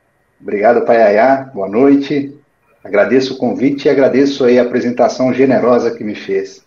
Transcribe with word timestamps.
Obrigado, 0.40 0.84
Paiaiá. 0.86 1.50
Boa 1.52 1.68
noite. 1.68 2.34
Agradeço 2.82 3.34
o 3.34 3.36
convite 3.36 3.86
e 3.86 3.90
agradeço 3.90 4.44
aí 4.44 4.58
a 4.58 4.62
apresentação 4.62 5.34
generosa 5.34 5.90
que 5.90 6.02
me 6.02 6.14
fez. 6.14 6.64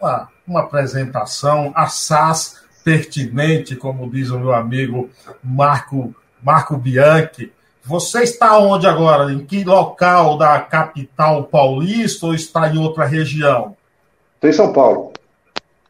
Uma, 0.00 0.28
uma 0.46 0.60
apresentação 0.60 1.70
assaz 1.74 2.62
pertinente, 2.82 3.76
como 3.76 4.08
diz 4.10 4.30
o 4.30 4.38
meu 4.38 4.54
amigo 4.54 5.10
Marco, 5.44 6.14
Marco 6.42 6.78
Bianchi. 6.78 7.52
Você 7.84 8.22
está 8.22 8.58
onde 8.58 8.86
agora? 8.86 9.30
Em 9.30 9.44
que 9.44 9.64
local 9.64 10.38
da 10.38 10.58
capital 10.60 11.44
paulista 11.44 12.24
ou 12.24 12.34
está 12.34 12.68
em 12.68 12.78
outra 12.78 13.04
região? 13.04 13.76
Estou 14.36 14.48
em 14.48 14.52
São 14.54 14.72
Paulo, 14.72 15.12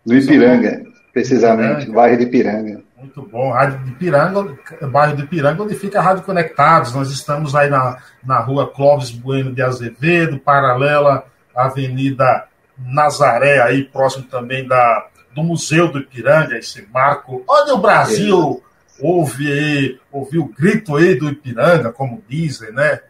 no 0.05 0.17
Ipiranga, 0.17 0.83
precisamente, 1.13 1.87
no 1.87 1.95
bairro 1.95 2.17
de 2.17 2.25
Ipiranga. 2.25 2.88
Muito 2.99 3.23
bom. 3.23 3.53
Rádio 3.53 3.79
de 3.85 3.93
Piranga, 3.93 4.59
bairro 4.91 5.17
de 5.17 5.27
Piranga, 5.27 5.63
onde 5.63 5.75
fica 5.75 5.99
a 5.99 6.03
Rádio 6.03 6.25
Conectados. 6.25 6.95
Nós 6.95 7.11
estamos 7.11 7.55
aí 7.55 7.71
na, 7.71 7.99
na 8.25 8.41
rua 8.41 8.71
Clóvis 8.71 9.11
Bueno 9.11 9.53
de 9.53 9.63
Azevedo, 9.63 10.39
paralela 10.39 11.25
à 11.55 11.67
Avenida 11.67 12.47
Nazaré, 12.77 13.61
aí 13.63 13.85
próximo 13.85 14.25
também 14.25 14.67
da, 14.67 15.07
do 15.35 15.43
Museu 15.43 15.91
do 15.91 15.99
Ipiranga, 15.99 16.57
esse 16.57 16.87
marco. 16.93 17.45
Olha 17.47 17.75
o 17.75 17.79
Brasil 17.79 18.63
ouve 19.01 19.53
aí, 19.53 19.99
ouviu 20.11 20.43
o 20.43 20.49
grito 20.49 20.97
aí 20.97 21.15
do 21.15 21.29
Ipiranga, 21.29 21.93
como 21.93 22.23
dizem, 22.29 22.73
né? 22.73 23.01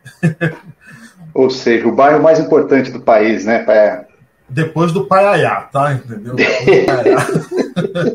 Ou 1.34 1.50
seja, 1.50 1.86
o 1.86 1.94
bairro 1.94 2.22
mais 2.22 2.38
importante 2.38 2.90
do 2.90 3.00
país, 3.00 3.44
né, 3.44 3.60
Pé? 3.60 4.06
Depois 4.48 4.92
do 4.92 5.06
Paiaiá, 5.06 5.62
tá? 5.62 5.92
Entendeu? 5.92 6.34
Depois 6.34 6.70
do 6.70 6.86
Paiaiá. 6.86 7.26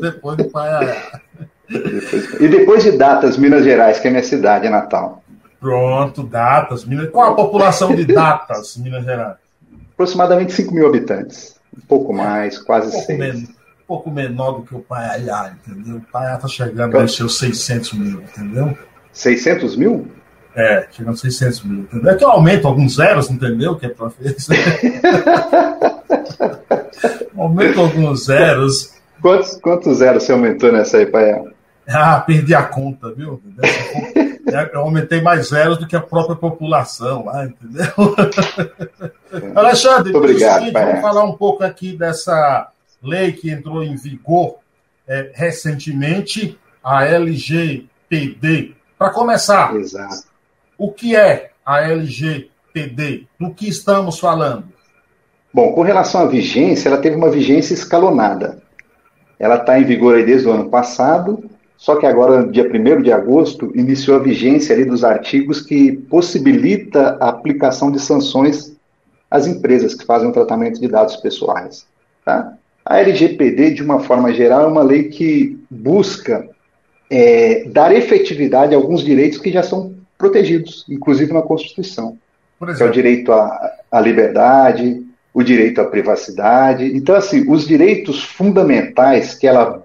Depois 0.00 0.36
do 0.36 0.44
Paiaiá. 0.50 1.20
E 1.68 2.48
depois 2.48 2.84
de 2.84 2.92
Datas, 2.92 3.36
Minas 3.36 3.64
Gerais, 3.64 3.98
que 3.98 4.08
é 4.08 4.10
minha 4.10 4.22
cidade 4.22 4.68
natal. 4.68 5.22
Pronto, 5.60 6.22
Datas. 6.22 6.84
Minas... 6.84 7.10
Qual 7.10 7.32
a 7.32 7.34
população 7.34 7.94
de 7.94 8.04
Datas, 8.04 8.76
Minas 8.76 9.04
Gerais? 9.04 9.36
Aproximadamente 9.94 10.52
5 10.52 10.74
mil 10.74 10.86
habitantes. 10.86 11.56
Um 11.76 11.80
pouco 11.86 12.12
mais, 12.12 12.58
quase 12.58 12.88
um 12.88 12.90
pouco 12.90 13.06
6. 13.06 13.18
Men... 13.18 13.48
Um 13.84 13.86
pouco 13.86 14.10
menor 14.10 14.52
do 14.52 14.62
que 14.62 14.74
o 14.74 14.80
Paiaiá, 14.80 15.54
entendeu? 15.58 15.96
O 15.96 16.00
Paiaiá 16.00 16.36
está 16.36 16.48
chegando 16.48 16.98
aos 16.98 17.14
seus 17.14 17.38
600 17.38 17.92
mil, 17.94 18.22
entendeu? 18.22 18.78
600 19.12 19.76
mil? 19.76 20.06
É, 20.56 20.86
chegando 20.90 21.14
a 21.14 21.18
600 21.18 21.64
mil, 21.64 21.80
entendeu? 21.80 22.10
É 22.10 22.14
que 22.14 22.24
eu 22.24 22.30
aumento 22.30 22.66
alguns 22.66 22.96
zeros, 22.96 23.30
entendeu? 23.30 23.76
Que 23.76 23.86
é 23.86 23.88
para 23.88 24.10
aumento 27.36 27.80
alguns 27.80 28.26
zeros. 28.26 28.94
Quantos, 29.20 29.56
quantos 29.56 29.98
zeros 29.98 30.22
você 30.22 30.32
aumentou 30.32 30.72
nessa 30.72 30.98
aí, 30.98 31.06
Paiaiá? 31.06 31.42
Ah, 31.88 32.18
perdi 32.20 32.54
a 32.54 32.62
conta, 32.62 33.12
viu? 33.12 33.42
Eu 34.72 34.80
aumentei 34.80 35.20
mais 35.20 35.48
zeros 35.48 35.78
do 35.78 35.86
que 35.86 35.94
a 35.96 36.00
própria 36.00 36.34
população 36.34 37.26
lá, 37.26 37.44
entendeu? 37.44 37.92
Alexandre, 39.54 40.12
Muito 40.12 40.18
obrigado, 40.18 40.60
seguinte, 40.60 40.72
vamos 40.72 41.00
falar 41.00 41.24
um 41.24 41.36
pouco 41.36 41.62
aqui 41.62 41.96
dessa 41.96 42.70
lei 43.02 43.32
que 43.32 43.50
entrou 43.50 43.82
em 43.82 43.96
vigor 43.96 44.56
é, 45.06 45.30
recentemente, 45.34 46.58
a 46.82 47.04
LGPD. 47.04 48.74
Para 48.98 49.10
começar, 49.10 49.74
Exato. 49.76 50.24
o 50.78 50.90
que 50.90 51.16
é 51.16 51.50
a 51.64 51.80
LGPD? 51.82 53.26
Do 53.38 53.52
que 53.52 53.68
estamos 53.68 54.18
falando? 54.18 54.64
Bom, 55.52 55.72
com 55.72 55.82
relação 55.82 56.22
à 56.22 56.26
vigência, 56.26 56.88
ela 56.88 56.98
teve 56.98 57.16
uma 57.16 57.30
vigência 57.30 57.74
escalonada. 57.74 58.62
Ela 59.38 59.56
está 59.56 59.78
em 59.78 59.84
vigor 59.84 60.16
aí 60.16 60.24
desde 60.24 60.48
o 60.48 60.52
ano 60.52 60.68
passado, 60.68 61.48
só 61.84 61.96
que 61.96 62.06
agora, 62.06 62.46
dia 62.46 62.64
1 62.64 63.02
de 63.02 63.12
agosto, 63.12 63.70
iniciou 63.74 64.16
a 64.16 64.22
vigência 64.22 64.74
ali 64.74 64.86
dos 64.86 65.04
artigos 65.04 65.60
que 65.60 65.92
possibilita 65.92 67.18
a 67.20 67.28
aplicação 67.28 67.92
de 67.92 68.00
sanções 68.00 68.74
às 69.30 69.46
empresas 69.46 69.94
que 69.94 70.06
fazem 70.06 70.26
o 70.26 70.32
tratamento 70.32 70.80
de 70.80 70.88
dados 70.88 71.16
pessoais. 71.16 71.86
Tá? 72.24 72.54
A 72.86 73.00
LGPD, 73.00 73.72
de 73.72 73.82
uma 73.82 74.00
forma 74.00 74.32
geral, 74.32 74.62
é 74.62 74.66
uma 74.66 74.82
lei 74.82 75.10
que 75.10 75.62
busca 75.68 76.48
é, 77.10 77.68
dar 77.68 77.94
efetividade 77.94 78.74
a 78.74 78.78
alguns 78.78 79.04
direitos 79.04 79.36
que 79.36 79.52
já 79.52 79.62
são 79.62 79.94
protegidos, 80.16 80.86
inclusive 80.88 81.34
na 81.34 81.42
Constituição. 81.42 82.16
Que 82.78 82.82
é 82.82 82.86
o 82.86 82.90
direito 82.90 83.30
à, 83.30 83.72
à 83.90 84.00
liberdade, 84.00 85.04
o 85.34 85.42
direito 85.42 85.82
à 85.82 85.84
privacidade. 85.84 86.96
Então, 86.96 87.14
assim, 87.14 87.44
os 87.46 87.66
direitos 87.66 88.24
fundamentais 88.24 89.34
que 89.34 89.46
ela 89.46 89.83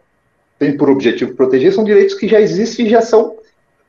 tem 0.60 0.76
por 0.76 0.90
objetivo 0.90 1.34
proteger 1.34 1.74
são 1.74 1.84
direitos 1.84 2.14
que 2.14 2.28
já 2.28 2.40
existem 2.40 2.86
e 2.86 2.90
já 2.90 3.02
são 3.02 3.38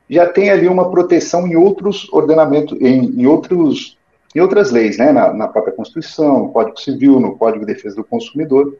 já 0.09 0.27
tem 0.27 0.49
ali 0.49 0.67
uma 0.67 0.91
proteção 0.91 1.47
em 1.47 1.55
outros 1.55 2.11
ordenamentos, 2.11 2.77
em, 2.81 3.21
em 3.21 3.25
outros 3.25 3.97
em 4.33 4.39
outras 4.39 4.71
leis, 4.71 4.97
né, 4.97 5.11
na, 5.11 5.33
na, 5.33 5.47
própria 5.47 5.73
Constituição, 5.73 6.39
no 6.39 6.49
Código 6.51 6.79
Civil, 6.79 7.19
no 7.19 7.35
Código 7.37 7.65
de 7.65 7.73
Defesa 7.73 7.97
do 7.97 8.03
Consumidor. 8.03 8.77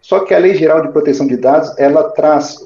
Só 0.00 0.20
que 0.20 0.32
a 0.32 0.38
Lei 0.38 0.54
Geral 0.54 0.80
de 0.80 0.88
Proteção 0.88 1.26
de 1.26 1.36
Dados 1.36 1.76
ela 1.78 2.10
traz 2.10 2.64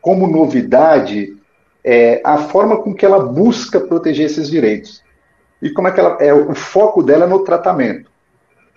como 0.00 0.26
novidade 0.26 1.36
é, 1.84 2.20
a 2.24 2.38
forma 2.38 2.78
com 2.78 2.94
que 2.94 3.04
ela 3.04 3.18
busca 3.18 3.78
proteger 3.78 4.26
esses 4.26 4.48
direitos 4.48 5.02
e 5.60 5.70
como 5.70 5.88
é 5.88 5.92
que 5.92 6.00
ela 6.00 6.16
é 6.20 6.32
o 6.32 6.54
foco 6.54 7.02
dela 7.02 7.24
é 7.24 7.28
no 7.28 7.44
tratamento. 7.44 8.10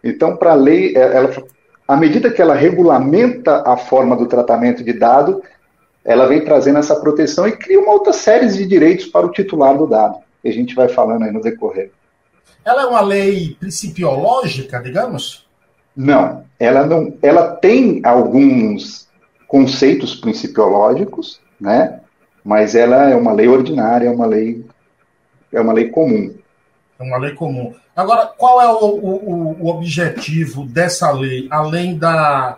Então, 0.03 0.35
para 0.35 0.51
a 0.51 0.55
lei, 0.55 0.93
é, 0.95 0.99
ela 0.99 1.31
à 1.89 1.97
medida 1.97 2.29
que 2.29 2.39
ela 2.39 2.53
regulamenta 2.53 3.63
a 3.65 3.75
forma 3.75 4.15
do 4.15 4.27
tratamento 4.27 4.83
de 4.83 4.93
dado, 4.93 5.41
ela 6.05 6.27
vem 6.27 6.45
trazendo 6.45 6.77
essa 6.77 6.95
proteção 6.95 7.47
e 7.47 7.57
cria 7.57 7.79
uma 7.79 7.93
outra 7.93 8.13
série 8.13 8.47
de 8.47 8.63
direitos 8.67 9.07
para 9.07 9.25
o 9.25 9.31
titular 9.31 9.75
do 9.75 9.87
dado, 9.87 10.19
que 10.39 10.49
a 10.49 10.53
gente 10.53 10.75
vai 10.75 10.87
falando 10.87 11.23
aí 11.23 11.31
no 11.31 11.41
decorrer. 11.41 11.89
Ela 12.63 12.83
é 12.83 12.85
uma 12.85 13.01
lei 13.01 13.57
principiológica, 13.59 14.79
digamos? 14.79 15.47
Não, 15.97 16.43
ela 16.59 16.85
não, 16.85 17.11
ela 17.23 17.55
tem 17.55 18.01
alguns 18.03 19.07
conceitos 19.47 20.13
principiológicos, 20.13 21.41
né? 21.59 22.01
Mas 22.45 22.75
ela 22.75 23.09
é 23.09 23.15
uma 23.15 23.33
lei 23.33 23.47
ordinária, 23.47 24.09
é 24.09 24.11
uma 24.11 24.27
lei 24.27 24.63
é 25.51 25.59
uma 25.59 25.73
lei 25.73 25.89
comum. 25.89 26.35
É 26.99 27.03
uma 27.03 27.17
lei 27.17 27.33
comum. 27.33 27.73
Agora, 27.99 28.25
qual 28.25 28.61
é 28.61 28.67
o, 28.67 28.85
o, 28.85 29.57
o, 29.61 29.67
objetivo 29.67 30.65
dessa 30.65 31.11
lei, 31.11 31.47
além 31.49 31.97
da. 31.97 32.57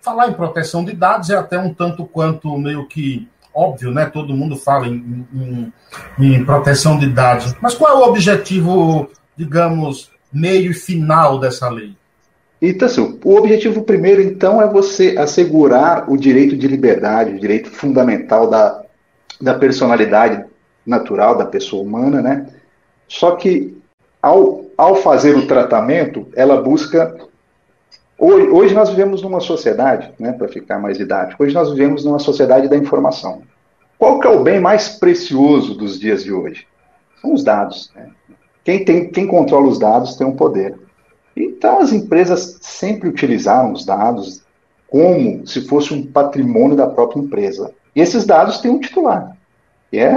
Falar 0.00 0.28
em 0.28 0.32
proteção 0.32 0.84
de 0.84 0.92
dados 0.92 1.28
é 1.28 1.36
até 1.36 1.58
um 1.58 1.74
tanto 1.74 2.06
quanto 2.06 2.56
meio 2.56 2.86
que 2.86 3.28
óbvio, 3.52 3.90
né? 3.90 4.06
Todo 4.06 4.34
mundo 4.34 4.56
fala 4.56 4.86
em, 4.86 5.26
em, 5.34 5.72
em 6.18 6.44
proteção 6.44 6.98
de 6.98 7.08
dados. 7.08 7.54
Mas 7.60 7.74
qual 7.74 7.92
é 7.92 7.94
o 7.96 8.08
objetivo 8.08 9.10
digamos, 9.38 10.10
meio 10.32 10.72
e 10.72 10.74
final 10.74 11.38
dessa 11.38 11.68
lei? 11.68 11.94
Então, 12.60 12.86
assim, 12.86 13.20
o 13.24 13.36
objetivo 13.36 13.82
primeiro, 13.82 14.20
então, 14.20 14.60
é 14.60 14.68
você 14.68 15.14
assegurar 15.16 16.10
o 16.10 16.16
direito 16.16 16.56
de 16.56 16.66
liberdade, 16.66 17.34
o 17.34 17.38
direito 17.38 17.70
fundamental 17.70 18.50
da, 18.50 18.82
da 19.40 19.54
personalidade 19.54 20.44
natural 20.84 21.38
da 21.38 21.46
pessoa 21.46 21.84
humana, 21.84 22.20
né? 22.20 22.48
Só 23.06 23.36
que, 23.36 23.78
ao, 24.20 24.67
ao 24.78 24.94
fazer 24.94 25.36
o 25.36 25.48
tratamento, 25.48 26.28
ela 26.36 26.62
busca. 26.62 27.16
Hoje, 28.16 28.74
nós 28.74 28.90
vivemos 28.90 29.22
numa 29.22 29.40
sociedade, 29.40 30.12
né, 30.18 30.32
para 30.32 30.48
ficar 30.48 30.78
mais 30.78 30.96
didático, 30.96 31.42
hoje 31.42 31.54
nós 31.54 31.70
vivemos 31.70 32.04
numa 32.04 32.20
sociedade 32.20 32.68
da 32.68 32.76
informação. 32.76 33.42
Qual 33.98 34.20
que 34.20 34.26
é 34.28 34.30
o 34.30 34.42
bem 34.42 34.60
mais 34.60 34.88
precioso 34.88 35.74
dos 35.74 35.98
dias 35.98 36.22
de 36.22 36.32
hoje? 36.32 36.66
São 37.20 37.34
os 37.34 37.42
dados. 37.42 37.92
Né? 37.94 38.08
Quem, 38.64 38.84
tem, 38.84 39.10
quem 39.10 39.26
controla 39.26 39.66
os 39.66 39.78
dados 39.78 40.16
tem 40.16 40.26
um 40.26 40.36
poder. 40.36 40.76
Então, 41.36 41.80
as 41.80 41.92
empresas 41.92 42.58
sempre 42.60 43.08
utilizaram 43.08 43.72
os 43.72 43.84
dados 43.84 44.42
como 44.88 45.46
se 45.46 45.66
fosse 45.66 45.92
um 45.92 46.06
patrimônio 46.06 46.76
da 46.76 46.86
própria 46.86 47.20
empresa. 47.20 47.72
E 47.94 48.00
esses 48.00 48.24
dados 48.24 48.58
têm 48.58 48.70
um 48.70 48.80
titular, 48.80 49.36
que 49.90 49.98
é 49.98 50.14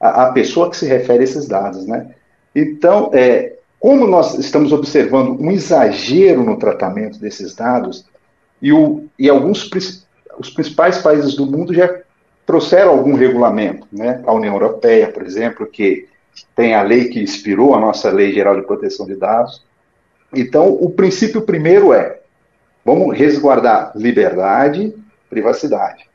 a, 0.00 0.24
a 0.24 0.32
pessoa 0.32 0.70
que 0.70 0.76
se 0.76 0.86
refere 0.86 1.20
a 1.20 1.24
esses 1.24 1.46
dados. 1.46 1.86
Né? 1.86 2.14
Então, 2.54 3.10
é, 3.12 3.56
como 3.82 4.06
nós 4.06 4.38
estamos 4.38 4.72
observando 4.72 5.40
um 5.40 5.50
exagero 5.50 6.44
no 6.44 6.56
tratamento 6.56 7.18
desses 7.18 7.52
dados, 7.52 8.06
e, 8.60 8.72
o, 8.72 9.06
e 9.18 9.28
alguns 9.28 9.68
os 10.38 10.50
principais 10.50 10.98
países 10.98 11.34
do 11.34 11.44
mundo 11.44 11.74
já 11.74 11.92
trouxeram 12.46 12.92
algum 12.92 13.14
regulamento, 13.14 13.84
né? 13.90 14.22
A 14.24 14.32
União 14.32 14.54
Europeia, 14.54 15.10
por 15.10 15.24
exemplo, 15.24 15.66
que 15.66 16.06
tem 16.54 16.76
a 16.76 16.82
lei 16.82 17.08
que 17.08 17.20
inspirou 17.20 17.74
a 17.74 17.80
nossa 17.80 18.08
Lei 18.08 18.32
Geral 18.32 18.54
de 18.54 18.64
Proteção 18.64 19.04
de 19.04 19.16
Dados, 19.16 19.64
então, 20.32 20.72
o 20.72 20.88
princípio 20.88 21.42
primeiro 21.42 21.92
é: 21.92 22.20
vamos 22.84 23.18
resguardar 23.18 23.90
liberdade, 23.96 24.94
privacidade. 25.28 26.08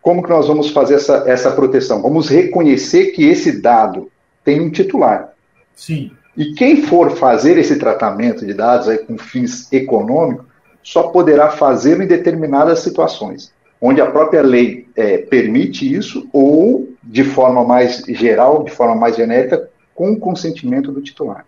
Como 0.00 0.22
que 0.22 0.30
nós 0.30 0.46
vamos 0.46 0.70
fazer 0.70 0.94
essa, 0.94 1.24
essa 1.26 1.50
proteção? 1.50 2.00
Vamos 2.00 2.28
reconhecer 2.28 3.06
que 3.06 3.24
esse 3.24 3.60
dado 3.60 4.12
tem 4.44 4.60
um 4.60 4.70
titular. 4.70 5.34
Sim. 5.74 6.12
E 6.40 6.54
quem 6.54 6.84
for 6.84 7.18
fazer 7.18 7.58
esse 7.58 7.78
tratamento 7.78 8.46
de 8.46 8.54
dados 8.54 8.88
aí 8.88 8.96
com 8.96 9.18
fins 9.18 9.70
econômicos 9.70 10.46
só 10.82 11.08
poderá 11.08 11.50
fazê-lo 11.50 12.02
em 12.02 12.06
determinadas 12.06 12.78
situações, 12.78 13.52
onde 13.78 14.00
a 14.00 14.10
própria 14.10 14.40
lei 14.40 14.88
é, 14.96 15.18
permite 15.18 15.94
isso 15.94 16.26
ou, 16.32 16.94
de 17.02 17.24
forma 17.24 17.62
mais 17.62 17.98
geral, 18.06 18.64
de 18.64 18.70
forma 18.70 18.94
mais 18.94 19.16
genérica, 19.16 19.68
com 19.94 20.12
o 20.12 20.18
consentimento 20.18 20.90
do 20.90 21.02
titular. 21.02 21.44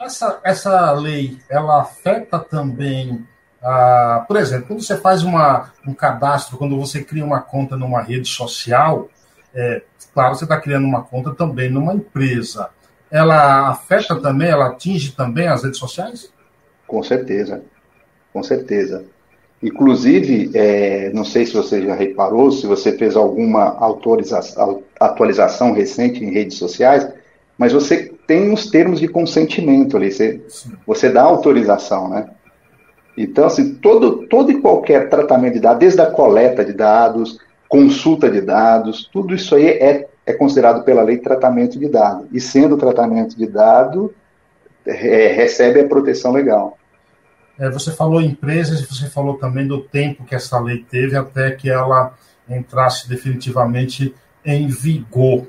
Essa, 0.00 0.40
essa 0.42 0.90
lei, 0.90 1.38
ela 1.48 1.82
afeta 1.82 2.40
também, 2.40 3.24
ah, 3.62 4.24
por 4.26 4.36
exemplo, 4.36 4.66
quando 4.66 4.82
você 4.82 4.96
faz 4.96 5.22
uma, 5.22 5.70
um 5.86 5.94
cadastro, 5.94 6.58
quando 6.58 6.76
você 6.76 7.04
cria 7.04 7.24
uma 7.24 7.40
conta 7.40 7.76
numa 7.76 8.02
rede 8.02 8.26
social, 8.26 9.08
é, 9.54 9.80
claro, 10.12 10.34
você 10.34 10.42
está 10.42 10.60
criando 10.60 10.88
uma 10.88 11.02
conta 11.02 11.32
também 11.32 11.70
numa 11.70 11.94
empresa. 11.94 12.68
Ela 13.10 13.68
afeta 13.68 14.16
também, 14.16 14.48
ela 14.48 14.68
atinge 14.68 15.12
também 15.12 15.48
as 15.48 15.62
redes 15.62 15.78
sociais? 15.78 16.30
Com 16.86 17.02
certeza, 17.02 17.62
com 18.32 18.42
certeza. 18.42 19.04
Inclusive, 19.62 20.50
é, 20.54 21.10
não 21.12 21.24
sei 21.24 21.44
se 21.44 21.54
você 21.54 21.82
já 21.82 21.94
reparou, 21.94 22.52
se 22.52 22.66
você 22.66 22.96
fez 22.96 23.16
alguma 23.16 23.76
atualização 25.00 25.72
recente 25.72 26.22
em 26.24 26.30
redes 26.30 26.56
sociais, 26.56 27.08
mas 27.56 27.72
você 27.72 28.12
tem 28.26 28.52
os 28.52 28.70
termos 28.70 29.00
de 29.00 29.08
consentimento 29.08 29.96
ali, 29.96 30.12
você, 30.12 30.40
você 30.86 31.08
dá 31.10 31.22
autorização, 31.22 32.08
né? 32.08 32.28
Então, 33.16 33.46
assim, 33.46 33.74
todo, 33.74 34.28
todo 34.28 34.52
e 34.52 34.60
qualquer 34.60 35.08
tratamento 35.08 35.54
de 35.54 35.60
dados, 35.60 35.80
desde 35.80 36.00
a 36.00 36.06
coleta 36.06 36.64
de 36.64 36.72
dados, 36.72 37.40
consulta 37.68 38.30
de 38.30 38.40
dados, 38.40 39.10
tudo 39.12 39.34
isso 39.34 39.56
aí 39.56 39.66
é, 39.66 40.08
é 40.28 40.34
considerado 40.34 40.84
pela 40.84 41.00
lei 41.00 41.16
tratamento 41.16 41.78
de 41.78 41.88
dados. 41.88 42.26
E 42.30 42.38
sendo 42.38 42.76
tratamento 42.76 43.34
de 43.34 43.46
dado, 43.46 44.14
é, 44.84 45.28
recebe 45.28 45.80
a 45.80 45.88
proteção 45.88 46.32
legal. 46.32 46.76
É, 47.58 47.70
você 47.70 47.90
falou 47.92 48.20
em 48.20 48.26
empresas 48.26 48.80
e 48.80 48.86
você 48.86 49.08
falou 49.08 49.38
também 49.38 49.66
do 49.66 49.80
tempo 49.80 50.26
que 50.26 50.34
essa 50.34 50.60
lei 50.60 50.84
teve 50.90 51.16
até 51.16 51.52
que 51.52 51.70
ela 51.70 52.12
entrasse 52.46 53.08
definitivamente 53.08 54.14
em 54.44 54.68
vigor 54.68 55.46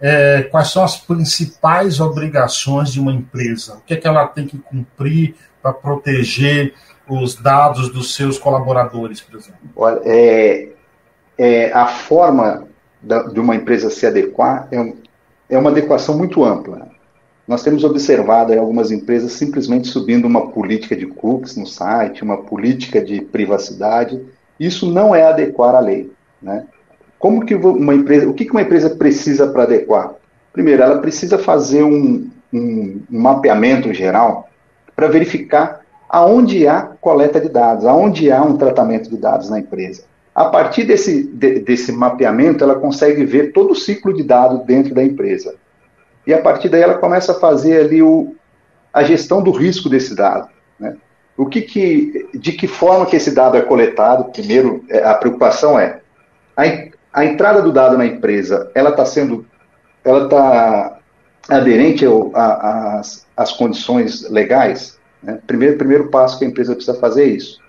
é, 0.00 0.44
quais 0.44 0.68
são 0.68 0.82
as 0.82 0.96
principais 0.96 2.00
obrigações 2.00 2.90
de 2.90 3.00
uma 3.00 3.12
empresa, 3.12 3.74
o 3.74 3.80
que, 3.82 3.94
é 3.94 3.96
que 3.98 4.08
ela 4.08 4.26
tem 4.26 4.46
que 4.46 4.58
cumprir 4.58 5.36
para 5.62 5.74
proteger 5.74 6.74
os 7.06 7.34
dados 7.34 7.92
dos 7.92 8.14
seus 8.14 8.38
colaboradores, 8.38 9.20
por 9.20 9.38
exemplo? 9.38 9.60
Olha, 9.76 10.00
é, 10.04 10.70
é 11.38 11.72
a 11.72 11.86
forma 11.86 12.71
da, 13.02 13.22
de 13.24 13.40
uma 13.40 13.56
empresa 13.56 13.90
se 13.90 14.06
adequar 14.06 14.68
é, 14.70 14.92
é 15.50 15.58
uma 15.58 15.70
adequação 15.70 16.16
muito 16.16 16.44
ampla. 16.44 16.88
Nós 17.46 17.62
temos 17.62 17.82
observado 17.82 18.52
algumas 18.52 18.90
empresas 18.90 19.32
simplesmente 19.32 19.88
subindo 19.88 20.26
uma 20.26 20.50
política 20.50 20.94
de 20.94 21.06
cookies 21.06 21.56
no 21.56 21.66
site, 21.66 22.22
uma 22.22 22.38
política 22.38 23.00
de 23.00 23.20
privacidade. 23.20 24.20
Isso 24.58 24.90
não 24.90 25.14
é 25.14 25.24
adequar 25.24 25.74
à 25.74 25.80
lei. 25.80 26.10
Né? 26.40 26.64
Como 27.18 27.44
que 27.44 27.54
uma 27.54 27.94
empresa, 27.94 28.28
o 28.28 28.34
que 28.34 28.48
uma 28.50 28.62
empresa 28.62 28.90
precisa 28.90 29.48
para 29.48 29.64
adequar? 29.64 30.14
Primeiro, 30.52 30.82
ela 30.82 31.00
precisa 31.00 31.36
fazer 31.36 31.82
um, 31.82 32.30
um, 32.52 33.00
um 33.10 33.20
mapeamento 33.20 33.92
geral 33.92 34.48
para 34.94 35.08
verificar 35.08 35.80
aonde 36.08 36.68
há 36.68 36.82
coleta 37.00 37.40
de 37.40 37.48
dados, 37.48 37.86
aonde 37.86 38.30
há 38.30 38.42
um 38.42 38.56
tratamento 38.56 39.08
de 39.08 39.16
dados 39.16 39.48
na 39.48 39.58
empresa. 39.58 40.04
A 40.42 40.50
partir 40.50 40.84
desse, 40.84 41.22
de, 41.24 41.60
desse 41.60 41.92
mapeamento, 41.92 42.64
ela 42.64 42.74
consegue 42.74 43.24
ver 43.24 43.52
todo 43.52 43.72
o 43.72 43.76
ciclo 43.76 44.12
de 44.12 44.22
dados 44.22 44.64
dentro 44.66 44.92
da 44.92 45.02
empresa. 45.02 45.54
E 46.26 46.34
a 46.34 46.40
partir 46.40 46.68
daí 46.68 46.82
ela 46.82 46.98
começa 46.98 47.32
a 47.32 47.38
fazer 47.38 47.80
ali 47.80 48.02
o, 48.02 48.34
a 48.92 49.04
gestão 49.04 49.42
do 49.42 49.52
risco 49.52 49.88
desse 49.88 50.14
dado. 50.14 50.48
Né? 50.78 50.96
O 51.36 51.46
que 51.46 51.62
que, 51.62 52.28
de 52.34 52.52
que 52.52 52.66
forma 52.66 53.06
que 53.06 53.16
esse 53.16 53.32
dado 53.32 53.56
é 53.56 53.62
coletado? 53.62 54.32
Primeiro, 54.32 54.84
é, 54.88 55.04
a 55.04 55.14
preocupação 55.14 55.78
é 55.78 56.00
a, 56.56 56.62
a 57.12 57.24
entrada 57.24 57.62
do 57.62 57.72
dado 57.72 57.96
na 57.96 58.04
empresa, 58.04 58.70
ela 58.74 58.90
está 58.90 59.04
sendo, 59.04 59.46
ela 60.04 60.24
está 60.24 60.98
aderente 61.48 62.04
às 63.36 63.52
condições 63.52 64.28
legais? 64.28 64.98
Né? 65.22 65.38
Primeiro, 65.46 65.78
primeiro 65.78 66.08
passo 66.08 66.38
que 66.38 66.44
a 66.44 66.48
empresa 66.48 66.74
precisa 66.74 66.98
fazer 66.98 67.22
é 67.22 67.28
isso. 67.28 67.61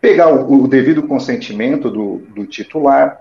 Pegar 0.00 0.32
o, 0.32 0.64
o 0.64 0.68
devido 0.68 1.02
consentimento 1.02 1.90
do, 1.90 2.22
do 2.34 2.46
titular. 2.46 3.20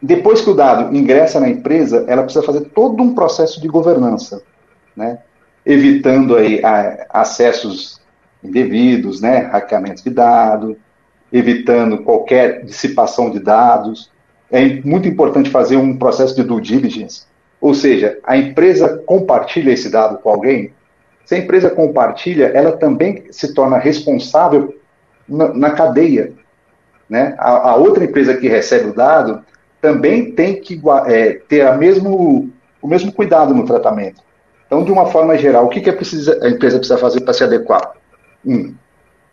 Depois 0.00 0.40
que 0.40 0.50
o 0.50 0.54
dado 0.54 0.94
ingressa 0.96 1.40
na 1.40 1.48
empresa, 1.48 2.04
ela 2.08 2.22
precisa 2.22 2.44
fazer 2.44 2.66
todo 2.70 3.02
um 3.02 3.14
processo 3.14 3.60
de 3.60 3.68
governança, 3.68 4.42
né? 4.96 5.18
evitando 5.64 6.36
aí 6.36 6.64
a, 6.64 7.06
acessos 7.10 8.00
indevidos, 8.42 9.20
né? 9.20 9.38
hackeamento 9.38 10.02
de 10.02 10.10
dados, 10.10 10.76
evitando 11.32 11.98
qualquer 11.98 12.64
dissipação 12.64 13.30
de 13.30 13.38
dados, 13.38 14.10
é 14.50 14.80
muito 14.84 15.06
importante 15.06 15.48
fazer 15.48 15.76
um 15.76 15.96
processo 15.96 16.34
de 16.34 16.42
due 16.42 16.60
diligence, 16.60 17.24
ou 17.60 17.72
seja, 17.72 18.18
a 18.24 18.36
empresa 18.36 18.98
compartilha 19.06 19.70
esse 19.70 19.90
dado 19.90 20.18
com 20.18 20.30
alguém. 20.30 20.72
Se 21.24 21.34
a 21.36 21.38
empresa 21.38 21.70
compartilha, 21.70 22.46
ela 22.46 22.72
também 22.72 23.24
se 23.30 23.54
torna 23.54 23.78
responsável 23.78 24.74
na, 25.30 25.54
na 25.54 25.70
cadeia. 25.70 26.32
Né? 27.08 27.34
A, 27.38 27.70
a, 27.70 27.76
outra 27.76 28.04
empresa 28.04 28.36
que 28.36 28.48
recebe 28.48 28.90
o 28.90 28.94
dado 28.94 29.42
também 29.80 30.32
tem 30.32 30.60
que 30.60 30.80
é, 31.06 31.40
ter 31.48 31.66
a 31.66 31.76
mesmo, 31.76 32.50
o 32.82 32.88
mesmo 32.88 33.12
cuidado 33.12 33.54
no 33.54 33.64
tratamento. 33.64 34.22
Então, 34.66 34.84
de 34.84 34.92
uma 34.92 35.06
forma 35.06 35.36
geral, 35.36 35.66
o 35.66 35.68
que, 35.68 35.80
que 35.80 35.90
a, 35.90 35.92
precisa, 35.92 36.38
a 36.42 36.48
empresa 36.48 36.78
precisa 36.78 36.98
fazer 36.98 37.20
para 37.22 37.32
se 37.32 37.42
adequar? 37.42 37.92
Um, 38.44 38.74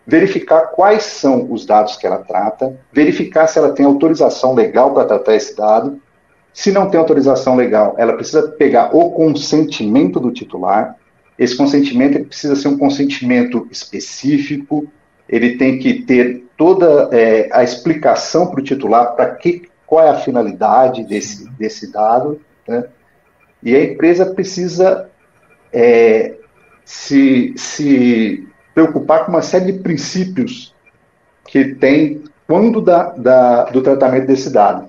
verificar 0.08 0.68
quais 0.68 1.04
são 1.04 1.52
os 1.52 1.66
dados 1.66 1.98
que 1.98 2.08
ela 2.08 2.20
trata, 2.20 2.80
verificar 2.94 3.46
se 3.46 3.60
ela 3.60 3.74
tem 3.74 3.86
autorização 3.86 4.56
legal 4.56 4.94
para 4.94 5.06
tratar 5.06 5.36
esse 5.36 5.56
dado. 5.56 6.02
Se 6.54 6.72
não 6.72 6.90
tem 6.90 6.98
autorização 6.98 7.56
legal, 7.56 7.94
ela 7.98 8.14
precisa 8.14 8.48
pegar 8.48 8.96
o 8.96 9.12
consentimento 9.12 10.20
do 10.20 10.32
titular. 10.32 10.96
Esse 11.38 11.56
consentimento 11.56 12.26
precisa 12.26 12.56
ser 12.56 12.70
um 12.70 12.78
consentimento 12.78 13.68
específico, 13.70 14.88
ele 15.30 15.58
tem 15.58 15.80
que 15.80 16.02
ter 16.02 16.46
toda 16.56 17.10
é, 17.12 17.50
a 17.52 17.64
explicação 17.64 18.48
para 18.48 18.60
o 18.60 18.64
titular 18.64 19.16
para 19.16 19.36
que 19.36 19.64
qual 19.86 20.06
é 20.06 20.10
a 20.10 20.20
finalidade 20.20 21.04
desse, 21.04 21.50
desse 21.52 21.92
dado. 21.92 22.42
Né? 22.68 22.86
E 23.64 23.76
a 23.76 23.84
empresa 23.84 24.26
precisa 24.26 25.10
é, 25.72 26.36
se, 26.84 27.54
se 27.56 28.48
preocupar 28.74 29.26
com 29.26 29.32
uma 29.32 29.42
série 29.42 29.72
de 29.72 29.80
princípios 29.80 30.74
que 31.48 31.76
tem 31.76 32.24
quando 32.46 32.82
da, 32.82 33.12
da, 33.12 33.64
do 33.66 33.82
tratamento 33.82 34.28
desse 34.28 34.52
dado. 34.52 34.88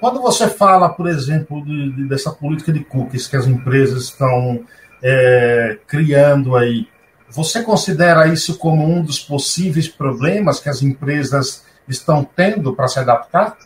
Quando 0.00 0.20
você 0.20 0.48
fala, 0.48 0.88
por 0.88 1.06
exemplo, 1.06 1.64
de, 1.64 1.92
de, 1.92 2.08
dessa 2.08 2.30
política 2.30 2.72
de 2.72 2.80
cookies 2.80 3.26
que 3.26 3.36
as 3.36 3.46
empresas 3.46 4.04
estão 4.04 4.64
é, 5.02 5.78
criando 5.86 6.56
aí. 6.56 6.88
Você 7.34 7.64
considera 7.64 8.28
isso 8.28 8.56
como 8.58 8.84
um 8.84 9.02
dos 9.02 9.18
possíveis 9.18 9.88
problemas 9.88 10.60
que 10.60 10.68
as 10.68 10.82
empresas 10.82 11.64
estão 11.88 12.24
tendo 12.24 12.72
para 12.72 12.86
se 12.86 13.00
adaptar? 13.00 13.58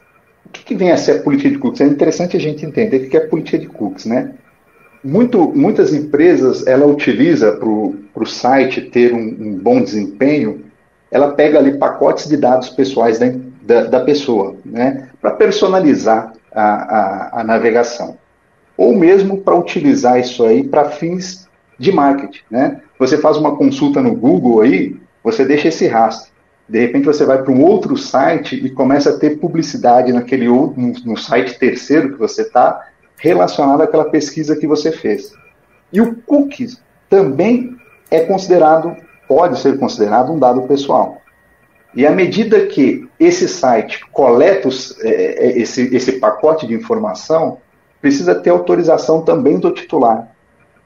O 0.46 0.48
que, 0.48 0.64
que, 0.64 0.74
vem 0.74 0.90
a 0.90 0.96
ser 0.96 1.18
a 1.18 1.22
política 1.22 1.50
de 1.50 1.58
cookies? 1.58 1.82
É 1.82 1.84
interessante 1.84 2.34
a 2.34 2.40
gente 2.40 2.64
entender 2.64 2.96
o 2.96 3.10
que 3.10 3.16
é 3.18 3.20
política 3.20 3.58
de 3.58 3.66
cookies, 3.66 4.06
né? 4.06 4.32
Muito, 5.04 5.52
muitas 5.54 5.92
empresas, 5.92 6.66
ela 6.66 6.86
utiliza 6.86 7.52
para 7.52 7.68
o 7.68 8.26
site 8.26 8.80
ter 8.80 9.12
um, 9.12 9.18
um, 9.18 9.58
bom 9.58 9.82
desempenho, 9.82 10.64
ela 11.10 11.32
pega 11.32 11.58
ali 11.58 11.76
pacotes 11.76 12.26
de 12.26 12.38
dados 12.38 12.70
pessoais 12.70 13.18
da, 13.18 13.26
da, 13.62 13.84
da 13.84 14.00
pessoa, 14.00 14.56
né? 14.64 15.10
Para 15.20 15.32
personalizar 15.32 16.32
a, 16.50 16.62
a, 16.62 17.40
a 17.40 17.44
navegação. 17.44 18.16
Ou 18.78 18.96
mesmo 18.96 19.42
para 19.42 19.54
utilizar 19.54 20.18
isso 20.18 20.42
aí 20.46 20.66
para 20.66 20.88
fins 20.88 21.46
de 21.78 21.92
marketing, 21.92 22.42
né? 22.50 22.80
Você 22.98 23.18
faz 23.18 23.36
uma 23.36 23.56
consulta 23.56 24.02
no 24.02 24.14
Google 24.14 24.60
aí, 24.60 24.96
você 25.22 25.44
deixa 25.44 25.68
esse 25.68 25.86
rastro. 25.86 26.32
De 26.68 26.78
repente 26.80 27.06
você 27.06 27.24
vai 27.24 27.42
para 27.42 27.52
um 27.52 27.62
outro 27.62 27.96
site 27.96 28.54
e 28.56 28.70
começa 28.70 29.10
a 29.10 29.18
ter 29.18 29.38
publicidade 29.38 30.12
naquele 30.12 30.48
outro, 30.48 30.80
no, 30.80 30.92
no 31.04 31.16
site 31.16 31.58
terceiro 31.58 32.12
que 32.12 32.18
você 32.18 32.42
está, 32.42 32.86
relacionado 33.16 33.82
àquela 33.82 34.04
pesquisa 34.04 34.56
que 34.56 34.66
você 34.66 34.92
fez. 34.92 35.32
E 35.92 36.00
o 36.00 36.16
cookies 36.16 36.80
também 37.08 37.76
é 38.10 38.20
considerado, 38.20 38.94
pode 39.26 39.58
ser 39.58 39.78
considerado 39.78 40.32
um 40.32 40.38
dado 40.38 40.62
pessoal. 40.62 41.18
E 41.94 42.06
à 42.06 42.10
medida 42.10 42.66
que 42.66 43.08
esse 43.18 43.48
site 43.48 44.04
coleta 44.12 44.68
os, 44.68 44.98
é, 45.00 45.46
é 45.46 45.58
esse, 45.58 45.94
esse 45.94 46.12
pacote 46.12 46.66
de 46.66 46.74
informação, 46.74 47.58
precisa 48.00 48.34
ter 48.34 48.50
autorização 48.50 49.22
também 49.22 49.58
do 49.58 49.72
titular. 49.72 50.28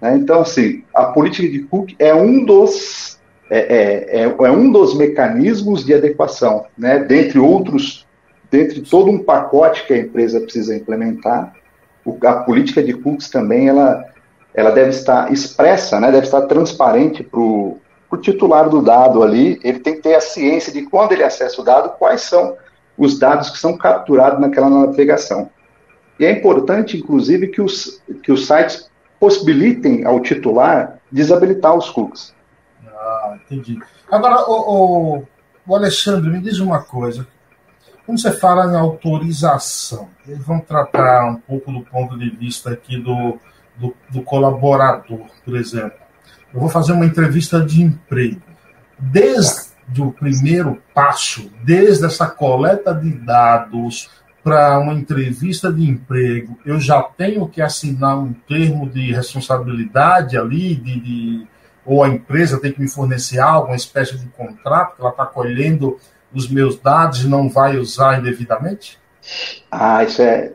Né? 0.03 0.17
Então, 0.17 0.41
assim, 0.41 0.83
a 0.93 1.05
política 1.05 1.49
de 1.49 1.61
cookie 1.61 1.95
é 1.97 2.13
um 2.13 2.45
dos 2.45 3.21
é, 3.49 3.59
é, 3.59 4.21
é, 4.21 4.25
é, 4.25 4.51
um 4.51 4.73
dos 4.73 4.97
mecanismos 4.97 5.85
de 5.85 5.95
adequação, 5.95 6.67
né? 6.77 6.99
dentre 6.99 7.39
outros, 7.39 8.07
dentre 8.51 8.81
todo 8.81 9.11
um 9.11 9.23
pacote 9.23 9.87
que 9.87 9.93
a 9.93 9.99
empresa 9.99 10.41
precisa 10.41 10.75
implementar, 10.75 11.55
o, 12.05 12.17
a 12.27 12.35
política 12.43 12.83
de 12.83 12.95
cookies 12.95 13.31
também 13.31 13.69
ela, 13.69 14.07
ela 14.55 14.71
deve 14.71 14.91
estar 14.91 15.31
expressa, 15.31 16.01
né? 16.01 16.11
deve 16.11 16.25
estar 16.25 16.43
transparente 16.43 17.23
para 17.23 17.39
o 17.39 17.79
titular 18.21 18.69
do 18.69 18.83
dado 18.83 19.23
ali, 19.23 19.61
ele 19.63 19.79
tem 19.79 19.95
que 19.97 20.03
ter 20.03 20.15
a 20.15 20.21
ciência 20.21 20.73
de 20.73 20.83
quando 20.83 21.13
ele 21.13 21.23
acessa 21.23 21.61
o 21.61 21.65
dado, 21.65 21.91
quais 21.99 22.23
são 22.23 22.57
os 22.97 23.19
dados 23.19 23.51
que 23.51 23.59
são 23.59 23.77
capturados 23.77 24.41
naquela 24.41 24.69
navegação. 24.69 25.51
E 26.19 26.25
é 26.25 26.31
importante, 26.31 26.97
inclusive, 26.97 27.49
que 27.49 27.61
os, 27.61 28.03
que 28.23 28.33
os 28.33 28.47
sites 28.47 28.91
possibilitem 29.23 30.05
ao 30.05 30.19
titular 30.19 30.99
desabilitar 31.11 31.77
os 31.77 31.89
cookies. 31.91 32.35
Ah, 32.85 33.37
entendi. 33.37 33.79
Agora, 34.11 34.51
o, 34.51 35.25
o, 35.65 35.77
Alexandre, 35.77 36.29
me 36.29 36.41
diz 36.41 36.59
uma 36.59 36.83
coisa. 36.83 37.25
Quando 38.05 38.21
você 38.21 38.33
fala 38.33 38.73
em 38.73 38.77
autorização, 38.77 40.09
eles 40.27 40.45
vão 40.45 40.59
tratar 40.59 41.25
um 41.27 41.37
pouco 41.37 41.71
do 41.71 41.83
ponto 41.83 42.19
de 42.19 42.31
vista 42.31 42.73
aqui 42.73 42.99
do, 42.99 43.39
do, 43.77 43.95
do 44.11 44.23
colaborador, 44.23 45.29
por 45.45 45.57
exemplo. 45.57 45.99
Eu 46.53 46.59
vou 46.59 46.69
fazer 46.69 46.91
uma 46.91 47.07
entrevista 47.07 47.65
de 47.65 47.81
emprego. 47.81 48.43
Desde 48.99 50.03
o 50.03 50.11
primeiro 50.11 50.83
passo, 50.93 51.49
desde 51.63 52.07
essa 52.07 52.27
coleta 52.27 52.93
de 52.93 53.13
dados 53.13 54.11
para 54.43 54.79
uma 54.79 54.95
entrevista 54.95 55.73
de 55.73 55.89
emprego, 55.89 56.59
eu 56.67 56.81
já 56.81 57.03
tenho 57.03 57.49
que 57.49 57.63
assinar 57.63 58.19
um 58.19 58.33
termo 58.33 58.89
de 58.89 59.13
responsabilidade 59.13 60.37
ali, 60.37 60.75
de, 60.75 61.01
de 61.01 61.47
ou 61.85 62.03
a 62.03 62.09
empresa 62.09 62.61
tem 62.61 62.73
que 62.73 62.81
me 62.81 62.89
fornecer 62.89 63.39
algo, 63.39 63.69
uma 63.69 63.77
espécie 63.77 64.17
de 64.17 64.27
contrato, 64.29 64.97
que 64.97 65.01
ela 65.01 65.11
está 65.11 65.27
colhendo 65.27 65.99
os 66.33 66.49
meus 66.49 66.79
dados 66.79 67.25
e 67.25 67.29
não 67.29 67.49
vai 67.49 67.77
usar 67.77 68.19
indevidamente? 68.19 68.99
Ah, 69.71 70.03
isso 70.05 70.23
é 70.23 70.53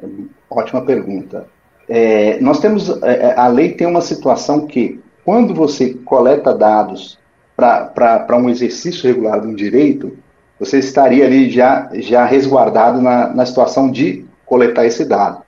ótima 0.50 0.86
pergunta. 0.86 1.48
É, 1.88 2.40
nós 2.42 2.60
temos, 2.60 2.90
é, 3.04 3.30
é 3.30 3.40
a 3.40 3.48
lei 3.48 3.74
tem 3.74 3.88
uma 3.88 4.02
situação 4.02 4.66
que, 4.66 5.02
quando 5.24 5.54
você 5.54 5.94
coleta 5.94 6.54
dados 6.54 7.18
para 7.56 8.38
um 8.38 8.50
exercício 8.50 9.08
regular 9.08 9.42
de 9.42 9.48
um 9.48 9.56
direito, 9.56 10.18
você 10.60 10.80
estaria 10.80 11.26
ali 11.26 11.50
já, 11.50 11.90
já 11.94 12.26
resguardado 12.26 13.02
na, 13.02 13.34
na 13.34 13.46
situação 13.46 13.92
de 13.92 14.26
coletar 14.46 14.86
esse 14.86 15.06
dado. 15.06 15.44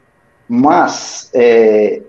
Mas 0.48 1.30
é, 1.34 2.02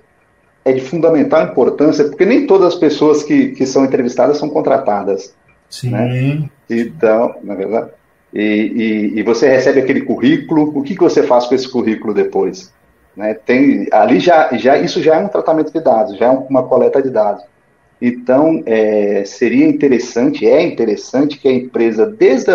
é 0.65 0.73
de 0.73 0.81
fundamental 0.81 1.45
importância, 1.45 2.05
porque 2.05 2.25
nem 2.25 2.47
todas 2.47 2.75
as 2.75 2.75
pessoas 2.75 3.23
que, 3.23 3.49
que 3.49 3.67
são 3.67 3.85
entrevistadas 3.85 4.39
são 4.39 4.49
contratadas. 4.49 5.35
Sim. 5.69 5.91
Né? 5.91 6.49
Então, 6.69 7.37
na 7.43 7.55
verdade. 7.55 7.91
E, 8.33 8.41
e, 8.43 9.19
e, 9.19 9.23
você 9.25 9.49
recebe 9.49 9.81
aquele 9.81 10.03
currículo, 10.03 10.71
o 10.79 10.83
que, 10.83 10.95
que 10.95 11.03
você 11.03 11.25
faz 11.25 11.47
com 11.47 11.55
esse 11.55 11.69
currículo 11.69 12.15
depois? 12.15 12.73
Né? 13.17 13.35
Tem, 13.35 13.89
ali 13.91 14.21
já, 14.21 14.51
já, 14.57 14.79
isso 14.79 15.03
já 15.03 15.17
é 15.17 15.19
um 15.19 15.29
tratamento 15.29 15.73
de 15.73 15.81
dados, 15.81 16.17
já 16.17 16.27
é 16.27 16.31
uma 16.31 16.63
coleta 16.63 17.03
de 17.03 17.11
dados. 17.11 17.43
Então, 18.01 18.63
é, 18.67 19.25
seria 19.27 19.67
interessante, 19.67 20.47
é 20.47 20.63
interessante 20.63 21.39
que 21.39 21.49
a 21.49 21.53
empresa, 21.53 22.07
desde 22.07 22.53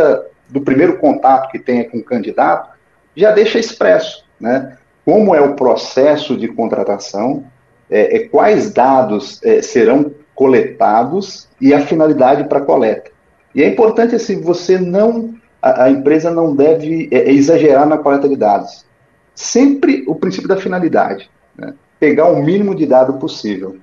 o 0.54 0.62
primeiro 0.62 0.98
contato 0.98 1.52
que 1.52 1.60
tenha 1.60 1.90
com 1.90 1.98
o 1.98 2.04
candidato, 2.04 2.76
já 3.16 3.32
deixe 3.32 3.60
expresso 3.60 4.26
né? 4.40 4.78
como 5.06 5.36
é 5.36 5.42
o 5.42 5.56
processo 5.56 6.36
de 6.36 6.48
contratação, 6.48 7.46
é, 7.90 8.18
é, 8.18 8.20
quais 8.28 8.72
dados 8.72 9.40
é, 9.44 9.62
serão 9.62 10.12
coletados 10.34 11.48
e 11.62 11.74
a 11.74 11.82
finalidade 11.82 12.46
para 12.46 12.62
coleta. 12.62 13.12
E 13.54 13.64
é 13.64 13.68
importante 13.68 14.16
assim, 14.16 14.42
você 14.42 14.78
não, 14.78 15.34
a, 15.62 15.84
a 15.84 15.90
empresa 15.90 16.32
não 16.32 16.56
deve 16.56 17.08
é, 17.12 17.18
é, 17.18 17.32
exagerar 17.32 17.88
na 17.88 17.98
coleta 17.98 18.28
de 18.28 18.36
dados. 18.36 18.86
Sempre 19.34 20.04
o 20.08 20.16
princípio 20.16 20.48
da 20.48 20.58
finalidade, 20.58 21.30
né? 21.56 21.74
pegar 22.00 22.26
o 22.26 22.42
mínimo 22.44 22.76
de 22.76 22.86
dado 22.86 23.14
possível 23.14 23.78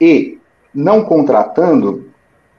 e 0.00 0.38
não 0.74 1.04
contratando 1.04 2.07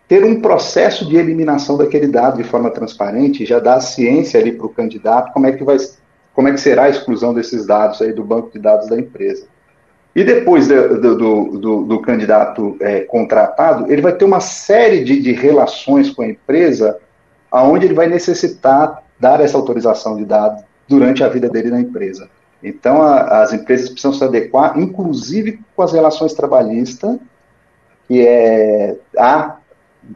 ter 0.10 0.26
um 0.26 0.42
processo 0.42 1.08
de 1.08 1.16
eliminação 1.18 1.78
daquele 1.78 2.08
dado 2.08 2.38
de 2.38 2.44
forma 2.44 2.72
transparente, 2.72 3.46
já 3.46 3.60
dá 3.60 3.76
a 3.76 3.80
ciência 3.80 4.40
ali 4.40 4.52
para 4.52 4.66
o 4.66 4.70
candidato 4.70 5.32
como 5.32 5.46
é 5.46 5.52
que 5.52 5.64
vai, 5.64 5.78
como 6.34 6.48
é 6.48 6.52
que 6.52 6.60
será 6.60 6.86
a 6.86 6.90
exclusão 6.90 7.32
desses 7.32 7.68
dados 7.68 8.02
aí 8.02 8.12
do 8.12 8.24
banco 8.24 8.50
de 8.52 8.58
dados 8.58 8.90
da 8.90 8.98
empresa. 8.98 9.46
E 10.16 10.24
depois 10.24 10.68
do, 10.68 11.00
do, 11.00 11.60
do, 11.60 11.82
do 11.84 12.02
candidato 12.02 12.76
é, 12.82 13.02
contratado, 13.02 13.92
ele 13.92 14.02
vai 14.02 14.12
ter 14.12 14.26
uma 14.26 14.40
série 14.40 15.04
de, 15.04 15.22
de 15.22 15.32
relações 15.32 16.10
com 16.10 16.24
a 16.24 16.28
empresa 16.28 16.98
aonde 17.52 17.86
ele 17.86 17.94
vai 17.94 18.08
necessitar 18.08 19.04
dar 19.20 19.40
essa 19.42 19.58
autorização 19.58 20.18
de 20.18 20.26
dados 20.26 20.64
durante 20.88 21.24
a 21.24 21.30
vida 21.30 21.48
dele 21.48 21.70
na 21.70 21.82
empresa. 21.82 22.28
Então, 22.64 23.00
a, 23.04 23.44
as 23.44 23.54
empresas 23.54 23.90
precisam 23.90 24.14
se 24.14 24.24
adequar, 24.24 24.80
inclusive 24.80 25.60
com 25.76 25.84
as 25.84 25.94
relações 25.94 26.34
trabalhistas, 26.34 27.20
que 28.08 28.26
é 28.26 28.98
há 29.16 29.59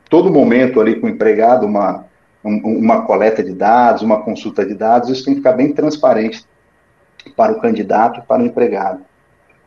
todo 0.09 0.31
momento 0.31 0.79
ali 0.79 0.99
com 0.99 1.07
o 1.07 1.09
empregado 1.09 1.65
uma, 1.65 2.05
um, 2.43 2.79
uma 2.79 3.01
coleta 3.03 3.43
de 3.43 3.53
dados, 3.53 4.01
uma 4.01 4.21
consulta 4.21 4.65
de 4.65 4.73
dados, 4.73 5.09
isso 5.09 5.23
tem 5.23 5.33
que 5.33 5.39
ficar 5.39 5.53
bem 5.53 5.73
transparente 5.73 6.45
para 7.35 7.53
o 7.53 7.61
candidato 7.61 8.19
e 8.19 8.23
para 8.23 8.41
o 8.41 8.45
empregado. 8.45 9.01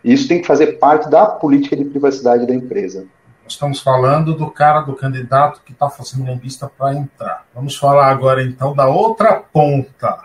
Isso 0.05 0.29
tem 0.29 0.41
que 0.41 0.47
fazer 0.47 0.79
parte 0.79 1.11
da 1.11 1.27
política 1.27 1.77
de 1.77 1.85
privacidade 1.85 2.47
da 2.47 2.55
empresa. 2.55 3.07
Estamos 3.49 3.81
falando 3.81 4.35
do 4.35 4.51
cara, 4.51 4.81
do 4.81 4.95
candidato 4.95 5.63
que 5.65 5.73
está 5.73 5.89
fazendo 5.89 6.25
uma 6.25 6.35
lista 6.35 6.69
para 6.69 6.95
entrar. 6.95 7.47
Vamos 7.55 7.77
falar 7.77 8.11
agora 8.11 8.43
então 8.43 8.75
da 8.75 8.87
outra 8.87 9.35
ponta, 9.35 10.25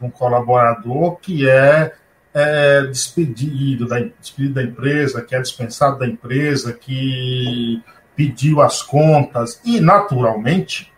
um 0.00 0.08
colaborador 0.08 1.16
que 1.16 1.48
é, 1.48 1.92
é 2.32 2.82
despedido, 2.82 3.86
da, 3.86 3.98
despedido 4.20 4.54
da 4.54 4.62
empresa, 4.62 5.20
que 5.20 5.34
é 5.34 5.40
dispensado 5.40 5.98
da 5.98 6.06
empresa, 6.06 6.72
que 6.72 7.82
pediu 8.20 8.60
as 8.60 8.82
contas 8.82 9.58
e, 9.64 9.80
naturalmente, 9.80 10.92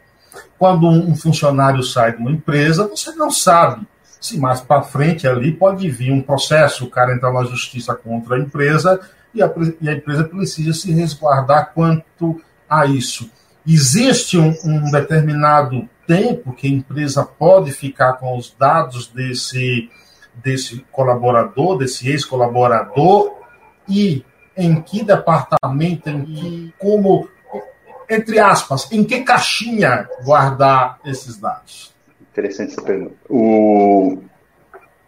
quando 0.59 0.89
um 0.89 1.15
funcionário 1.15 1.81
sai 1.85 2.17
de 2.17 2.19
uma 2.19 2.33
empresa, 2.33 2.89
você 2.89 3.13
não 3.13 3.31
sabe 3.31 3.87
se 4.21 4.41
mais 4.41 4.61
para 4.61 4.83
frente 4.83 5.25
ali 5.29 5.53
pode 5.53 5.89
vir 5.89 6.11
um 6.11 6.21
processo, 6.21 6.85
o 6.85 6.91
cara 6.91 7.15
entrar 7.15 7.33
na 7.33 7.45
justiça 7.45 7.95
contra 7.95 8.35
a 8.35 8.41
empresa 8.41 9.01
e 9.33 9.41
a, 9.41 9.53
e 9.81 9.89
a 9.89 9.93
empresa 9.93 10.25
precisa 10.25 10.73
se 10.73 10.91
resguardar 10.93 11.73
quanto 11.73 12.41
a 12.69 12.87
isso. 12.87 13.31
Existe 13.65 14.37
um, 14.37 14.53
um, 14.65 14.91
determinado 14.91 15.89
tempo 16.09 16.53
que 16.53 16.67
a 16.67 16.71
empresa 16.71 17.25
pode 17.25 17.71
ficar 17.71 18.15
com 18.15 18.37
os 18.37 18.53
dados 18.59 19.07
desse, 19.07 19.89
desse 20.35 20.85
colaborador, 20.91 21.79
desse 21.79 22.09
ex-colaborador, 22.09 23.33
e 23.89 24.25
em 24.57 24.81
que 24.81 25.05
departamento, 25.05 26.09
em 26.09 26.25
que, 26.25 26.75
como, 26.79 27.29
entre 28.09 28.39
aspas, 28.39 28.91
em 28.93 29.05
que 29.05 29.21
caixinha 29.21 30.09
guardar 30.25 30.99
esses 31.05 31.37
dados? 31.39 31.93
Interessante 32.33 32.73
essa 32.73 32.83
pergunta. 32.83 33.15
O... 33.29 34.19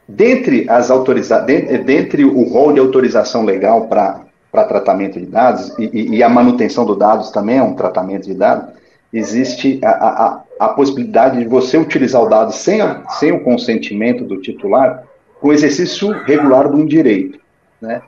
Dentre, 0.06 0.68
as 0.68 0.90
autoriza... 0.90 1.40
dentre 1.40 2.24
o 2.24 2.42
rol 2.44 2.72
de 2.72 2.80
autorização 2.80 3.44
legal 3.44 3.86
para 3.88 4.24
para 4.54 4.66
tratamento 4.66 5.18
de 5.18 5.26
dados, 5.26 5.76
e, 5.80 6.14
e, 6.14 6.22
a 6.22 6.28
manutenção 6.28 6.86
dos 6.86 6.96
dados 6.96 7.32
também 7.32 7.58
é 7.58 7.62
um 7.62 7.74
tratamento 7.74 8.26
de 8.26 8.34
dados, 8.34 8.72
existe 9.12 9.80
a, 9.82 9.88
a, 9.90 10.42
a 10.60 10.68
possibilidade 10.68 11.40
de 11.40 11.48
você 11.48 11.76
utilizar 11.76 12.22
o 12.22 12.28
dado 12.28 12.52
sem, 12.52 12.78
sem 13.18 13.32
o 13.32 13.42
consentimento 13.42 14.24
do 14.24 14.40
titular, 14.40 15.02
com 15.40 15.52
exercício 15.52 16.12
regular 16.24 16.70
de 16.70 16.76
um 16.76 16.86
direito. 16.86 17.40
Né? 17.80 18.00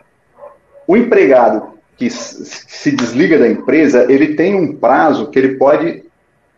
O 0.86 0.96
empregado 0.96 1.76
que 1.96 2.10
se 2.10 2.92
desliga 2.92 3.38
da 3.38 3.48
empresa, 3.48 4.10
ele 4.10 4.34
tem 4.34 4.54
um 4.54 4.76
prazo 4.76 5.30
que 5.30 5.38
ele 5.38 5.56
pode 5.56 6.04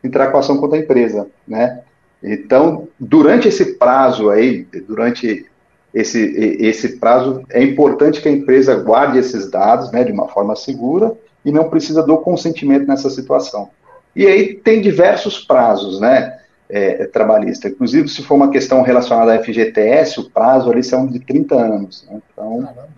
entrar 0.03 0.29
com 0.29 0.39
ação 0.39 0.59
contra 0.59 0.77
a 0.77 0.81
empresa, 0.81 1.29
né? 1.47 1.81
Então, 2.23 2.89
durante 2.99 3.47
esse 3.47 3.77
prazo 3.77 4.31
aí, 4.31 4.67
durante 4.87 5.47
esse, 5.95 6.21
esse 6.61 6.99
prazo, 6.99 7.43
é 7.51 7.63
importante 7.63 8.21
que 8.21 8.29
a 8.29 8.33
empresa 8.33 8.75
guarde 8.75 9.19
esses 9.19 9.49
dados, 9.49 9.93
né, 9.93 10.03
de 10.03 10.11
uma 10.11 10.29
forma 10.29 10.57
segura 10.57 11.17
e 11.45 11.53
não 11.53 11.71
precisa 11.71 12.03
do 12.03 12.19
consentimento 12.19 12.87
nessa 12.89 13.09
situação. 13.09 13.71
E 14.17 14.27
aí 14.27 14.55
tem 14.55 14.81
diversos 14.81 15.45
prazos, 15.45 16.01
né, 16.01 16.39
é, 16.69 17.07
trabalhista. 17.07 17.69
Inclusive, 17.69 18.09
se 18.09 18.23
for 18.25 18.35
uma 18.35 18.51
questão 18.51 18.83
relacionada 18.83 19.35
à 19.35 19.43
FGTS, 19.43 20.19
o 20.19 20.31
prazo 20.31 20.73
ali 20.73 20.83
são 20.83 21.07
de 21.07 21.21
30 21.21 21.55
anos. 21.55 22.05
Né? 22.11 22.21
Então, 22.33 22.63
Caramba 22.63 22.98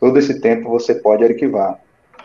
todo 0.00 0.18
esse 0.18 0.40
tempo 0.40 0.70
você 0.70 0.94
pode 0.94 1.24
arquivar. 1.24 1.78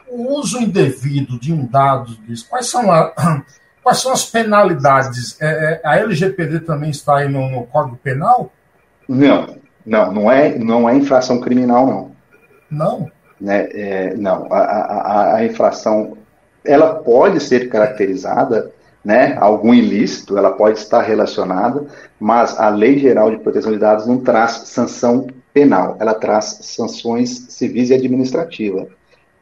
O 0.07 0.39
uso 0.39 0.59
indevido 0.59 1.39
de 1.39 1.53
um 1.53 1.65
dado 1.65 2.15
disso, 2.17 2.47
quais 2.49 2.69
são, 2.69 2.91
a, 2.91 3.13
quais 3.81 3.99
são 3.99 4.11
as 4.11 4.25
penalidades? 4.25 5.39
É, 5.41 5.45
é, 5.45 5.81
a 5.83 5.97
LGPD 5.97 6.61
também 6.61 6.89
está 6.89 7.17
aí 7.17 7.29
no, 7.29 7.49
no, 7.49 7.65
Código 7.67 7.97
Penal? 7.97 8.51
Não, 9.07 9.55
não, 9.85 10.11
não 10.11 10.31
é, 10.31 10.57
não 10.57 10.89
é 10.89 10.95
infração 10.95 11.39
criminal, 11.39 11.87
não. 11.87 12.11
Não? 12.69 13.11
Né, 13.39 13.69
é, 13.71 14.13
não, 14.15 14.47
a, 14.51 14.59
a, 14.59 15.35
a 15.37 15.45
infração, 15.45 16.17
ela 16.63 16.95
pode 16.95 17.39
ser 17.39 17.69
caracterizada 17.69 18.71
né, 19.03 19.35
algum 19.39 19.73
ilícito, 19.73 20.37
ela 20.37 20.51
pode 20.51 20.77
estar 20.77 21.01
relacionada, 21.01 21.87
mas 22.19 22.59
a 22.59 22.69
Lei 22.69 22.99
Geral 22.99 23.31
de 23.31 23.37
Proteção 23.37 23.71
de 23.71 23.79
Dados 23.79 24.05
não 24.05 24.19
traz 24.19 24.51
sanção 24.65 25.27
penal, 25.53 25.97
ela 25.99 26.13
traz 26.13 26.59
sanções 26.61 27.45
civis 27.49 27.89
e 27.89 27.93
administrativas. 27.93 28.87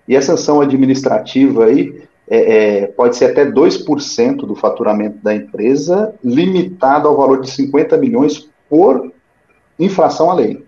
E 0.08 0.16
a 0.16 0.22
sanção 0.22 0.62
administrativa 0.62 1.66
aí 1.66 2.02
é, 2.28 2.38
é, 2.82 2.88
pode 2.88 3.16
ser 3.16 3.26
até 3.26 3.46
2% 3.46 4.38
do 4.38 4.56
faturamento 4.56 5.18
da 5.24 5.34
empresa, 5.34 6.14
limitado 6.24 7.08
ao 7.08 7.18
valor 7.18 7.42
de 7.42 7.50
50 7.50 7.98
milhões 7.98 8.50
por 8.70 9.12
infração 9.80 10.30
à 10.30 10.34
lei. 10.34 10.64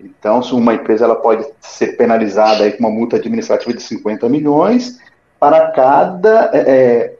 Então, 0.00 0.42
se 0.42 0.52
uma 0.52 0.74
empresa 0.74 1.04
ela 1.04 1.16
pode 1.16 1.46
ser 1.60 1.96
penalizada 1.96 2.64
aí 2.64 2.72
com 2.72 2.80
uma 2.80 2.90
multa 2.90 3.16
administrativa 3.16 3.72
de 3.72 3.82
50 3.82 4.28
milhões 4.28 4.98
para 5.38 5.70
cada 5.70 6.50
é, 6.52 6.58
é 6.58 7.14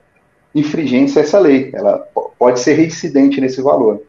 infringência 0.54 1.22
a 1.22 1.24
essa 1.24 1.38
lei. 1.38 1.70
Ela 1.72 1.98
pode 2.38 2.60
ser 2.60 2.74
reincidente 2.74 3.40
nesse 3.40 3.62
valor. 3.62 4.02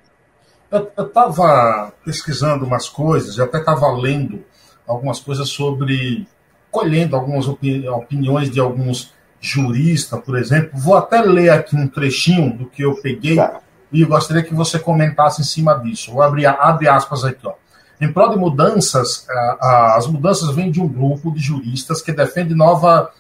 Eu 0.74 1.06
estava 1.06 1.94
pesquisando 2.04 2.66
umas 2.66 2.90
coisas, 2.90 3.38
eu 3.38 3.46
até 3.46 3.60
estava 3.60 3.92
lendo 3.92 4.44
algumas 4.88 5.20
coisas 5.20 5.48
sobre, 5.50 6.28
colhendo 6.72 7.16
algumas 7.16 7.48
opini 7.48 7.88
opiniões 7.88 8.50
de 8.50 8.60
alguns 8.60 9.14
juristas, 9.40 10.20
por 10.22 10.36
exemplo. 10.36 10.72
Vou 10.74 10.96
até 10.96 11.22
ler 11.22 11.50
aqui 11.52 11.76
um 11.76 11.88
trechinho 11.88 12.58
do 12.58 12.66
que 12.66 12.84
eu 12.84 12.96
peguei 12.96 13.36
tá. 13.36 13.60
e 13.92 14.04
gostaria 14.04 14.42
que 14.42 14.56
você 14.56 14.80
comentasse 14.80 15.42
em 15.42 15.46
cima 15.46 15.76
disso. 15.76 16.12
Vou 16.12 16.24
abrir 16.24 16.48
abre 16.48 16.88
aspas 16.88 17.24
aqui. 17.24 17.46
Ó. 17.46 17.54
Em 18.02 18.12
prol 18.12 18.32
de 18.32 18.36
mudanças, 18.36 19.28
as 19.60 20.08
mudanças 20.08 20.56
vêm 20.56 20.72
de 20.72 20.82
um 20.82 20.88
grupo 20.88 21.32
de 21.32 21.40
juristas 21.40 22.02
que 22.02 22.12
defende 22.12 22.56
nova 22.56 23.12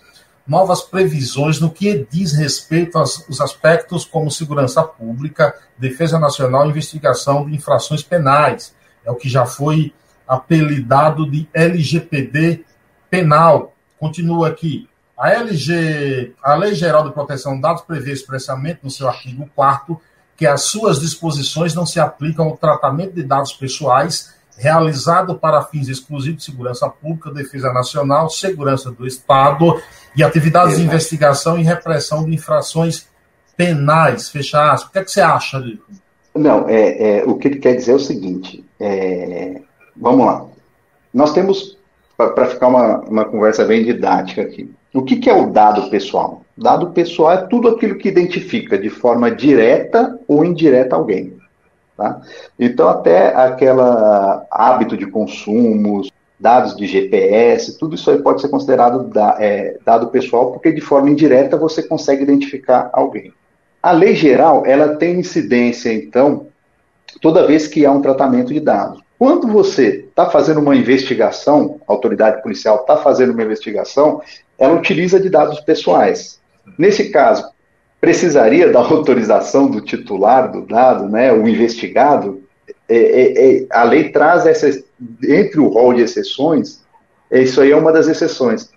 novas 0.46 0.82
previsões 0.82 1.60
no 1.60 1.72
que 1.72 2.06
diz 2.10 2.34
respeito 2.34 2.98
aos, 2.98 3.40
aspectos 3.40 4.06
como 4.06 4.30
segurança 4.30 4.84
pública, 4.84 5.56
defesa 5.78 6.20
nacional 6.20 6.65
e 6.65 6.70
investigação 6.70 7.46
de 7.46 7.56
infrações 7.56 8.04
penais. 8.04 8.76
É 9.06 9.12
o 9.12 9.15
que 9.15 9.30
já 9.30 9.46
foi 9.46 9.94
apelidado 10.28 11.30
de 11.30 11.48
LGPD 11.54 12.65
penal. 13.10 13.74
Continua 14.00 14.50
aqui. 14.50 14.89
A, 15.17 15.32
LG, 15.32 16.34
a 16.44 16.56
Lei 16.56 16.74
Geral 16.74 17.04
de 17.04 17.13
Proteção 17.13 17.56
de 17.56 17.62
Dados 17.62 17.84
prevê 17.84 18.12
expressamente 18.12 18.80
no 18.84 18.89
seu 18.89 19.08
artigo 19.08 19.50
4 19.56 20.00
que 20.36 20.48
as 20.48 20.63
suas 20.63 21.00
disposições 21.00 21.74
não 21.74 21.86
se 21.86 22.00
aplicam 22.00 22.48
ao 22.48 22.58
tratamento 22.58 23.13
de 23.13 23.24
dados 23.24 23.54
pessoais 23.54 24.34
realizado 24.63 25.36
para 25.36 25.62
fins 25.63 25.89
exclusivos 25.89 26.38
de 26.38 26.45
segurança 26.45 26.88
pública, 26.88 27.30
defesa 27.30 27.73
nacional, 27.73 28.30
segurança 28.30 28.89
do 28.89 29.06
Estado 29.06 29.78
e 30.15 30.23
atividades 30.23 30.78
de 30.78 30.84
investigação 30.84 31.60
e 31.60 31.63
repressão 31.63 32.23
de 32.23 32.34
infrações 32.34 33.06
penais. 33.58 34.30
Fecha 34.30 34.71
aspas. 34.71 34.89
O 34.89 34.91
que, 34.93 34.99
é 34.99 35.04
que 35.04 35.12
você 35.12 35.19
acha, 35.19 35.58
Lico? 35.58 35.84
Não, 36.34 36.69
é, 36.69 37.19
é, 37.19 37.23
o 37.26 37.36
que 37.36 37.49
ele 37.49 37.60
quer 37.60 37.76
dizer 37.76 37.91
é 37.91 37.95
o 37.95 37.99
seguinte: 37.99 38.63
é, 38.80 39.62
vamos 39.97 40.26
lá. 40.26 40.45
Nós 41.13 41.34
temos, 41.34 41.78
para 42.15 42.45
ficar 42.45 42.69
uma, 42.69 43.02
uma 43.02 43.26
conversa 43.26 43.65
bem 43.65 43.84
didática 43.84 44.43
aqui, 44.43 44.73
o 44.93 45.04
que, 45.04 45.17
que 45.17 45.30
é 45.30 45.34
o 45.34 45.52
dado 45.52 45.89
pessoal? 45.89 46.41
Dado 46.58 46.91
pessoal 46.91 47.34
é 47.34 47.47
tudo 47.47 47.67
aquilo 47.67 47.97
que 47.97 48.08
identifica 48.08 48.78
de 48.78 48.89
forma 48.89 49.30
direta 49.30 50.17
ou 50.26 50.45
indireta 50.45 50.95
alguém. 50.95 51.36
Tá? 51.95 52.21
Então, 52.60 52.89
até 52.89 53.36
aquela 53.36 54.45
hábito 54.49 54.97
de 54.97 55.06
consumo, 55.06 56.01
dados 56.39 56.75
de 56.75 56.88
GPS, 56.88 57.77
tudo 57.77 57.95
isso 57.95 58.10
aí 58.10 58.17
pode 58.17 58.41
ser 58.41 58.49
considerado 58.49 59.03
da, 59.06 59.38
é, 59.39 59.77
dado 59.86 60.08
pessoal, 60.08 60.51
porque 60.51 60.71
de 60.71 60.82
forma 60.82 61.10
indireta 61.10 61.56
você 61.56 61.84
consegue 61.84 62.23
identificar 62.23 62.89
alguém. 62.91 63.32
A 63.82 63.91
lei 63.91 64.15
geral, 64.15 64.63
ela 64.65 64.95
tem 64.95 65.19
incidência, 65.19 65.93
então, 65.93 66.47
toda 67.21 67.45
vez 67.45 67.67
que 67.67 67.86
há 67.86 67.91
um 67.91 68.01
tratamento 68.01 68.53
de 68.53 68.60
dados. 68.60 69.01
Quando 69.19 69.47
você 69.47 70.06
está 70.10 70.29
fazendo 70.29 70.60
uma 70.60 70.75
investigação, 70.75 71.79
a 71.88 71.93
autoridade 71.93 72.41
policial 72.41 72.82
está 72.82 72.97
fazendo 72.97 73.32
uma 73.32 73.43
investigação, 73.43 74.21
ela 74.58 74.73
utiliza 74.73 75.19
de 75.19 75.29
dados 75.29 75.60
pessoais. 75.62 76.41
Nesse 76.77 77.10
caso, 77.10 77.53
precisaria 78.04 78.70
da 78.70 78.80
autorização 78.80 79.72
do 79.72 79.80
titular 79.80 80.52
do 80.52 80.66
dado, 80.66 81.08
né, 81.08 81.32
o 81.32 81.48
investigado, 81.48 82.44
é, 82.89 82.98
é, 82.98 83.62
é, 83.62 83.66
a 83.70 83.84
lei 83.84 84.10
traz 84.10 84.46
essa, 84.46 84.84
entre 85.24 85.58
o 85.62 85.70
rol 85.70 85.94
de 85.94 86.02
exceções, 86.02 86.84
é, 87.32 87.42
isso 87.42 87.62
aí 87.62 87.72
é 87.72 87.76
uma 87.78 87.94
das 87.94 88.10
exceções, 88.10 88.70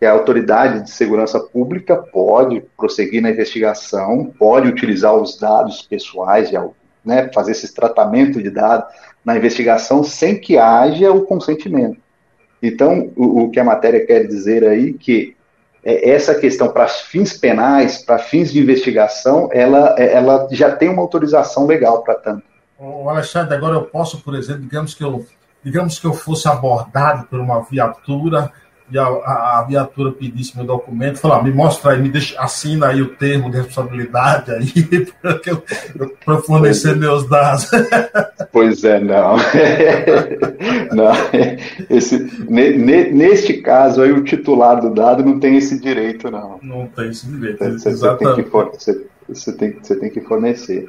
que 0.00 0.06
a 0.06 0.12
autoridade 0.12 0.84
de 0.84 0.90
segurança 0.90 1.38
pública 1.38 1.96
pode 1.96 2.62
prosseguir 2.74 3.20
na 3.20 3.28
investigação, 3.28 4.32
pode 4.38 4.68
utilizar 4.68 5.14
os 5.14 5.38
dados 5.38 5.82
pessoais, 5.82 6.50
né, 7.04 7.30
fazer 7.34 7.52
esse 7.52 7.74
tratamento 7.74 8.42
de 8.42 8.48
dados 8.48 8.86
na 9.22 9.36
investigação 9.36 10.02
sem 10.02 10.40
que 10.40 10.56
haja 10.56 11.12
o 11.12 11.26
consentimento. 11.26 11.98
Então, 12.62 13.12
o, 13.16 13.42
o 13.42 13.50
que 13.50 13.60
a 13.60 13.64
matéria 13.64 14.06
quer 14.06 14.26
dizer 14.26 14.64
aí 14.64 14.94
que 14.94 15.36
essa 15.84 16.34
questão 16.34 16.68
para 16.68 16.86
fins 16.86 17.36
penais, 17.36 17.98
para 17.98 18.18
fins 18.18 18.52
de 18.52 18.60
investigação, 18.60 19.48
ela, 19.52 19.94
é, 19.98 20.14
ela 20.14 20.46
já 20.50 20.74
tem 20.74 20.88
uma 20.88 21.02
autorização 21.02 21.66
legal 21.66 22.02
para 22.02 22.14
tanto. 22.14 22.44
O 22.78 23.08
Alexandre, 23.08 23.54
agora 23.54 23.74
eu 23.74 23.82
posso, 23.82 24.20
por 24.20 24.34
exemplo, 24.34 24.62
digamos 24.62 24.94
que 24.94 25.02
eu, 25.02 25.24
digamos 25.62 25.98
que 25.98 26.06
eu 26.06 26.12
fosse 26.12 26.48
abordado 26.48 27.26
por 27.26 27.40
uma 27.40 27.62
viatura 27.62 28.52
e 28.92 28.98
a, 28.98 29.04
a, 29.04 29.60
a 29.60 29.62
viatura 29.66 30.12
pedisse 30.12 30.54
meu 30.54 30.66
documento, 30.66 31.18
falar, 31.18 31.42
me 31.42 31.50
mostra 31.50 31.92
aí, 31.92 32.02
me 32.02 32.10
deixa, 32.10 32.38
assina 32.38 32.88
aí 32.88 33.00
o 33.00 33.16
termo 33.16 33.50
de 33.50 33.56
responsabilidade 33.56 34.50
aí, 34.52 35.06
para 36.24 36.38
fornecer 36.42 36.94
meus 36.96 37.26
dados. 37.28 37.70
Pois 38.52 38.84
é, 38.84 39.00
não. 39.00 39.36
não. 40.92 41.12
Esse, 41.88 42.18
neste 42.50 43.62
caso 43.62 44.02
aí, 44.02 44.12
o 44.12 44.22
titular 44.22 44.78
do 44.78 44.90
dado 44.90 45.24
não 45.24 45.40
tem 45.40 45.56
esse 45.56 45.80
direito, 45.80 46.30
não. 46.30 46.58
Não 46.62 46.86
tem 46.86 47.08
esse 47.08 47.26
direito, 47.26 47.64
você, 47.64 47.96
você 47.96 48.16
tem, 48.16 48.34
que 48.34 48.42
for, 48.42 48.70
você, 48.72 49.06
você, 49.26 49.52
tem, 49.54 49.78
você 49.80 49.96
tem 49.96 50.10
que 50.10 50.20
fornecer. 50.20 50.86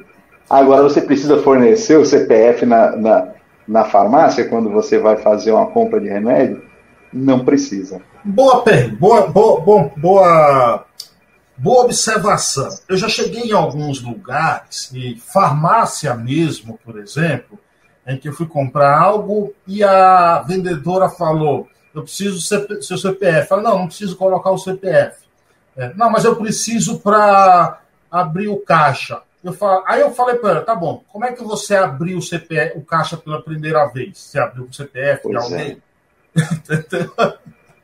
Agora, 0.50 0.82
você 0.82 1.00
precisa 1.00 1.38
fornecer 1.38 1.96
o 1.96 2.04
CPF 2.04 2.66
na, 2.66 2.94
na, 2.96 3.28
na 3.66 3.84
farmácia 3.84 4.44
quando 4.44 4.68
você 4.68 4.98
vai 4.98 5.16
fazer 5.16 5.52
uma 5.52 5.66
compra 5.66 5.98
de 5.98 6.08
remédio? 6.08 6.62
Não 7.14 7.44
precisa. 7.44 8.02
Boa 8.24 8.62
pergunta, 8.62 8.96
boa, 8.96 9.30
boa, 9.30 9.60
boa, 9.60 9.92
boa, 9.96 10.86
boa 11.56 11.84
observação. 11.84 12.68
Eu 12.88 12.96
já 12.96 13.08
cheguei 13.08 13.42
em 13.42 13.52
alguns 13.52 14.02
lugares, 14.02 14.90
e 14.92 15.16
farmácia 15.20 16.12
mesmo, 16.14 16.76
por 16.84 16.98
exemplo, 16.98 17.56
em 18.04 18.18
que 18.18 18.28
eu 18.28 18.32
fui 18.32 18.46
comprar 18.46 18.98
algo 18.98 19.54
e 19.64 19.84
a 19.84 20.42
vendedora 20.42 21.08
falou: 21.08 21.68
Eu 21.94 22.02
preciso 22.02 22.36
do 22.66 22.82
seu 22.82 22.98
CPF. 22.98 23.42
Eu 23.42 23.46
falei, 23.46 23.64
não, 23.64 23.78
não 23.78 23.86
preciso 23.86 24.16
colocar 24.16 24.50
o 24.50 24.58
CPF. 24.58 25.24
É, 25.76 25.94
não, 25.94 26.10
mas 26.10 26.24
eu 26.24 26.34
preciso 26.34 26.98
para 26.98 27.80
abrir 28.10 28.48
o 28.48 28.58
caixa. 28.58 29.22
Eu 29.42 29.52
falo, 29.52 29.84
aí 29.86 30.00
eu 30.00 30.10
falei 30.12 30.36
para 30.36 30.50
ela, 30.50 30.60
tá 30.62 30.74
bom, 30.74 31.04
como 31.08 31.24
é 31.24 31.32
que 31.32 31.44
você 31.44 31.76
abriu 31.76 32.16
o 32.16 32.22
CPF, 32.22 32.78
o 32.78 32.82
caixa 32.82 33.16
pela 33.16 33.42
primeira 33.42 33.86
vez? 33.86 34.18
Você 34.18 34.38
abriu 34.38 34.64
o 34.64 34.72
CPF 34.72 35.22
pois 35.22 35.36
de 35.36 35.44
alguém? 35.44 35.72
É. 35.72 35.93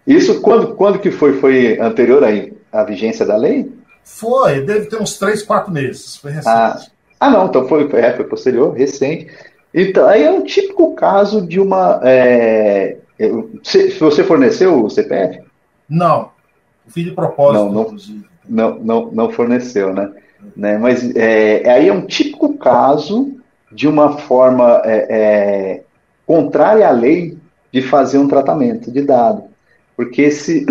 Isso 0.07 0.41
quando, 0.41 0.75
quando 0.75 0.99
que 0.99 1.11
foi? 1.11 1.39
Foi 1.39 1.79
anterior 1.79 2.25
aí 2.25 2.53
à 2.73 2.83
vigência 2.83 3.25
da 3.25 3.37
lei? 3.37 3.71
Foi, 4.05 4.63
deve 4.63 4.87
ter 4.87 5.01
uns 5.01 5.19
três, 5.19 5.43
quatro 5.43 5.73
meses. 5.73 6.17
Foi 6.17 6.33
recente. 6.33 6.49
Ah, 6.49 6.81
ah 7.19 7.31
não, 7.31 7.47
então 7.47 7.69
foi, 7.69 7.89
é, 7.93 8.13
foi 8.13 8.25
posterior, 8.25 8.75
recente. 8.75 9.29
Então, 9.73 10.07
aí 10.07 10.25
é 10.25 10.31
um 10.31 10.43
típico 10.43 10.95
caso 10.95 11.47
de 11.47 11.61
uma. 11.61 12.01
É, 12.03 12.97
se, 13.63 13.91
você 13.99 14.25
forneceu 14.25 14.85
o 14.85 14.91
CPF? 14.91 15.41
Não. 15.89 16.31
Fiz 16.89 17.05
de 17.05 17.13
propósito, 17.13 17.65
não, 17.67 17.73
não, 17.73 17.97
não, 18.49 18.79
não, 18.81 19.11
não 19.13 19.31
forneceu, 19.31 19.93
né? 19.95 20.11
né? 20.57 20.77
Mas 20.79 21.15
é, 21.15 21.69
aí 21.71 21.89
é 21.89 21.93
um 21.93 22.07
típico 22.07 22.57
caso 22.59 23.37
de 23.71 23.87
uma 23.87 24.19
forma 24.19 24.83
é, 24.85 25.07
é, 25.09 25.83
contrária 26.27 26.89
à 26.89 26.91
lei 26.91 27.39
de 27.73 27.83
fazer 27.83 28.19
um 28.19 28.29
tratamento 28.29 28.91
de 28.91 29.03
dado. 29.03 29.45
Porque 29.97 30.31
se, 30.31 30.67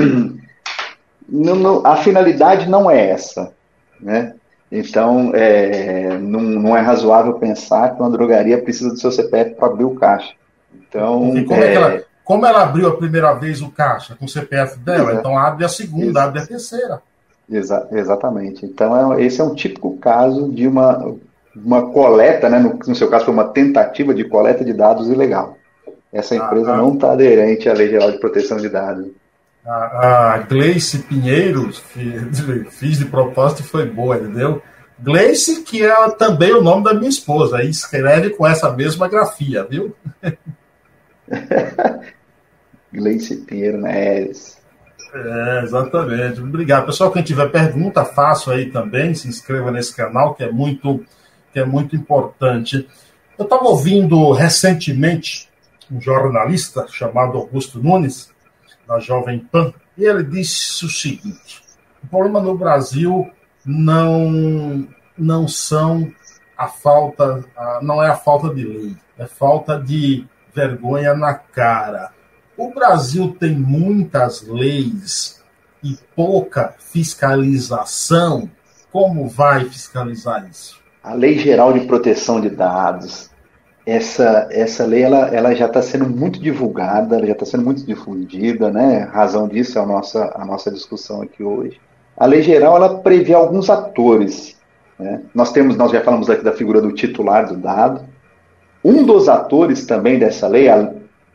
não, 1.27 1.55
não, 1.55 1.85
a 1.85 1.97
finalidade 1.97 2.67
não 2.69 2.89
é 2.89 3.09
essa. 3.09 3.53
Né? 3.99 4.33
Então, 4.71 5.31
é, 5.33 6.17
não, 6.17 6.41
não, 6.41 6.77
é 6.77 6.81
razoável 6.81 7.33
pensar 7.33 7.95
que 7.95 8.01
uma 8.01 8.09
drogaria 8.09 8.61
precisa 8.61 8.89
do 8.89 8.99
seu 8.99 9.11
CPF 9.11 9.55
para 9.55 9.67
abrir 9.67 9.83
o 9.83 9.95
caixa. 9.95 10.33
Então, 10.87 11.33
como, 11.45 11.61
é, 11.61 11.73
ela, 11.73 12.03
como, 12.23 12.45
ela, 12.45 12.63
abriu 12.63 12.87
a 12.87 12.97
primeira 12.97 13.33
vez 13.33 13.61
o 13.61 13.71
caixa 13.71 14.15
com 14.15 14.25
o 14.25 14.29
CPF 14.29 14.77
dela, 14.79 15.13
então 15.13 15.37
abre 15.37 15.65
a 15.65 15.69
segunda, 15.69 16.23
abre 16.23 16.39
a 16.39 16.45
terceira. 16.45 17.01
Exa 17.49 17.87
exatamente. 17.91 18.65
Então, 18.65 19.13
é, 19.13 19.23
esse 19.23 19.41
é 19.41 19.43
um 19.43 19.55
típico 19.55 19.97
caso 19.97 20.49
de 20.49 20.67
uma, 20.67 21.15
uma 21.55 21.91
coleta, 21.91 22.47
né? 22.47 22.59
no, 22.59 22.77
no 22.87 22.95
seu 22.95 23.09
caso, 23.09 23.25
foi 23.25 23.33
uma 23.33 23.47
tentativa 23.47 24.13
de 24.13 24.23
coleta 24.23 24.63
de 24.63 24.73
dados 24.73 25.09
ilegal. 25.09 25.57
Essa 26.11 26.35
empresa 26.35 26.71
ah, 26.71 26.75
ah. 26.75 26.77
não 26.77 26.93
está 26.93 27.11
aderente 27.11 27.69
à 27.69 27.73
Lei 27.73 27.89
Geral 27.89 28.11
de 28.11 28.19
Proteção 28.19 28.57
de 28.57 28.69
Dados 28.69 29.09
a, 29.65 30.33
a 30.33 30.37
Gleice 30.39 30.99
Pinheiro, 30.99 31.71
fiz 32.71 32.97
de 32.97 33.05
propósito 33.05 33.61
e 33.61 33.65
foi 33.65 33.85
boa, 33.85 34.17
entendeu? 34.17 34.61
Gleice, 34.97 35.61
que 35.61 35.85
é 35.85 36.09
também 36.11 36.51
o 36.53 36.61
nome 36.61 36.83
da 36.83 36.93
minha 36.93 37.09
esposa, 37.09 37.57
aí 37.57 37.69
escreve 37.69 38.31
com 38.31 38.45
essa 38.45 38.71
mesma 38.71 39.07
grafia, 39.07 39.63
viu? 39.63 39.95
Gleice 42.91 43.37
Pinheiro 43.37 43.77
Neres. 43.77 44.57
É, 45.13 45.61
exatamente. 45.63 46.41
Obrigado. 46.41 46.87
Pessoal, 46.87 47.11
quem 47.11 47.23
tiver 47.23 47.49
pergunta, 47.49 48.05
faço 48.05 48.51
aí 48.51 48.71
também, 48.71 49.13
se 49.13 49.27
inscreva 49.27 49.71
nesse 49.71 49.95
canal, 49.95 50.35
que 50.35 50.43
é 50.43 50.51
muito, 50.51 51.03
que 51.53 51.59
é 51.59 51.65
muito 51.65 51.95
importante. 51.95 52.87
Eu 53.37 53.45
estava 53.45 53.65
ouvindo 53.65 54.31
recentemente 54.31 55.48
um 55.91 55.99
jornalista 55.99 56.85
chamado 56.87 57.37
Augusto 57.37 57.81
Nunes, 57.81 58.31
da 58.87 58.99
Jovem 58.99 59.39
Pan, 59.39 59.73
e 59.97 60.03
ele 60.03 60.23
disse 60.23 60.85
o 60.85 60.89
seguinte: 60.89 61.61
o 62.03 62.07
problema 62.07 62.41
no 62.41 62.57
Brasil 62.57 63.29
não, 63.65 64.87
não 65.17 65.47
são 65.47 66.11
a 66.57 66.67
falta, 66.67 67.43
não 67.81 68.01
é 68.01 68.09
a 68.09 68.15
falta 68.15 68.53
de 68.53 68.63
lei, 68.63 68.97
é 69.17 69.25
falta 69.25 69.79
de 69.79 70.25
vergonha 70.53 71.13
na 71.13 71.33
cara. 71.33 72.11
O 72.57 72.73
Brasil 72.73 73.35
tem 73.39 73.55
muitas 73.55 74.41
leis 74.41 75.41
e 75.83 75.97
pouca 76.15 76.75
fiscalização. 76.77 78.49
Como 78.91 79.29
vai 79.29 79.65
fiscalizar 79.65 80.49
isso? 80.49 80.79
A 81.01 81.13
Lei 81.13 81.37
Geral 81.39 81.71
de 81.71 81.81
Proteção 81.81 82.41
de 82.41 82.49
Dados, 82.49 83.28
essa, 83.89 84.47
essa 84.51 84.85
lei 84.85 85.03
ela, 85.03 85.27
ela 85.29 85.55
já 85.55 85.65
está 85.65 85.81
sendo 85.81 86.07
muito 86.07 86.39
divulgada, 86.39 87.15
ela 87.15 87.25
já 87.25 87.33
está 87.33 87.45
sendo 87.45 87.63
muito 87.63 87.83
difundida, 87.83 88.71
né? 88.71 89.09
Razão 89.11 89.47
disso 89.47 89.79
é 89.79 89.81
a 89.81 89.85
nossa, 89.85 90.31
a 90.35 90.45
nossa 90.45 90.71
discussão 90.71 91.21
aqui 91.21 91.43
hoje. 91.43 91.79
A 92.15 92.25
lei 92.25 92.43
geral 92.43 92.75
ela 92.75 92.99
prevê 92.99 93.33
alguns 93.33 93.69
atores. 93.69 94.55
Né? 94.99 95.21
Nós 95.33 95.51
temos, 95.51 95.75
nós 95.75 95.91
já 95.91 96.01
falamos 96.01 96.29
aqui 96.29 96.43
da 96.43 96.51
figura 96.51 96.81
do 96.81 96.91
titular 96.91 97.47
do 97.47 97.57
dado. 97.57 98.01
Um 98.83 99.03
dos 99.03 99.27
atores 99.27 99.85
também 99.85 100.19
dessa 100.19 100.47
lei 100.47 100.67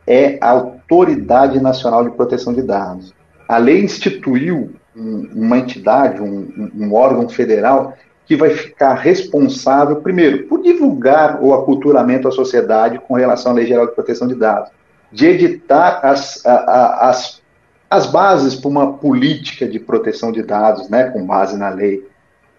é 0.07 0.37
a 0.39 0.49
Autoridade 0.51 1.59
Nacional 1.59 2.03
de 2.03 2.15
Proteção 2.15 2.53
de 2.53 2.61
Dados. 2.61 3.13
A 3.47 3.57
lei 3.57 3.83
instituiu 3.83 4.71
uma 4.95 5.57
entidade, 5.57 6.21
um, 6.21 6.71
um 6.73 6.93
órgão 6.93 7.27
federal 7.27 7.93
que 8.25 8.35
vai 8.35 8.49
ficar 8.49 8.95
responsável, 8.95 9.97
primeiro, 9.97 10.47
por 10.47 10.61
divulgar 10.61 11.41
o 11.41 11.53
aculturamento 11.53 12.27
à 12.27 12.31
sociedade 12.31 12.99
com 12.99 13.13
relação 13.13 13.51
à 13.51 13.55
Lei 13.55 13.67
Geral 13.67 13.85
de 13.85 13.93
Proteção 13.93 14.27
de 14.27 14.35
Dados, 14.35 14.71
de 15.11 15.27
editar 15.27 15.99
as, 16.03 16.43
a, 16.45 17.09
as, 17.09 17.41
as 17.89 18.07
bases 18.07 18.55
para 18.55 18.69
uma 18.69 18.93
política 18.93 19.67
de 19.67 19.79
proteção 19.79 20.31
de 20.31 20.41
dados, 20.41 20.89
né, 20.89 21.05
com 21.11 21.25
base 21.25 21.55
na 21.57 21.69
lei, 21.69 22.05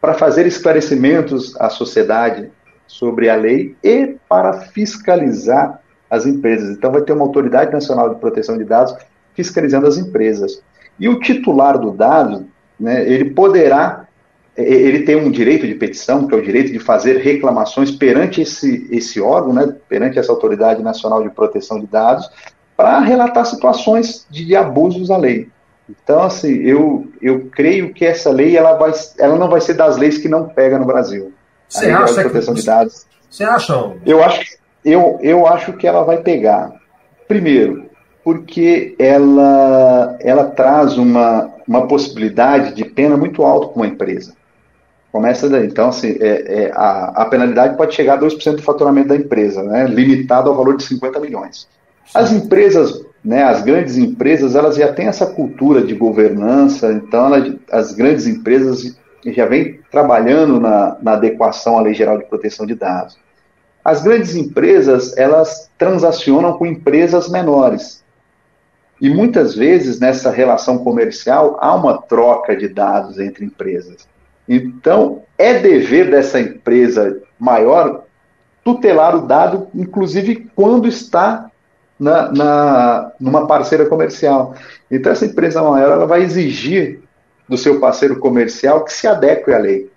para 0.01 0.15
fazer 0.15 0.47
esclarecimentos 0.47 1.61
à 1.61 1.69
sociedade 1.69 2.51
sobre 2.87 3.29
a 3.29 3.35
lei 3.35 3.77
e 3.83 4.17
para 4.29 4.53
fiscalizar 4.53 5.81
as 6.09 6.25
empresas. 6.25 6.77
Então, 6.77 6.93
vai 6.93 7.03
ter 7.03 7.13
uma 7.13 7.25
Autoridade 7.25 7.73
Nacional 7.73 8.15
de 8.15 8.21
Proteção 8.21 8.57
de 8.57 8.65
Dados 8.65 8.95
fiscalizando 9.35 9.87
as 9.87 9.99
empresas. 9.99 10.63
E 10.99 11.09
o 11.09 11.19
titular 11.19 11.77
do 11.79 11.91
dado, 11.91 12.47
né, 12.79 13.03
ele 13.07 13.31
poderá 13.31 14.06
ele 14.57 15.03
tem 15.03 15.17
um 15.17 15.31
direito 15.31 15.67
de 15.67 15.75
petição, 15.75 16.27
que 16.27 16.35
é 16.35 16.39
o 16.39 16.43
direito 16.43 16.73
de 16.73 16.79
fazer 16.79 17.19
reclamações 17.19 17.91
perante 17.91 18.41
esse, 18.41 18.87
esse 18.91 19.21
órgão, 19.21 19.53
né, 19.53 19.75
perante 19.89 20.19
essa 20.19 20.33
Autoridade 20.33 20.83
Nacional 20.83 21.23
de 21.23 21.31
Proteção 21.31 21.79
de 21.79 21.87
Dados, 21.87 22.29
para 22.77 22.99
relatar 23.01 23.45
situações 23.45 24.27
de, 24.31 24.45
de, 24.45 24.57
abusos 24.57 25.11
à 25.11 25.17
lei. 25.17 25.49
Então, 25.89 26.23
assim, 26.23 26.55
eu, 26.63 27.07
eu 27.23 27.49
creio 27.53 27.93
que 27.93 28.05
essa 28.05 28.31
lei 28.31 28.57
ela, 28.57 28.75
vai, 28.75 28.93
ela 29.19 29.37
não 29.39 29.49
vai 29.49 29.61
ser 29.61 29.75
das 29.75 29.97
leis 29.97 30.19
que 30.19 30.29
não 30.29 30.49
pega 30.49 30.79
no 30.79 30.87
Brasil. 30.87 31.33
Você 31.69 31.91
acha 31.91 32.15
de 32.15 32.21
proteção 32.23 32.55
que, 32.55 32.61
de 32.61 32.67
dados. 32.67 33.07
Você 33.31 33.45
acha? 33.45 33.93
Eu 34.05 34.23
acho, 34.23 34.59
eu, 34.85 35.19
eu 35.23 35.47
acho 35.47 35.73
que 35.75 35.87
ela 35.87 36.03
vai 36.03 36.19
pegar. 36.19 36.73
Primeiro, 37.29 37.87
porque 38.25 38.95
ela, 38.99 40.17
ela 40.21 40.45
traz 40.45 40.99
uma, 40.99 41.51
uma 41.67 41.87
possibilidade 41.87 42.75
de 42.75 42.85
pena 42.85 43.17
muito 43.17 43.43
alta 43.45 43.69
para 43.69 43.77
uma 43.77 43.87
empresa. 43.87 44.35
Começa 45.17 45.49
daí. 45.49 45.67
Então, 45.67 45.89
assim, 45.89 46.15
é, 46.21 46.65
é, 46.65 46.73
a, 46.75 47.23
a, 47.23 47.25
penalidade 47.25 47.75
pode 47.75 47.95
chegar 47.95 48.19
a 48.19 48.21
2% 48.21 48.57
do 48.57 48.63
faturamento 48.63 49.09
da 49.09 49.17
empresa, 49.17 49.63
né, 49.63 49.87
limitado 49.87 50.51
ao 50.51 50.55
valor 50.55 50.77
de 50.77 50.83
50 50.83 51.19
milhões. 51.21 51.67
As 52.13 52.31
empresas, 52.33 53.03
né, 53.25 53.43
as 53.43 53.63
grandes 53.63 53.97
empresas, 53.97 54.55
elas 54.55 54.77
já 54.77 54.93
têm 54.93 55.07
essa 55.07 55.25
cultura 55.25 55.81
de 55.81 55.95
governança, 55.95 56.93
então 56.93 57.35
elas, 57.35 57.55
as 57.73 57.93
grandes 57.95 58.27
empresas 58.27 58.95
já 59.25 59.47
vêm 59.47 59.81
trabalhando 59.91 60.61
na, 60.61 60.99
na 61.01 61.13
adequação 61.13 61.79
à 61.79 61.81
Lei 61.81 61.95
Geral 61.95 62.19
de 62.19 62.27
Proteção 62.27 62.67
de 62.67 62.75
Dados. 62.75 63.17
As 63.83 64.03
grandes 64.03 64.37
empresas, 64.37 65.17
elas 65.17 65.71
transacionam 65.79 66.59
com 66.59 66.67
empresas 66.67 67.31
menores. 67.31 68.05
E 69.01 69.09
muitas 69.09 69.55
vezes, 69.55 69.99
nessa 69.99 70.31
relação 70.31 70.77
comercial, 70.77 71.57
há 71.59 71.75
uma 71.75 72.03
troca 72.03 72.55
de 72.55 72.69
dados 72.69 73.19
entre 73.19 73.47
empresas. 73.47 74.07
Então, 74.49 75.23
é 75.37 75.59
dever 75.59 76.11
dessa 76.11 76.41
empresa 76.41 77.21
maior 77.39 78.05
tutelar 78.65 79.15
o 79.17 79.27
dado, 79.27 79.69
inclusive 79.75 80.51
quando 80.55 80.89
está 80.89 81.51
na, 81.99 82.33
na, 82.33 83.13
numa 83.21 83.47
parceira 83.47 83.87
comercial. 83.87 84.55
Então, 84.91 85.13
essa 85.13 85.27
empresa 85.27 85.63
maior 85.63 85.93
ela 85.93 86.07
vai 86.07 86.23
exigir 86.23 87.01
do 87.49 87.57
seu 87.57 87.79
parceiro 87.79 88.19
comercial 88.19 88.85
que 88.85 88.93
se 88.93 89.07
adeque 89.07 89.53
à 89.53 89.59
lei. 89.59 89.91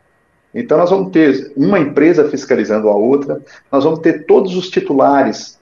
Então, 0.53 0.77
nós 0.77 0.89
vamos 0.89 1.11
ter 1.11 1.51
uma 1.55 1.79
empresa 1.79 2.27
fiscalizando 2.29 2.89
a 2.89 2.95
outra, 2.95 3.41
nós 3.71 3.83
vamos 3.83 3.99
ter 3.99 4.25
todos 4.25 4.55
os 4.55 4.69
titulares 4.69 5.59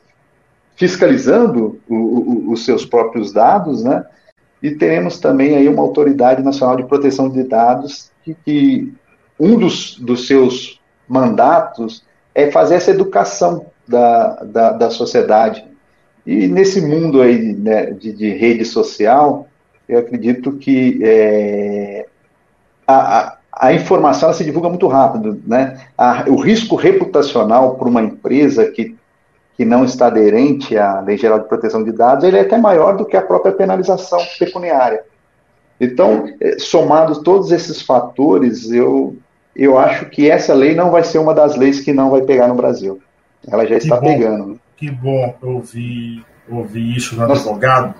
fiscalizando 0.75 1.79
o, 1.89 1.95
o, 1.95 2.51
os 2.51 2.63
seus 2.63 2.85
próprios 2.85 3.33
dados, 3.33 3.83
né? 3.83 4.05
E 4.61 4.71
teremos 4.71 5.19
também 5.19 5.55
aí 5.55 5.67
uma 5.69 5.81
autoridade 5.81 6.41
nacional 6.41 6.75
de 6.75 6.85
proteção 6.85 7.29
de 7.29 7.43
dados 7.43 8.11
que, 8.23 8.35
que 8.45 8.93
um 9.39 9.57
dos, 9.57 9.97
dos 9.99 10.27
seus 10.27 10.81
mandatos 11.07 12.03
é 12.33 12.51
fazer 12.51 12.75
essa 12.75 12.91
educação 12.91 13.67
da, 13.87 14.43
da, 14.43 14.71
da 14.71 14.89
sociedade. 14.89 15.65
E 16.25 16.47
nesse 16.47 16.81
mundo 16.81 17.21
aí 17.21 17.53
né, 17.53 17.91
de, 17.91 18.11
de, 18.11 18.29
rede 18.31 18.65
social, 18.65 19.47
eu 19.87 19.99
acredito 19.99 20.51
que 20.53 20.99
é, 21.01 22.05
a, 22.85 23.37
a, 23.51 23.73
informação 23.73 24.33
se 24.33 24.43
divulga 24.43 24.67
muito 24.67 24.87
rápido. 24.87 25.41
Né? 25.47 25.79
A, 25.97 26.25
o 26.27 26.35
risco 26.35 26.75
reputacional 26.75 27.75
para 27.75 27.87
uma 27.87 28.03
empresa 28.03 28.69
que, 28.69 28.95
que 29.57 29.65
não 29.65 29.83
está 29.83 30.07
aderente 30.07 30.77
à 30.77 31.01
Lei 31.01 31.17
Geral 31.17 31.39
de 31.39 31.47
Proteção 31.47 31.83
de 31.83 31.91
Dados, 31.91 32.23
ele 32.23 32.37
é 32.37 32.41
até 32.41 32.57
maior 32.57 32.95
do 32.95 33.05
que 33.05 33.17
a 33.17 33.21
própria 33.21 33.51
penalização 33.51 34.19
pecuniária. 34.37 35.03
Então, 35.81 36.29
eh, 36.39 36.59
somados 36.59 37.17
todos 37.19 37.51
esses 37.51 37.81
fatores, 37.81 38.71
eu, 38.71 39.17
eu 39.55 39.77
acho 39.77 40.05
que 40.05 40.29
essa 40.29 40.53
lei 40.53 40.75
não 40.75 40.91
vai 40.91 41.03
ser 41.03 41.17
uma 41.17 41.33
das 41.33 41.55
leis 41.55 41.81
que 41.81 41.91
não 41.91 42.11
vai 42.11 42.21
pegar 42.21 42.47
no 42.47 42.55
Brasil. 42.55 43.01
Ela 43.47 43.65
já 43.65 43.77
está 43.77 43.99
bom, 43.99 44.07
pegando. 44.07 44.59
Que 44.75 44.91
bom 44.91 45.35
ouvir, 45.41 46.23
ouvir 46.47 46.95
isso 46.95 47.15
do 47.15 47.23
advogado, 47.23 47.95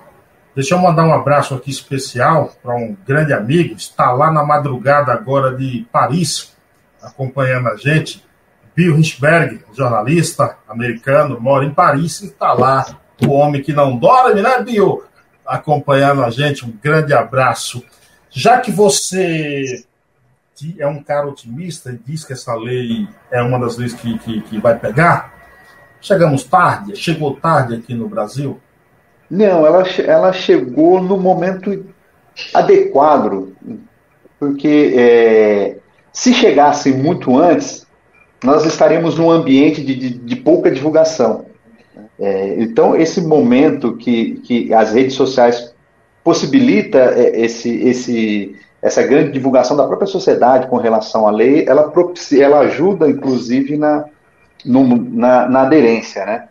Deixa 0.58 0.74
eu 0.74 0.80
mandar 0.80 1.06
um 1.06 1.14
abraço 1.14 1.54
aqui 1.54 1.70
especial 1.70 2.52
para 2.64 2.74
um 2.74 2.98
grande 3.06 3.32
amigo, 3.32 3.76
está 3.76 4.12
lá 4.12 4.32
na 4.32 4.44
madrugada 4.44 5.14
agora 5.14 5.56
de 5.56 5.86
Paris, 5.92 6.52
acompanhando 7.00 7.68
a 7.68 7.76
gente. 7.76 8.26
Bill 8.78 8.96
Richberg, 8.96 9.62
jornalista 9.74 10.56
americano, 10.70 11.42
mora 11.42 11.66
em 11.66 11.74
Paris 11.74 12.22
e 12.22 12.28
está 12.28 12.54
lá. 12.54 12.86
O 13.26 13.32
homem 13.32 13.64
que 13.64 13.74
não 13.74 13.98
dorme, 13.98 14.44
né, 14.44 14.62
Bill? 14.62 15.04
Acompanhando 15.44 16.24
a 16.24 16.30
gente. 16.30 16.64
Um 16.64 16.72
grande 16.72 17.12
abraço. 17.12 17.84
Já 18.30 18.60
que 18.60 18.70
você 18.70 19.84
é 20.78 20.86
um 20.86 21.02
cara 21.02 21.28
otimista 21.28 21.90
e 21.90 21.98
diz 22.06 22.24
que 22.24 22.34
essa 22.34 22.54
lei 22.54 23.08
é 23.32 23.42
uma 23.42 23.60
das 23.60 23.78
leis 23.78 23.96
que, 23.96 24.16
que, 24.20 24.42
que 24.42 24.60
vai 24.60 24.78
pegar, 24.78 25.34
chegamos 26.00 26.44
tarde, 26.44 26.96
chegou 26.96 27.36
tarde 27.36 27.74
aqui 27.74 27.96
no 27.96 28.08
Brasil? 28.08 28.60
Não, 29.28 29.66
ela, 29.66 29.88
ela 30.06 30.32
chegou 30.32 31.02
no 31.02 31.18
momento 31.18 31.84
adequado, 32.54 33.56
porque 34.40 34.94
é, 34.96 35.78
se 36.14 36.32
chegasse 36.32 36.94
muito 36.94 37.36
antes, 37.36 37.87
nós 38.44 38.66
estaríamos 38.66 39.18
num 39.18 39.32
ambiente 39.32 39.84
de, 39.84 39.96
de, 39.96 40.10
de 40.10 40.36
pouca 40.36 40.70
divulgação. 40.70 41.46
É, 42.20 42.56
então, 42.60 42.96
esse 42.96 43.22
momento 43.22 43.96
que, 43.96 44.36
que 44.44 44.74
as 44.74 44.94
redes 44.94 45.16
sociais 45.16 45.74
possibilita 46.24 46.98
é, 46.98 47.42
esse, 47.42 47.70
esse, 47.88 48.56
essa 48.82 49.04
grande 49.04 49.32
divulgação 49.32 49.78
da 49.78 49.88
própria 49.88 50.08
sociedade 50.08 50.68
com 50.68 50.78
relação 50.78 51.28
à 51.28 51.32
lei, 51.32 51.66
ela, 51.68 51.90
propicia, 51.90 52.46
ela 52.46 52.60
ajuda, 52.60 53.10
inclusive, 53.10 53.78
na, 53.78 54.06
no, 54.66 54.96
na, 54.96 55.48
na 55.48 55.62
aderência, 55.62 56.26
né? 56.26 56.48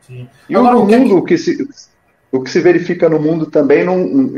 Sim. 0.00 0.28
E 0.48 0.56
Agora, 0.56 0.76
o 0.76 0.86
mundo, 0.86 1.18
o 1.18 1.24
que, 1.24 1.38
se, 1.38 1.68
o 2.32 2.40
que 2.42 2.50
se 2.50 2.60
verifica 2.60 3.08
no 3.08 3.20
mundo 3.20 3.46
também, 3.46 3.84
não, 3.84 4.32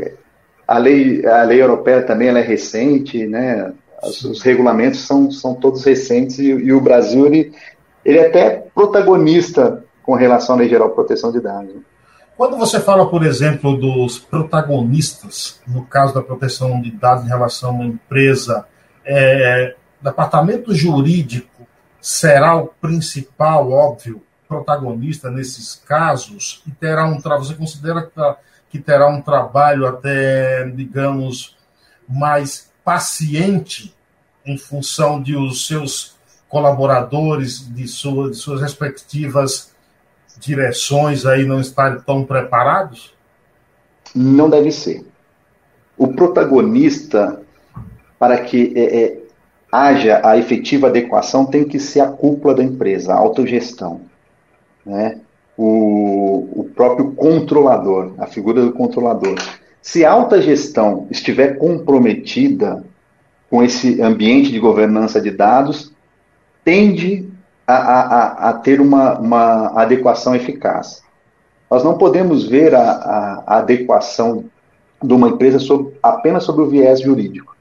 a, 0.67 0.77
lei, 0.77 1.25
a 1.25 1.43
lei 1.43 1.61
europeia 1.61 2.01
também 2.01 2.27
ela 2.27 2.39
é 2.39 2.43
recente, 2.43 3.25
né? 3.25 3.73
Os, 4.03 4.23
os 4.23 4.41
regulamentos 4.41 5.01
são, 5.01 5.31
são 5.31 5.55
todos 5.55 5.83
recentes 5.83 6.39
e, 6.39 6.45
e, 6.45 6.73
o 6.73 6.81
Brasil 6.81 7.25
ele, 7.25 7.53
ele 8.03 8.17
é 8.17 8.27
até 8.27 8.49
protagonista 8.73 9.83
com 10.01 10.13
relação 10.15 10.55
à 10.55 10.59
Lei 10.59 10.69
Geral 10.69 10.89
de 10.89 10.95
Proteção 10.95 11.31
de 11.31 11.39
Dados. 11.39 11.75
Quando 12.35 12.57
você 12.57 12.79
fala, 12.79 13.09
por 13.09 13.23
exemplo, 13.23 13.77
dos 13.77 14.19
protagonistas, 14.19 15.61
no 15.67 15.85
caso 15.85 16.13
da 16.13 16.21
proteção 16.21 16.81
de 16.81 16.91
dados 16.91 17.25
em 17.25 17.27
relação 17.27 17.69
a 17.69 17.73
uma 17.73 17.85
empresa, 17.85 18.65
é, 19.05 19.75
departamento 20.01 20.73
jurídico 20.73 21.67
será 22.01 22.55
o 22.57 22.67
principal, 22.67 23.71
óbvio, 23.71 24.21
protagonista 24.47 25.31
nesses 25.31 25.75
casos 25.75 26.61
e 26.67 26.71
terá 26.71 27.05
um 27.05 27.19
trabalho. 27.19 27.45
Você 27.45 27.55
considera 27.55 28.11
que 28.69 28.79
terá 28.79 29.07
um 29.07 29.21
trabalho 29.21 29.87
até, 29.87 30.67
digamos, 30.69 31.55
mais 32.07 32.71
paciente 32.83 33.92
em 34.45 34.57
função 34.57 35.21
de 35.21 35.35
os 35.35 35.67
seus 35.67 36.15
colaboradores, 36.49 37.67
de, 37.73 37.87
sua, 37.87 38.29
de 38.29 38.37
suas 38.37 38.61
respectivas 38.61 39.71
direções 40.39 41.25
aí 41.25 41.45
não 41.45 41.59
estarem 41.59 41.99
tão 42.01 42.23
preparados? 42.23 43.13
Não 44.13 44.49
deve 44.49 44.71
ser. 44.71 45.05
O 45.97 46.09
protagonista, 46.09 47.41
para 48.19 48.39
que 48.39 48.73
é, 48.75 49.03
é, 49.03 49.21
haja 49.71 50.21
a 50.23 50.37
efetiva 50.37 50.87
adequação, 50.87 51.45
tem 51.45 51.63
que 51.63 51.79
ser 51.79 52.01
a 52.01 52.11
cúpula 52.11 52.55
da 52.55 52.63
empresa, 52.63 53.13
a 53.13 53.17
autogestão 53.17 54.01
né, 54.85 55.19
o, 55.57 56.61
o 56.61 56.69
próprio 56.75 57.11
controlador, 57.11 58.13
a 58.17 58.27
figura 58.27 58.61
do 58.61 58.73
controlador. 58.73 59.35
Se 59.81 60.05
a 60.05 60.11
alta 60.11 60.41
gestão 60.41 61.07
estiver 61.11 61.57
comprometida 61.57 62.83
com 63.53 63.61
esse 63.61 64.01
ambiente 64.01 64.51
de 64.51 64.57
governança 64.57 65.21
de 65.21 65.29
dados, 65.29 65.93
tende 66.65 67.29
a, 67.67 67.75
a, 67.75 68.49
a 68.49 68.53
ter 68.53 68.81
uma, 68.81 69.19
uma, 69.19 69.79
adequação 69.79 70.35
eficaz. 70.35 71.03
Nós 71.69 71.83
não 71.83 71.95
podemos 71.95 72.47
ver 72.47 72.73
a, 72.73 72.81
a 73.45 73.57
adequação 73.59 74.45
de 75.03 75.13
uma 75.13 75.29
empresa 75.29 75.59
sobre, 75.59 75.93
apenas 76.01 76.45
sobre 76.45 76.63
o 76.63 76.67
viés 76.67 77.01
jurídico. 77.01 77.55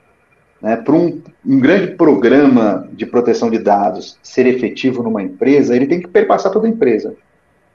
Né? 0.63 0.77
Para 0.77 0.95
um, 0.95 1.21
um, 1.45 1.61
grande 1.61 1.89
programa 1.89 2.89
de 2.91 3.05
proteção 3.05 3.51
de 3.51 3.59
dados 3.59 4.19
ser 4.23 4.47
efetivo 4.47 5.03
numa 5.03 5.23
empresa, 5.23 5.77
ele 5.77 5.87
tem 5.87 6.01
que 6.01 6.09
perpassar 6.09 6.51
toda 6.51 6.67
a 6.67 6.71
empresa. 6.71 7.15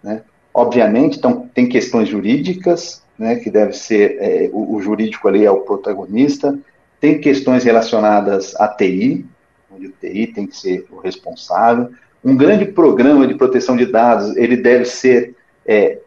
Né? 0.01 0.23
Obviamente, 0.51 1.19
então, 1.19 1.47
tem 1.53 1.69
questões 1.69 2.09
jurídicas, 2.09 3.03
né, 3.15 3.35
que 3.35 3.51
deve 3.51 3.73
ser, 3.73 4.17
é, 4.19 4.49
o, 4.51 4.75
o, 4.75 4.81
jurídico 4.81 5.27
ali 5.27 5.45
é 5.45 5.51
o 5.51 5.59
protagonista, 5.59 6.57
tem 6.99 7.19
questões 7.19 7.63
relacionadas 7.63 8.55
à 8.55 8.67
TI, 8.67 9.25
onde 9.71 9.87
o 9.87 9.91
TI 9.91 10.27
tem 10.27 10.47
que 10.47 10.55
ser 10.55 10.85
o 10.91 10.97
responsável. 10.99 11.89
Um 12.23 12.35
grande 12.35 12.65
programa 12.65 13.27
de 13.27 13.35
proteção 13.35 13.77
de 13.77 13.85
dados, 13.85 14.35
ele 14.35 14.57
deve 14.57 14.85
ser 14.85 15.35
é, 15.65 15.99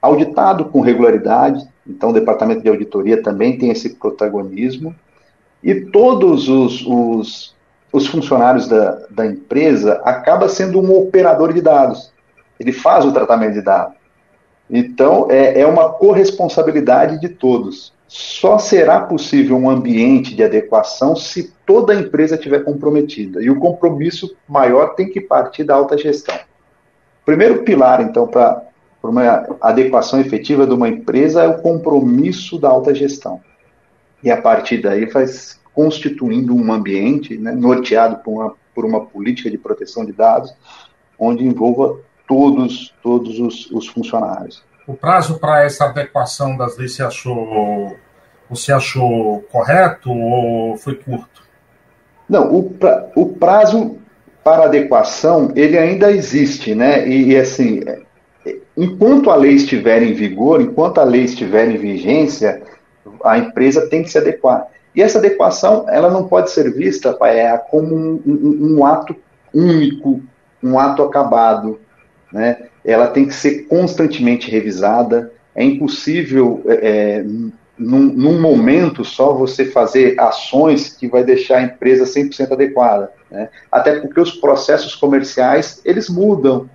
auditado 0.00 0.66
com 0.66 0.80
regularidade, 0.80 1.66
então 1.86 2.10
o 2.10 2.12
departamento 2.12 2.62
de 2.62 2.68
auditoria 2.68 3.22
também 3.22 3.58
tem 3.58 3.70
esse 3.70 3.94
protagonismo, 3.94 4.94
e 5.62 5.74
todos 5.74 6.48
os, 6.48 6.84
os, 6.86 7.56
os 7.90 8.06
funcionários 8.06 8.68
da, 8.68 9.06
da 9.10 9.26
empresa 9.26 9.94
acaba 10.04 10.48
sendo 10.48 10.78
um 10.78 10.94
operador 10.94 11.54
de 11.54 11.62
dados. 11.62 12.12
Ele 12.60 12.70
faz 12.70 13.04
o 13.04 13.12
tratamento 13.12 13.54
de 13.54 13.62
dados. 13.62 14.03
Então, 14.68 15.28
é, 15.30 15.60
é 15.60 15.66
uma 15.66 15.90
corresponsabilidade 15.90 17.20
de 17.20 17.28
todos. 17.28 17.92
Só 18.08 18.58
será 18.58 19.00
possível 19.00 19.56
um 19.56 19.68
ambiente 19.68 20.34
de 20.34 20.42
adequação 20.42 21.16
se 21.16 21.52
toda 21.66 21.92
a 21.92 21.96
empresa 21.96 22.36
estiver 22.36 22.64
comprometida. 22.64 23.42
E 23.42 23.50
o 23.50 23.58
compromisso 23.58 24.36
maior 24.48 24.94
tem 24.94 25.10
que 25.10 25.20
partir 25.20 25.64
da 25.64 25.74
alta 25.74 25.98
gestão. 25.98 26.38
Primeiro 27.24 27.62
pilar, 27.62 28.00
então, 28.00 28.26
para 28.26 28.62
uma 29.02 29.46
adequação 29.60 30.20
efetiva 30.20 30.66
de 30.66 30.74
uma 30.74 30.88
empresa 30.88 31.42
é 31.42 31.48
o 31.48 31.60
compromisso 31.60 32.58
da 32.58 32.68
alta 32.68 32.94
gestão 32.94 33.40
e 34.24 34.30
a 34.30 34.40
partir 34.40 34.78
daí 34.78 35.08
faz 35.10 35.60
constituindo 35.74 36.54
um 36.54 36.72
ambiente 36.72 37.36
né, 37.36 37.52
norteado 37.52 38.16
por 38.24 38.32
uma, 38.32 38.54
por 38.74 38.84
uma 38.86 39.04
política 39.04 39.50
de 39.50 39.58
proteção 39.58 40.04
de 40.04 40.12
dados, 40.12 40.54
onde 41.18 41.44
envolva 41.44 42.00
todos, 42.26 42.94
todos 43.02 43.38
os, 43.38 43.70
os 43.70 43.86
funcionários. 43.88 44.62
O 44.86 44.94
prazo 44.94 45.38
para 45.38 45.64
essa 45.64 45.86
adequação 45.86 46.56
das 46.56 46.76
leis 46.76 46.94
você 46.94 47.02
achou, 47.02 47.96
você 48.50 48.72
achou 48.72 49.42
correto 49.50 50.10
ou 50.10 50.76
foi 50.76 50.94
curto? 50.94 51.42
Não, 52.28 52.54
o, 52.54 52.70
pra, 52.70 53.10
o 53.14 53.26
prazo 53.26 53.98
para 54.42 54.64
adequação 54.64 55.52
ele 55.56 55.78
ainda 55.78 56.10
existe, 56.10 56.74
né? 56.74 57.08
E, 57.08 57.32
e 57.32 57.36
assim, 57.36 57.80
enquanto 58.76 59.30
a 59.30 59.36
lei 59.36 59.52
estiver 59.52 60.02
em 60.02 60.12
vigor, 60.12 60.60
enquanto 60.60 60.98
a 60.98 61.04
lei 61.04 61.22
estiver 61.22 61.68
em 61.68 61.78
vigência, 61.78 62.62
a 63.24 63.38
empresa 63.38 63.88
tem 63.88 64.02
que 64.02 64.10
se 64.10 64.18
adequar. 64.18 64.66
E 64.94 65.02
essa 65.02 65.18
adequação, 65.18 65.86
ela 65.88 66.10
não 66.10 66.28
pode 66.28 66.50
ser 66.50 66.72
vista 66.72 67.16
é, 67.22 67.56
como 67.56 67.94
um, 67.94 68.22
um, 68.24 68.76
um 68.76 68.86
ato 68.86 69.16
único, 69.52 70.22
um 70.62 70.78
ato 70.78 71.02
acabado. 71.02 71.80
Né? 72.34 72.64
Ela 72.84 73.06
tem 73.06 73.26
que 73.26 73.32
ser 73.32 73.68
constantemente 73.68 74.50
revisada. 74.50 75.32
É 75.54 75.62
impossível, 75.62 76.64
é, 76.66 76.74
é 76.74 77.24
num, 77.78 78.00
num, 78.00 78.40
momento 78.40 79.04
só, 79.04 79.32
você 79.32 79.66
fazer 79.66 80.18
ações 80.18 80.92
que 80.92 81.06
vai 81.06 81.22
deixar 81.22 81.58
a 81.58 81.62
empresa 81.62 82.04
100% 82.04 82.50
adequada. 82.50 83.12
Né? 83.30 83.48
Até 83.70 84.00
porque 84.00 84.20
os 84.20 84.32
processos 84.32 84.96
comerciais, 84.96 85.80
eles 85.84 86.08
mudam, 86.08 86.68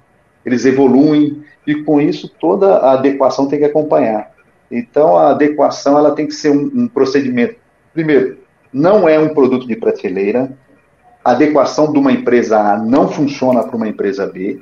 eles 0.45 0.63
evoluem, 0.63 1.43
e 1.67 1.83
com 1.83 1.99
isso 1.99 2.29
toda 2.39 2.77
a 2.77 2.93
adequação 2.93 3.47
tem 3.47 3.59
que 3.59 3.65
acompanhar. 3.65 4.31
Então, 4.71 5.17
a 5.17 5.31
adequação 5.31 5.97
ela 5.97 6.15
tem 6.15 6.25
que 6.25 6.33
ser 6.33 6.51
um, 6.51 6.71
um 6.73 6.87
procedimento. 6.87 7.55
Primeiro, 7.93 8.37
não 8.71 9.09
é 9.09 9.19
um 9.19 9.33
produto 9.33 9.67
de 9.67 9.75
prateleira. 9.75 10.51
A 11.23 11.31
adequação 11.31 11.91
de 11.91 11.99
uma 11.99 12.13
empresa 12.13 12.57
A 12.59 12.77
não 12.77 13.09
funciona 13.09 13.61
para 13.61 13.75
uma 13.75 13.89
empresa 13.89 14.25
B. 14.25 14.57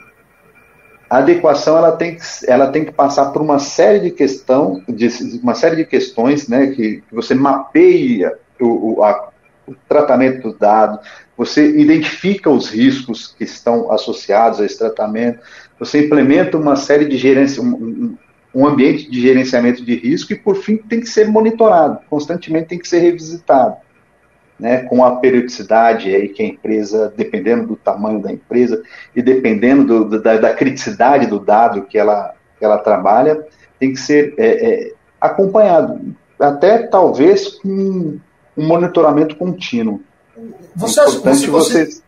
A 1.10 1.18
adequação 1.18 1.78
ela 1.78 1.94
tem 1.94 2.16
que, 2.16 2.22
ela 2.48 2.68
tem 2.68 2.84
que 2.84 2.92
passar 2.92 3.32
por 3.32 3.42
uma 3.42 3.60
série 3.60 4.00
de 4.00 4.12
questão, 4.12 4.84
de, 4.88 5.08
uma 5.42 5.56
série 5.56 5.78
de 5.78 5.86
questões, 5.86 6.48
né, 6.48 6.68
que, 6.68 7.02
que 7.08 7.16
você 7.16 7.34
mapeia 7.34 8.38
o, 8.60 8.96
o, 8.96 9.04
a, 9.04 9.30
o 9.66 9.74
tratamento 9.88 10.50
do 10.52 10.58
dado, 10.58 11.00
você 11.38 11.78
identifica 11.78 12.50
os 12.50 12.70
riscos 12.70 13.34
que 13.38 13.44
estão 13.44 13.92
associados 13.92 14.60
a 14.60 14.66
esse 14.66 14.78
tratamento, 14.78 15.40
você 15.80 16.06
implementa 16.06 16.58
uma 16.58 16.76
série 16.76 17.06
de 17.06 17.18
gerência, 17.18 17.62
um, 17.62 18.18
um 18.54 18.66
ambiente 18.66 19.10
de 19.10 19.22
gerenciamento 19.22 19.86
de 19.86 19.96
risco 19.96 20.34
e, 20.34 20.36
por 20.36 20.56
fim, 20.56 20.78
tem 20.78 21.00
que 21.00 21.08
ser 21.08 21.28
monitorado, 21.30 22.00
constantemente 22.10 22.68
tem 22.68 22.80
que 22.80 22.88
ser 22.88 23.00
revisitado, 23.00 23.78
né, 24.60 24.84
com 24.84 25.04
a 25.04 25.18
periodicidade 25.18 26.14
aí 26.14 26.30
que 26.30 26.42
a 26.42 26.46
empresa, 26.46 27.14
dependendo 27.16 27.68
do 27.68 27.76
tamanho 27.76 28.22
da 28.22 28.32
empresa 28.32 28.82
e 29.16 29.22
dependendo 29.22 30.06
do, 30.06 30.20
da, 30.20 30.38
da, 30.38 30.54
criticidade 30.54 31.28
do 31.28 31.40
dado 31.40 31.84
que 31.84 31.98
ela, 31.98 32.34
que 32.58 32.66
ela 32.66 32.78
trabalha, 32.80 33.46
tem 33.80 33.94
que 33.94 34.00
ser 34.00 34.34
é, 34.38 34.48
é, 34.48 34.94
acompanhado, 35.22 36.16
até 36.40 36.80
talvez 36.88 37.50
com 37.50 38.20
um 38.58 38.68
monitoramento 38.68 39.36
contínuo. 39.36 40.02
Você, 40.76 41.02
é 41.02 41.06
você, 41.06 41.48
você, 41.48 42.02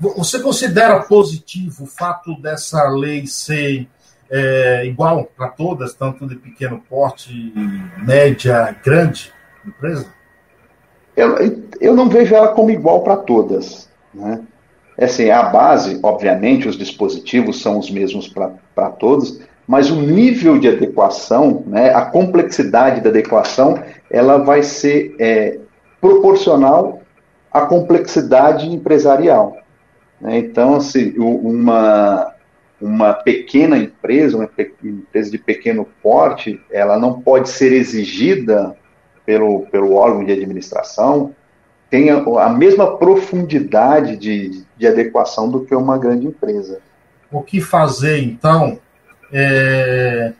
você, 0.00 0.40
considera 0.40 1.00
positivo 1.00 1.84
o 1.84 1.86
fato 1.86 2.40
dessa 2.40 2.88
lei 2.88 3.26
ser 3.26 3.88
é, 4.30 4.86
igual 4.86 5.24
para 5.36 5.48
todas, 5.48 5.94
tanto 5.94 6.26
de 6.26 6.36
pequeno 6.36 6.82
porte, 6.88 7.52
média, 7.98 8.76
grande 8.84 9.32
empresa? 9.64 10.13
Eu, 11.16 11.36
eu 11.80 11.94
não 11.94 12.08
vejo 12.08 12.34
ela 12.34 12.48
como 12.48 12.70
igual 12.70 13.02
para 13.02 13.16
todas. 13.16 13.88
Né? 14.12 14.40
É 14.96 15.06
assim, 15.06 15.30
a 15.30 15.42
base, 15.44 15.98
obviamente, 16.02 16.68
os 16.68 16.76
dispositivos 16.76 17.60
são 17.60 17.78
os 17.78 17.90
mesmos 17.90 18.28
para 18.28 18.90
todos, 18.90 19.40
mas 19.66 19.90
o 19.90 19.96
nível 19.96 20.58
de 20.58 20.68
adequação, 20.68 21.62
né, 21.66 21.92
a 21.94 22.02
complexidade 22.02 23.00
da 23.00 23.10
adequação, 23.10 23.82
ela 24.10 24.38
vai 24.38 24.62
ser 24.62 25.16
é, 25.18 25.58
proporcional 26.00 27.00
à 27.50 27.62
complexidade 27.62 28.68
empresarial. 28.68 29.56
Né? 30.20 30.38
Então, 30.38 30.76
assim, 30.76 31.14
uma, 31.18 32.32
uma 32.80 33.14
pequena 33.14 33.78
empresa, 33.78 34.36
uma 34.36 34.48
empresa 34.82 35.30
de 35.30 35.38
pequeno 35.38 35.88
porte, 36.02 36.60
ela 36.70 36.98
não 36.98 37.20
pode 37.20 37.48
ser 37.48 37.72
exigida 37.72 38.76
pelo, 39.24 39.66
pelo 39.66 39.94
órgão 39.94 40.24
de 40.24 40.32
administração, 40.32 41.34
tem 41.90 42.10
a, 42.10 42.16
a 42.18 42.48
mesma 42.48 42.96
profundidade 42.96 44.16
de, 44.16 44.64
de 44.76 44.86
adequação 44.86 45.50
do 45.50 45.64
que 45.64 45.74
uma 45.74 45.98
grande 45.98 46.26
empresa. 46.26 46.80
O 47.30 47.42
que 47.42 47.60
fazer, 47.60 48.22
então, 48.22 48.78
é, 49.32 50.32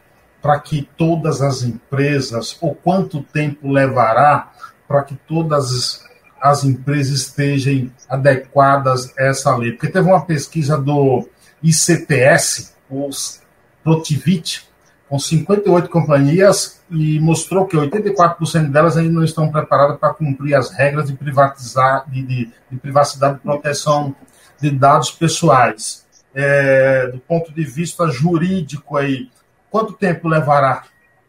para 0.43 0.59
que 0.61 0.89
todas 0.97 1.41
as 1.41 1.63
empresas, 1.63 2.57
ou 2.61 2.75
quanto 2.75 3.23
tempo 3.23 3.71
levará 3.71 4.53
para 4.87 5.03
que 5.03 5.15
todas 5.15 6.05
as 6.41 6.65
empresas 6.65 7.21
estejam 7.21 7.91
adequadas 8.09 9.13
a 9.17 9.25
essa 9.25 9.57
lei? 9.57 9.73
Porque 9.73 9.89
teve 9.89 10.07
uma 10.07 10.25
pesquisa 10.25 10.77
do 10.77 11.27
ICTS, 11.63 12.75
os 12.91 13.43
Protivit, 13.83 14.69
com 15.15 15.19
58 15.21 15.89
companhias 15.91 16.81
e 16.91 17.21
mostrou 17.21 17.67
que 17.67 17.77
84% 17.77 18.69
delas 18.73 18.97
ainda 18.97 19.13
não 19.13 19.23
estão 19.23 19.49
preparadas 19.49 19.97
para 19.97 20.13
cumprir 20.13 20.57
as 20.57 20.73
regras 20.73 21.07
de, 21.07 21.15
privatizar, 21.15 22.05
de, 22.11 22.21
de, 22.21 22.51
de 22.69 22.77
privacidade 22.79 23.37
e 23.37 23.39
proteção 23.39 24.13
de 24.61 24.73
dados 24.73 25.13
pessoais. 25.13 26.05
É, 26.35 27.07
do 27.13 27.21
ponto 27.21 27.53
de 27.53 27.63
vista 27.63 28.09
jurídico 28.09 28.97
aí, 28.97 29.31
quanto 29.71 29.93
tempo 29.93 30.27
levará 30.27 30.83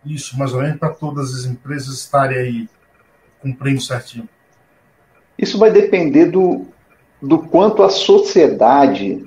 isso, 0.04 0.36
mais 0.36 0.52
ou 0.52 0.64
menos, 0.64 0.80
para 0.80 0.90
todas 0.90 1.32
as 1.36 1.46
empresas 1.46 1.96
estarem 1.96 2.40
aí 2.40 2.70
cumprindo 3.40 3.82
certinho? 3.82 4.28
Isso 5.38 5.60
vai 5.60 5.70
depender 5.70 6.26
do, 6.26 6.66
do 7.22 7.38
quanto 7.38 7.84
a 7.84 7.92
sociedade 7.92 9.24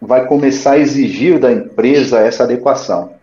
vai 0.00 0.26
começar 0.26 0.74
a 0.74 0.78
exigir 0.78 1.40
da 1.40 1.50
empresa 1.50 2.20
essa 2.20 2.44
adequação. 2.44 3.15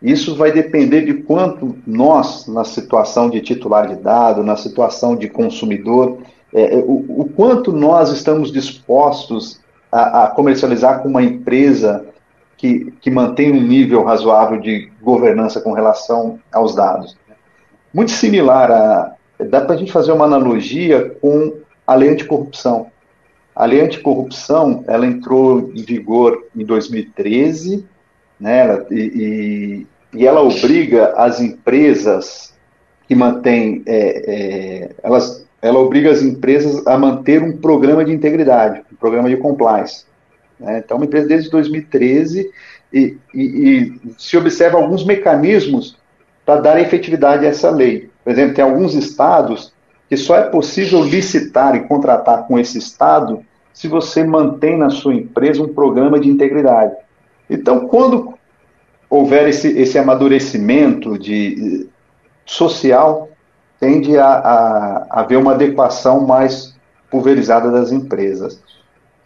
Isso 0.00 0.36
vai 0.36 0.52
depender 0.52 1.04
de 1.04 1.14
quanto 1.14 1.76
nós, 1.86 2.46
na 2.46 2.64
situação 2.64 3.28
de 3.28 3.40
titular 3.40 3.88
de 3.88 3.96
dado, 3.96 4.44
na 4.44 4.56
situação 4.56 5.16
de 5.16 5.28
consumidor, 5.28 6.18
é, 6.54 6.74
é, 6.74 6.76
o, 6.78 7.04
o, 7.22 7.28
quanto 7.34 7.72
nós 7.72 8.10
estamos 8.10 8.52
dispostos 8.52 9.60
a, 9.90 10.24
a, 10.24 10.26
comercializar 10.28 11.02
com 11.02 11.08
uma 11.08 11.22
empresa 11.22 12.06
que, 12.56 12.92
que 13.00 13.10
mantém 13.10 13.52
um 13.52 13.60
nível 13.60 14.04
razoável 14.04 14.60
de 14.60 14.90
governança 15.02 15.60
com 15.60 15.72
relação 15.72 16.38
aos 16.52 16.74
dados. 16.74 17.16
Muito 17.92 18.12
similar 18.12 18.70
a. 18.70 19.14
Dá 19.50 19.60
para 19.60 19.76
a 19.76 19.78
gente 19.78 19.92
fazer 19.92 20.10
uma 20.10 20.24
analogia 20.24 21.16
com 21.20 21.54
a 21.86 21.94
lei 21.94 22.10
anticorrupção. 22.10 22.88
A 23.54 23.64
lei 23.64 23.80
anticorrupção 23.80 24.84
ela 24.88 25.06
entrou 25.06 25.70
em 25.74 25.82
vigor 25.82 26.44
em 26.56 26.64
2013 26.64 27.86
né? 28.38 28.84
E, 28.90 28.94
e, 30.14 30.18
e 30.20 30.26
ela 30.26 30.42
obriga 30.42 31.12
as 31.16 31.40
empresas 31.40 32.54
que 33.06 33.14
mantêm, 33.14 33.82
é, 33.86 33.96
é, 33.96 34.90
elas, 35.02 35.44
ela 35.62 35.78
obriga 35.78 36.10
as 36.10 36.22
empresas 36.22 36.86
a 36.86 36.96
manter 36.98 37.42
um 37.42 37.56
programa 37.56 38.04
de 38.04 38.12
integridade, 38.12 38.82
um 38.92 38.96
programa 38.96 39.28
de 39.28 39.36
compliance. 39.36 40.04
Né? 40.60 40.82
Então, 40.84 40.96
uma 40.98 41.06
empresa 41.06 41.26
desde 41.26 41.50
2013 41.50 42.50
e, 42.92 43.16
e, 43.34 43.40
e 43.40 44.00
se 44.18 44.36
observa 44.36 44.78
alguns 44.78 45.04
mecanismos 45.04 45.96
para 46.44 46.60
dar 46.60 46.80
efetividade 46.80 47.44
a 47.46 47.48
essa 47.48 47.70
lei. 47.70 48.10
Por 48.22 48.32
exemplo, 48.32 48.54
tem 48.54 48.64
alguns 48.64 48.94
estados 48.94 49.72
que 50.08 50.16
só 50.16 50.36
é 50.36 50.42
possível 50.42 51.02
licitar 51.02 51.76
e 51.76 51.86
contratar 51.86 52.46
com 52.46 52.58
esse 52.58 52.78
estado 52.78 53.44
se 53.72 53.86
você 53.86 54.24
mantém 54.24 54.76
na 54.76 54.90
sua 54.90 55.14
empresa 55.14 55.62
um 55.62 55.72
programa 55.72 56.18
de 56.18 56.28
integridade. 56.28 56.94
Então, 57.48 57.88
quando 57.88 58.34
houver 59.08 59.48
esse, 59.48 59.68
esse 59.78 59.98
amadurecimento 59.98 61.18
de, 61.18 61.88
social, 62.48 63.28
tende 63.78 64.18
a, 64.18 64.26
a, 64.26 65.06
a 65.10 65.20
haver 65.20 65.38
uma 65.38 65.52
adequação 65.52 66.26
mais 66.26 66.74
pulverizada 67.10 67.70
das 67.70 67.92
empresas. 67.92 68.60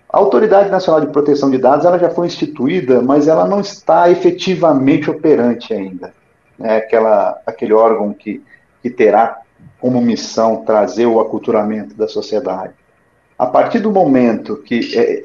A 0.09 0.19
Autoridade 0.19 0.71
Nacional 0.71 1.01
de 1.01 1.13
Proteção 1.13 1.51
de 1.51 1.57
Dados 1.57 1.87
ela 1.87 1.99
já 1.99 2.11
foi 2.11 2.27
instituída, 2.27 3.01
mas 3.01 3.29
ela 3.29 3.47
não 3.47 3.61
está 3.61 4.11
efetivamente 4.11 5.11
operante 5.11 5.73
ainda. 5.73 6.13
É 6.61 6.77
aquela, 6.77 7.41
aquele 7.47 7.73
órgão 7.73 8.13
que, 8.13 8.43
que 8.83 8.91
terá 8.91 9.39
como 9.81 10.03
missão 10.03 10.65
trazer 10.65 11.07
o 11.07 11.19
aculturamento 11.19 11.95
da 11.95 12.07
sociedade. 12.07 12.75
A 13.39 13.47
partir 13.47 13.81
do 13.81 13.91
momento 13.91 14.59
que 14.59 14.97
é, 14.97 15.25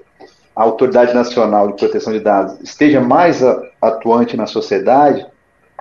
a 0.57 0.63
Autoridade 0.63 1.13
Nacional 1.13 1.67
de 1.67 1.75
Proteção 1.75 2.11
de 2.11 2.19
Dados 2.19 2.59
esteja 2.63 2.99
mais 2.99 3.43
atuante 3.79 4.35
na 4.35 4.47
sociedade, 4.47 5.23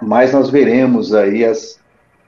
mais 0.03 0.35
nós 0.35 0.51
veremos 0.51 1.15
aí 1.15 1.47
as, 1.47 1.81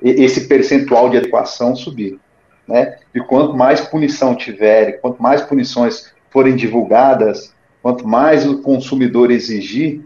esse 0.03 0.49
percentual 0.49 1.11
de 1.11 1.19
adequação 1.19 1.77
subir. 1.77 2.19
Né? 2.67 2.97
E 3.15 3.21
quanto 3.21 3.55
mais 3.55 3.83
punição 3.83 4.35
tiver, 4.35 4.93
quanto 4.93 5.23
mais 5.23 5.43
punições 5.43 6.11
forem 6.31 6.57
divulgadas, 6.57 7.53
quanto 7.83 8.09
mais 8.09 8.49
o 8.49 8.63
consumidor 8.63 9.31
exigir, 9.31 10.01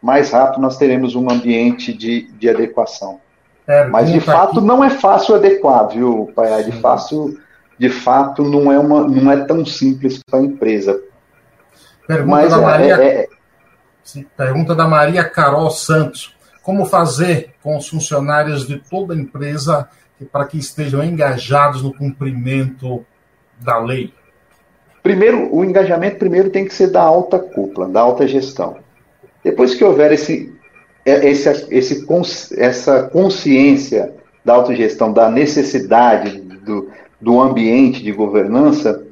mais 0.00 0.30
rápido 0.30 0.62
nós 0.62 0.78
teremos 0.78 1.14
um 1.14 1.30
ambiente 1.30 1.92
de, 1.92 2.22
de 2.38 2.48
adequação. 2.48 3.20
É, 3.66 3.86
Mas 3.88 4.10
de 4.10 4.18
fato 4.18 4.60
aqui... 4.60 4.66
não 4.66 4.82
é 4.82 4.88
fácil 4.88 5.34
adequar, 5.34 5.88
viu, 5.88 6.32
Pai? 6.34 6.64
De, 6.64 6.72
fácil, 6.72 7.38
de 7.78 7.90
fato 7.90 8.42
não 8.42 8.72
é, 8.72 8.78
uma, 8.78 9.06
não 9.06 9.30
é 9.30 9.44
tão 9.44 9.62
simples 9.66 10.18
para 10.22 10.40
a 10.40 10.42
empresa. 10.42 11.11
Pergunta 12.06 12.30
Mas, 12.30 12.50
da 12.50 12.60
Maria. 12.60 12.96
É, 12.96 13.06
é... 13.06 13.28
Sim, 14.02 14.26
pergunta 14.36 14.74
da 14.74 14.86
Maria 14.86 15.24
Carol 15.24 15.70
Santos. 15.70 16.34
Como 16.62 16.84
fazer 16.84 17.54
com 17.62 17.76
os 17.76 17.88
funcionários 17.88 18.66
de 18.66 18.78
toda 18.78 19.14
a 19.14 19.16
empresa 19.16 19.88
para 20.30 20.44
que 20.44 20.58
estejam 20.58 21.02
engajados 21.02 21.82
no 21.82 21.92
cumprimento 21.92 23.04
da 23.60 23.78
lei? 23.78 24.12
Primeiro, 25.02 25.52
o 25.52 25.64
engajamento 25.64 26.18
primeiro 26.18 26.50
tem 26.50 26.64
que 26.64 26.74
ser 26.74 26.88
da 26.88 27.02
alta 27.02 27.38
cúpula, 27.38 27.88
da 27.88 28.00
alta 28.00 28.26
gestão. 28.26 28.76
Depois 29.42 29.74
que 29.74 29.84
houver 29.84 30.12
esse, 30.12 30.52
é, 31.04 31.28
esse, 31.28 31.66
esse, 31.70 32.06
essa 32.56 33.02
consciência 33.04 34.14
da 34.44 34.54
autogestão, 34.54 35.12
da 35.12 35.28
necessidade 35.28 36.40
do, 36.40 36.88
do 37.20 37.40
ambiente 37.40 38.02
de 38.02 38.12
governança, 38.12 39.04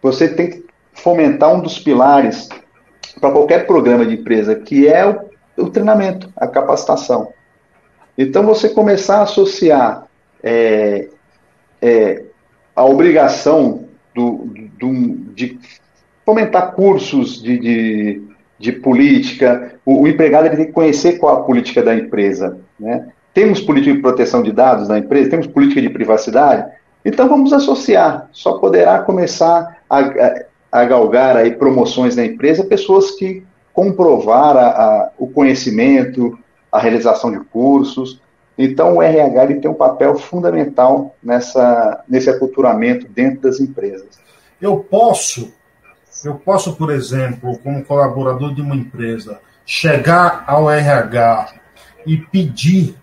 você 0.00 0.28
tem 0.28 0.50
que 0.50 0.67
fomentar 1.02 1.54
um 1.54 1.60
dos 1.60 1.78
pilares 1.78 2.48
para 3.20 3.30
qualquer 3.30 3.66
programa 3.66 4.04
de 4.06 4.14
empresa, 4.14 4.54
que 4.54 4.86
é 4.86 5.06
o, 5.06 5.20
o, 5.56 5.70
treinamento, 5.70 6.32
a 6.36 6.46
capacitação. 6.46 7.32
Então, 8.16 8.44
você 8.44 8.68
começar 8.68 9.18
a 9.18 9.22
associar 9.22 10.06
é, 10.42 11.08
é, 11.80 12.22
a 12.74 12.84
obrigação 12.84 13.84
do, 14.14 14.50
do, 14.78 14.92
de 15.34 15.58
fomentar 16.24 16.72
cursos 16.72 17.42
de, 17.42 17.58
de, 17.58 18.22
de 18.58 18.72
política, 18.72 19.74
o, 19.84 20.02
o, 20.02 20.08
empregado 20.08 20.54
tem 20.54 20.66
que 20.66 20.72
conhecer 20.72 21.18
qual 21.18 21.36
a 21.36 21.44
política 21.44 21.82
da 21.82 21.94
empresa. 21.94 22.58
Né? 22.78 23.08
Temos 23.32 23.60
política 23.60 23.94
de 23.94 24.02
proteção 24.02 24.42
de 24.42 24.52
dados 24.52 24.88
na 24.88 24.98
empresa, 24.98 25.30
temos 25.30 25.46
política 25.46 25.80
de 25.80 25.90
privacidade, 25.90 26.70
então 27.04 27.28
vamos 27.28 27.52
associar. 27.52 28.28
Só 28.32 28.58
poderá 28.58 28.98
começar 28.98 29.78
a, 29.88 30.00
a 30.00 30.47
a 30.70 30.84
galgar 30.84 31.36
aí 31.36 31.52
promoções 31.52 32.16
na 32.16 32.24
empresa 32.24 32.64
pessoas 32.64 33.12
que 33.12 33.44
comprovaram 33.72 34.60
a, 34.60 35.10
o 35.18 35.28
conhecimento, 35.28 36.38
a 36.70 36.78
realização 36.78 37.30
de 37.30 37.40
cursos. 37.40 38.20
Então, 38.56 38.96
o 38.96 39.02
RH 39.02 39.44
ele 39.44 39.60
tem 39.60 39.70
um 39.70 39.74
papel 39.74 40.18
fundamental 40.18 41.14
nessa, 41.22 42.02
nesse 42.08 42.28
aculturamento 42.28 43.08
dentro 43.08 43.42
das 43.42 43.60
empresas. 43.60 44.18
Eu 44.60 44.78
posso, 44.78 45.52
eu 46.24 46.34
posso, 46.34 46.74
por 46.74 46.90
exemplo, 46.90 47.56
como 47.58 47.84
colaborador 47.84 48.52
de 48.52 48.60
uma 48.60 48.74
empresa, 48.74 49.40
chegar 49.64 50.44
ao 50.46 50.70
RH 50.70 51.54
e 52.04 52.16
pedir 52.16 52.96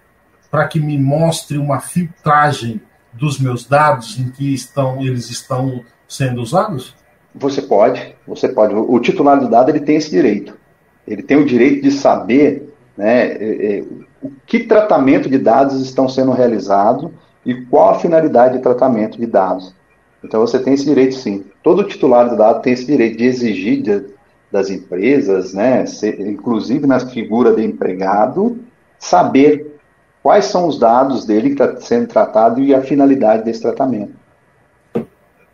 para 0.51 0.68
que 0.68 0.80
me 0.80 0.97
mostre 0.97 1.57
uma 1.57 1.80
filtragem 1.80 2.82
dos 3.13 3.39
meus 3.39 3.66
dados 3.66 4.20
em 4.20 4.30
que 4.30 4.53
estão 4.53 5.01
eles 5.01 5.30
estão 5.30 5.84
sendo 6.07 6.41
usados? 6.41 6.95
Você 7.36 7.62
pode, 7.62 8.16
você 8.26 8.48
pode. 8.48 8.74
O 8.74 9.00
titular 9.00 9.40
do 9.40 9.50
dado 9.50 9.70
ele 9.70 9.82
tem 9.82 9.98
esse 9.98 10.10
direito. 10.10 10.58
Ele 11.06 11.22
tem 11.22 11.38
o 11.38 11.46
direito 11.46 11.84
de 11.84 11.92
saber 11.92 12.74
né, 12.98 13.32
é, 13.34 13.78
é, 13.78 13.84
o 14.22 14.32
que 14.46 14.62
tratamento 14.62 15.30
de 15.30 15.38
dados 15.38 15.82
estão 15.82 16.08
sendo 16.08 16.32
realizados 16.32 17.12
e 17.46 17.54
qual 17.54 17.90
a 17.90 18.00
finalidade 18.00 18.58
de 18.58 18.64
tratamento 18.64 19.20
de 19.20 19.26
dados. 19.28 19.76
Então 20.24 20.42
você 20.42 20.58
tem 20.58 20.74
esse 20.74 20.86
direito 20.86 21.16
sim. 21.16 21.44
Todo 21.62 21.84
titular 21.84 22.30
do 22.30 22.38
dado 22.38 22.62
tem 22.62 22.74
esse 22.74 22.86
direito 22.86 23.18
de 23.18 23.26
exigir 23.26 23.82
de, 23.82 24.06
das 24.52 24.70
empresas, 24.70 25.54
né, 25.54 25.86
se, 25.86 26.10
inclusive 26.10 26.88
na 26.88 27.00
figura 27.00 27.54
de 27.54 27.64
empregado, 27.64 28.58
saber 28.98 29.76
quais 30.24 30.46
são 30.46 30.68
os 30.68 30.80
dados 30.80 31.26
dele 31.26 31.54
que 31.54 31.62
está 31.62 31.80
sendo 31.82 32.08
tratado 32.08 32.64
e 32.64 32.74
a 32.74 32.82
finalidade 32.82 33.44
desse 33.44 33.62
tratamento. 33.62 34.14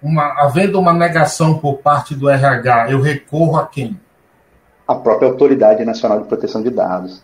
Uma, 0.02 0.34
havendo 0.42 0.80
uma 0.80 0.94
negação 0.94 1.60
por 1.60 1.78
parte 1.78 2.16
do 2.16 2.30
RH, 2.30 2.92
eu 2.92 3.02
recorro 3.02 3.58
a 3.58 3.68
quem? 3.68 4.00
A 4.88 4.96
própria 4.96 5.30
Autoridade 5.30 5.86
Nacional 5.86 6.22
de 6.22 6.28
Proteção 6.28 6.64
de 6.64 6.70
Dados. 6.70 7.22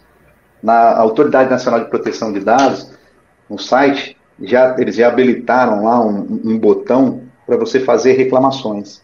Na 0.61 0.97
Autoridade 0.97 1.49
Nacional 1.49 1.79
de 1.79 1.89
Proteção 1.89 2.31
de 2.31 2.39
Dados, 2.39 2.91
no 3.49 3.57
site, 3.57 4.17
já, 4.39 4.75
eles 4.77 4.95
já 4.95 5.07
habilitaram 5.07 5.83
lá 5.83 5.99
um, 5.99 6.41
um 6.45 6.59
botão 6.59 7.23
para 7.45 7.57
você 7.57 7.79
fazer 7.79 8.13
reclamações. 8.13 9.01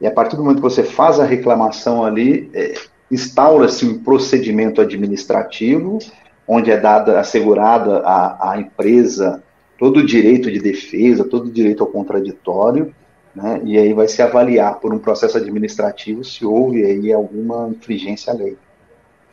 E 0.00 0.06
a 0.06 0.10
partir 0.10 0.36
do 0.36 0.42
momento 0.42 0.58
que 0.58 0.62
você 0.62 0.82
faz 0.82 1.18
a 1.18 1.24
reclamação 1.24 2.04
ali, 2.04 2.50
é, 2.54 2.74
instaura-se 3.10 3.84
um 3.84 4.02
procedimento 4.02 4.80
administrativo, 4.80 5.98
onde 6.46 6.70
é 6.70 6.76
dada, 6.76 7.18
assegurada 7.20 8.02
à, 8.04 8.54
empresa 8.58 9.42
todo 9.78 9.98
o 10.00 10.06
direito 10.06 10.50
de 10.50 10.58
defesa, 10.58 11.24
todo 11.24 11.46
o 11.46 11.52
direito 11.52 11.82
ao 11.82 11.88
contraditório, 11.88 12.94
né, 13.34 13.60
e 13.64 13.78
aí 13.78 13.92
vai 13.92 14.08
se 14.08 14.20
avaliar 14.20 14.80
por 14.80 14.92
um 14.92 14.98
processo 14.98 15.36
administrativo 15.36 16.24
se 16.24 16.44
houve 16.44 16.84
aí 16.84 17.12
alguma 17.12 17.68
infringência 17.68 18.32
à 18.32 18.36
lei. 18.36 18.56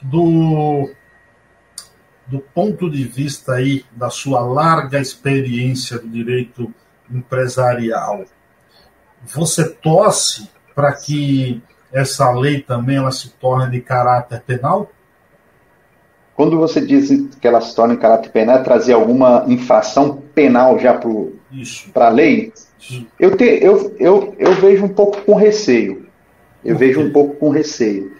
Do, 0.02 0.89
do 2.28 2.39
ponto 2.39 2.89
de 2.89 3.04
vista 3.04 3.54
aí 3.54 3.84
da 3.91 4.10
sua 4.10 4.41
larga 4.41 5.00
experiência 5.00 5.98
do 5.98 6.08
direito 6.08 6.72
empresarial, 7.10 8.24
você 9.26 9.68
torce 9.68 10.50
para 10.76 10.93
que 10.93 11.62
essa 11.91 12.32
lei 12.32 12.62
também 12.62 12.98
ela 12.98 13.12
se 13.12 13.30
torne 13.32 13.72
de 13.72 13.82
caráter 13.82 14.41
penal? 14.41 14.91
Quando 16.36 16.56
você 16.56 16.86
diz 16.86 17.10
que 17.41 17.48
ela 17.48 17.62
se 17.62 17.76
torna 17.76 17.95
de 17.95 18.02
caráter 18.02 18.30
penal, 18.30 18.58
é 18.58 18.64
trazer 18.64 18.93
alguma 18.93 19.43
infração 19.48 20.22
penal 20.36 20.78
já 20.78 20.93
para 21.91 22.06
a 22.06 22.10
lei? 22.10 22.54
Eu, 23.19 23.35
te, 23.35 23.43
eu, 23.61 23.95
eu, 23.99 24.35
eu 24.38 24.53
vejo 24.53 24.85
um 24.85 24.89
pouco 24.89 25.21
com 25.21 25.33
receio. 25.33 26.07
Eu 26.63 26.75
okay. 26.75 26.88
vejo 26.88 27.01
um 27.01 27.11
pouco 27.11 27.35
com 27.35 27.49
receio. 27.49 28.13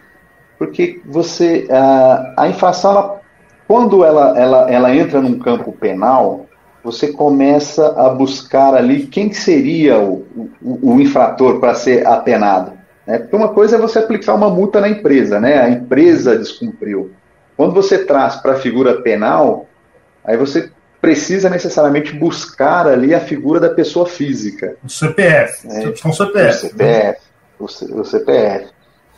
Porque 0.58 1.02
você. 1.06 1.68
A, 1.70 2.34
a 2.38 2.48
infração, 2.50 2.92
ela, 2.92 3.22
quando 3.68 4.04
ela, 4.04 4.38
ela, 4.38 4.72
ela 4.72 4.96
entra 4.96 5.22
num 5.22 5.38
campo 5.40 5.72
penal, 5.72 6.46
você 6.84 7.12
começa 7.12 7.88
a 8.00 8.10
buscar 8.10 8.74
ali 8.74 9.08
quem 9.08 9.32
seria 9.32 10.00
o, 10.00 10.26
o, 10.62 10.94
o 10.94 11.02
infrator 11.02 11.60
para 11.60 11.76
ser 11.76 12.06
apenado. 12.08 12.74
Né? 13.06 13.20
Porque 13.20 13.36
uma 13.36 13.50
coisa 13.50 13.76
é 13.76 13.80
você 13.80 14.00
aplicar 14.00 14.36
uma 14.36 14.50
multa 14.50 14.82
na 14.82 14.90
empresa, 14.90 15.40
né? 15.40 15.60
A 15.60 15.70
empresa 15.70 16.38
descumpriu. 16.38 17.12
Quando 17.56 17.74
você 17.74 18.06
traz 18.06 18.36
para 18.36 18.54
a 18.54 18.60
figura 18.60 19.02
penal, 19.02 19.66
aí 20.24 20.38
você 20.38 20.72
precisa 21.02 21.50
necessariamente 21.50 22.14
buscar 22.16 22.88
ali 22.88 23.14
a 23.14 23.20
figura 23.20 23.60
da 23.60 23.70
pessoa 23.70 24.06
física. 24.06 24.76
O 24.84 24.90
CPF. 24.90 25.68
Né? 25.68 25.94
O 26.04 26.14
CPF. 26.14 26.66
O 27.60 27.68
CPF. 27.68 27.92
O, 28.00 28.04
CPF. 28.04 28.68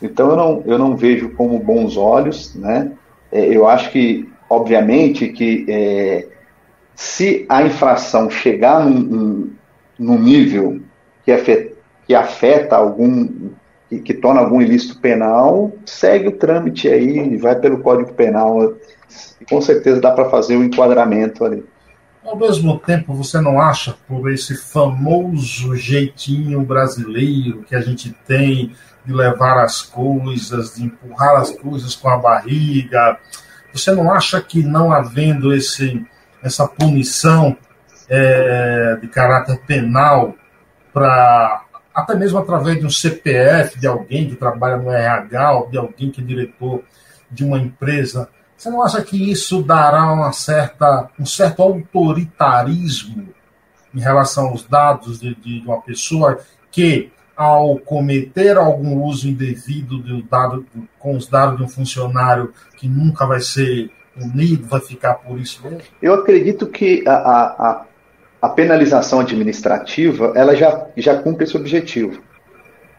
Então 0.02 0.30
eu 0.30 0.36
não, 0.36 0.62
eu 0.66 0.78
não 0.78 0.96
vejo 0.96 1.30
como 1.30 1.58
bons 1.58 1.96
olhos, 1.96 2.54
né? 2.54 2.92
É, 3.30 3.44
eu 3.44 3.66
acho 3.66 3.90
que, 3.90 4.28
obviamente, 4.48 5.28
que 5.28 5.64
é, 5.68 6.26
se 6.94 7.46
a 7.48 7.62
infração 7.62 8.28
chegar 8.28 8.84
num, 8.84 9.50
num 9.98 10.18
nível 10.18 10.80
que 11.24 11.32
afeta, 11.32 11.72
que 12.06 12.14
afeta 12.14 12.76
algum, 12.76 13.50
que, 13.88 14.00
que, 14.00 14.14
torna 14.14 14.40
algum 14.40 14.60
ilícito 14.60 14.98
penal, 15.00 15.70
segue 15.86 16.28
o 16.28 16.32
trâmite 16.32 16.88
aí, 16.88 17.36
vai 17.36 17.54
pelo 17.54 17.80
Código 17.80 18.12
Penal. 18.14 18.74
Com 19.48 19.60
certeza 19.60 20.00
dá 20.00 20.10
para 20.10 20.28
fazer 20.28 20.56
o 20.56 20.60
um 20.60 20.64
enquadramento 20.64 21.44
ali. 21.44 21.64
Ao 22.24 22.36
mesmo 22.36 22.78
tempo, 22.78 23.14
você 23.14 23.40
não 23.40 23.60
acha, 23.60 23.96
por 24.06 24.30
esse 24.30 24.54
famoso 24.54 25.74
jeitinho 25.74 26.62
brasileiro 26.62 27.62
que 27.62 27.74
a 27.74 27.80
gente 27.80 28.12
tem 28.26 28.74
de 29.04 29.12
levar 29.12 29.58
as 29.58 29.80
coisas, 29.80 30.74
de 30.74 30.84
empurrar 30.84 31.40
as 31.40 31.50
coisas 31.50 31.96
com 31.96 32.08
a 32.08 32.18
barriga, 32.18 33.18
você 33.72 33.92
não 33.92 34.12
acha 34.12 34.40
que 34.40 34.62
não 34.62 34.92
havendo 34.92 35.54
esse, 35.54 36.04
essa 36.42 36.66
punição 36.68 37.56
é, 38.08 38.98
de 39.00 39.08
caráter 39.08 39.58
penal 39.66 40.34
para 40.92 41.64
até 41.94 42.14
mesmo 42.14 42.38
através 42.38 42.78
de 42.78 42.86
um 42.86 42.90
CPF 42.90 43.78
de 43.78 43.86
alguém 43.86 44.28
que 44.28 44.36
trabalha 44.36 44.76
no 44.76 44.90
RH 44.90 45.52
ou 45.52 45.70
de 45.70 45.78
alguém 45.78 46.10
que 46.10 46.20
é 46.20 46.24
diretor 46.24 46.82
de 47.30 47.44
uma 47.44 47.58
empresa, 47.58 48.28
você 48.60 48.68
não 48.68 48.82
acha 48.82 49.02
que 49.02 49.30
isso 49.30 49.62
dará 49.62 50.12
uma 50.12 50.32
certa, 50.32 51.08
um 51.18 51.24
certo 51.24 51.62
autoritarismo 51.62 53.28
em 53.94 54.00
relação 54.00 54.48
aos 54.48 54.66
dados 54.66 55.18
de, 55.18 55.34
de 55.34 55.62
uma 55.64 55.80
pessoa 55.80 56.38
que, 56.70 57.10
ao 57.34 57.78
cometer 57.78 58.58
algum 58.58 59.02
uso 59.02 59.26
indevido 59.26 59.96
do 59.96 60.22
dado, 60.24 60.66
com 60.98 61.16
os 61.16 61.26
dados 61.26 61.56
de 61.56 61.62
um 61.62 61.68
funcionário 61.68 62.52
que 62.76 62.86
nunca 62.86 63.24
vai 63.24 63.40
ser 63.40 63.90
punido, 64.14 64.68
vai 64.68 64.80
ficar 64.80 65.14
por 65.14 65.40
isso 65.40 65.62
mesmo? 65.62 65.80
Eu 66.02 66.12
acredito 66.12 66.66
que 66.66 67.02
a, 67.08 67.14
a, 67.14 67.84
a 68.42 68.48
penalização 68.50 69.20
administrativa 69.20 70.34
ela 70.36 70.54
já, 70.54 70.86
já 70.98 71.16
cumpre 71.22 71.44
esse 71.44 71.56
objetivo. 71.56 72.20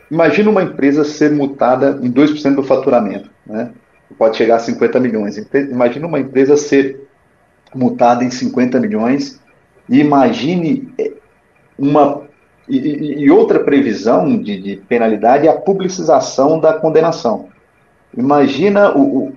Imagina 0.10 0.50
uma 0.50 0.64
empresa 0.64 1.04
ser 1.04 1.32
multada 1.32 2.00
em 2.02 2.12
2% 2.12 2.56
do 2.56 2.64
faturamento. 2.64 3.30
Né? 3.46 3.72
Pode 4.18 4.38
chegar 4.38 4.56
a 4.56 4.60
50 4.60 5.00
milhões. 5.00 5.38
Imagine 5.54 6.06
uma 6.06 6.20
empresa 6.20 6.58
ser 6.58 7.08
multada 7.74 8.24
em 8.24 8.32
50 8.32 8.80
milhões 8.80 9.40
e 9.90 10.00
imagine 10.00 10.94
é, 10.98 11.12
uma 11.78 12.24
e, 12.68 13.24
e 13.24 13.32
outra 13.32 13.60
previsão 13.60 14.38
de, 14.38 14.62
de, 14.62 14.76
penalidade 14.78 15.48
é 15.48 15.50
a 15.50 15.58
publicização 15.58 16.60
da 16.60 16.74
condenação. 16.74 17.50
Imagina 18.16 18.96
o, 18.96 19.28
o, 19.28 19.34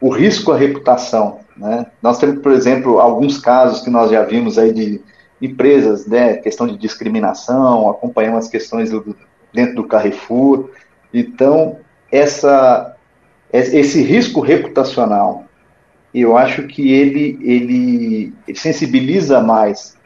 o 0.00 0.08
risco 0.10 0.52
à 0.52 0.56
reputação. 0.56 1.38
Né? 1.56 1.86
Nós 2.02 2.18
temos, 2.18 2.40
por 2.40 2.52
exemplo, 2.52 2.98
alguns 3.00 3.38
casos 3.38 3.82
que 3.82 3.90
nós 3.90 4.10
já 4.10 4.22
vimos 4.22 4.58
aí 4.58 4.72
de 4.72 5.00
empresas, 5.40 6.06
né, 6.06 6.34
questão 6.34 6.66
de 6.66 6.76
discriminação, 6.76 7.88
acompanhamos 7.88 8.44
as 8.44 8.50
questões 8.50 8.90
do, 8.90 9.16
dentro 9.52 9.76
do 9.76 9.84
Carrefour. 9.84 10.70
Então, 11.12 11.78
essa 12.10 12.93
esse 13.54 14.02
risco 14.02 14.40
reputacional, 14.40 15.44
eu 16.12 16.36
acho 16.36 16.64
que 16.64 16.92
ele, 16.92 17.38
ele 17.42 18.34
sensibiliza 18.54 19.40
mais 19.40 19.96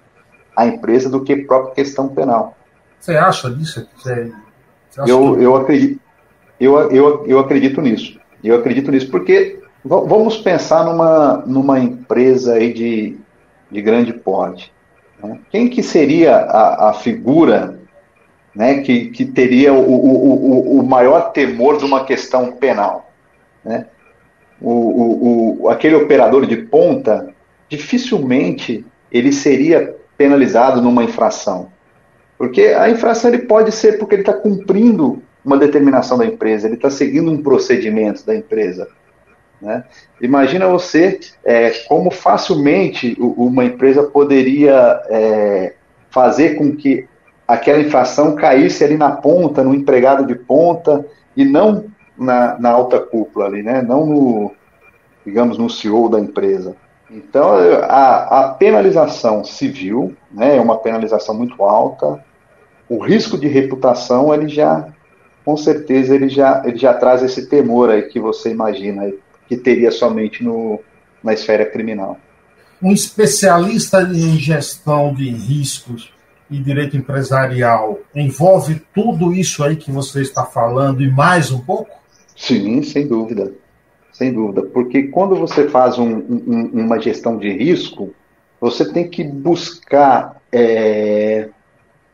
a 0.54 0.66
empresa 0.66 1.08
do 1.08 1.22
que 1.22 1.32
a 1.32 1.46
própria 1.46 1.74
questão 1.74 2.08
penal. 2.08 2.56
Você 2.98 3.16
acha 3.16 3.50
disso? 3.50 3.88
Você, 3.96 4.32
acha 4.98 5.10
eu, 5.10 5.36
que... 5.36 5.42
eu, 5.42 5.56
acredito, 5.56 6.00
eu, 6.60 6.90
eu, 6.90 7.26
eu 7.26 7.38
acredito 7.38 7.80
nisso. 7.80 8.18
Eu 8.44 8.56
acredito 8.56 8.90
nisso, 8.90 9.10
porque 9.10 9.60
vamos 9.84 10.38
pensar 10.38 10.84
numa, 10.84 11.38
numa 11.46 11.78
empresa 11.78 12.54
aí 12.54 12.72
de, 12.72 13.18
de 13.70 13.80
grande 13.80 14.12
porte. 14.12 14.72
Né? 15.22 15.40
Quem 15.50 15.68
que 15.68 15.82
seria 15.82 16.36
a, 16.36 16.90
a 16.90 16.92
figura 16.92 17.80
né, 18.54 18.80
que, 18.80 19.06
que 19.10 19.24
teria 19.24 19.72
o, 19.72 19.78
o, 19.78 20.76
o, 20.76 20.80
o 20.80 20.86
maior 20.86 21.32
temor 21.32 21.78
de 21.78 21.84
uma 21.84 22.04
questão 22.04 22.52
penal? 22.52 23.07
Né? 23.68 23.86
O, 24.60 24.70
o, 24.70 25.62
o, 25.62 25.68
aquele 25.68 25.94
operador 25.94 26.46
de 26.46 26.56
ponta, 26.56 27.28
dificilmente 27.68 28.84
ele 29.12 29.30
seria 29.30 29.94
penalizado 30.16 30.80
numa 30.80 31.04
infração. 31.04 31.68
Porque 32.38 32.62
a 32.62 32.88
infração 32.88 33.30
ele 33.30 33.42
pode 33.42 33.70
ser 33.70 33.98
porque 33.98 34.14
ele 34.14 34.22
está 34.22 34.32
cumprindo 34.32 35.22
uma 35.44 35.58
determinação 35.58 36.16
da 36.16 36.24
empresa, 36.24 36.66
ele 36.66 36.76
está 36.76 36.90
seguindo 36.90 37.30
um 37.30 37.42
procedimento 37.42 38.24
da 38.24 38.34
empresa. 38.34 38.88
Né? 39.60 39.84
Imagina 40.20 40.66
você 40.66 41.20
é, 41.44 41.70
como 41.86 42.10
facilmente 42.10 43.16
uma 43.18 43.64
empresa 43.64 44.02
poderia 44.02 45.02
é, 45.08 45.74
fazer 46.10 46.54
com 46.54 46.74
que 46.74 47.06
aquela 47.46 47.80
infração 47.80 48.34
caísse 48.34 48.82
ali 48.82 48.96
na 48.96 49.10
ponta, 49.10 49.62
no 49.62 49.74
empregado 49.74 50.26
de 50.26 50.34
ponta, 50.34 51.04
e 51.36 51.44
não 51.44 51.84
na, 52.18 52.58
na 52.58 52.70
alta 52.70 52.98
cúpula 52.98 53.46
ali, 53.46 53.62
né? 53.62 53.82
Não 53.82 54.04
no, 54.06 54.52
digamos, 55.24 55.58
no 55.58 55.70
CEO 55.70 56.08
da 56.08 56.18
empresa. 56.18 56.76
Então, 57.10 57.50
a, 57.84 58.40
a 58.40 58.48
penalização 58.50 59.42
civil 59.42 60.14
né, 60.30 60.56
é 60.56 60.60
uma 60.60 60.78
penalização 60.78 61.34
muito 61.34 61.62
alta. 61.62 62.22
O 62.88 62.98
risco 62.98 63.38
de 63.38 63.48
reputação, 63.48 64.32
ele 64.34 64.48
já, 64.48 64.88
com 65.44 65.56
certeza, 65.56 66.14
ele 66.14 66.28
já, 66.28 66.62
ele 66.64 66.76
já 66.76 66.92
traz 66.92 67.22
esse 67.22 67.46
temor 67.46 67.90
aí 67.90 68.02
que 68.02 68.20
você 68.20 68.50
imagina, 68.50 69.10
que 69.46 69.56
teria 69.56 69.90
somente 69.90 70.44
no, 70.44 70.80
na 71.22 71.32
esfera 71.32 71.64
criminal. 71.64 72.18
Um 72.82 72.92
especialista 72.92 74.02
em 74.02 74.36
gestão 74.36 75.12
de 75.14 75.30
riscos 75.30 76.12
e 76.50 76.58
direito 76.58 76.96
empresarial 76.96 77.98
envolve 78.14 78.80
tudo 78.94 79.34
isso 79.34 79.64
aí 79.64 79.76
que 79.76 79.90
você 79.90 80.22
está 80.22 80.44
falando 80.44 81.02
e 81.02 81.10
mais 81.10 81.50
um 81.50 81.58
pouco? 81.58 81.98
Sim, 82.38 82.82
sem 82.84 83.06
dúvida. 83.06 83.52
Sem 84.12 84.32
dúvida. 84.32 84.62
Porque 84.62 85.08
quando 85.08 85.34
você 85.34 85.68
faz 85.68 85.98
um, 85.98 86.18
um, 86.18 86.70
uma 86.84 86.98
gestão 87.00 87.36
de 87.36 87.50
risco, 87.50 88.14
você 88.60 88.90
tem 88.90 89.08
que 89.08 89.24
buscar 89.24 90.40
é, 90.52 91.48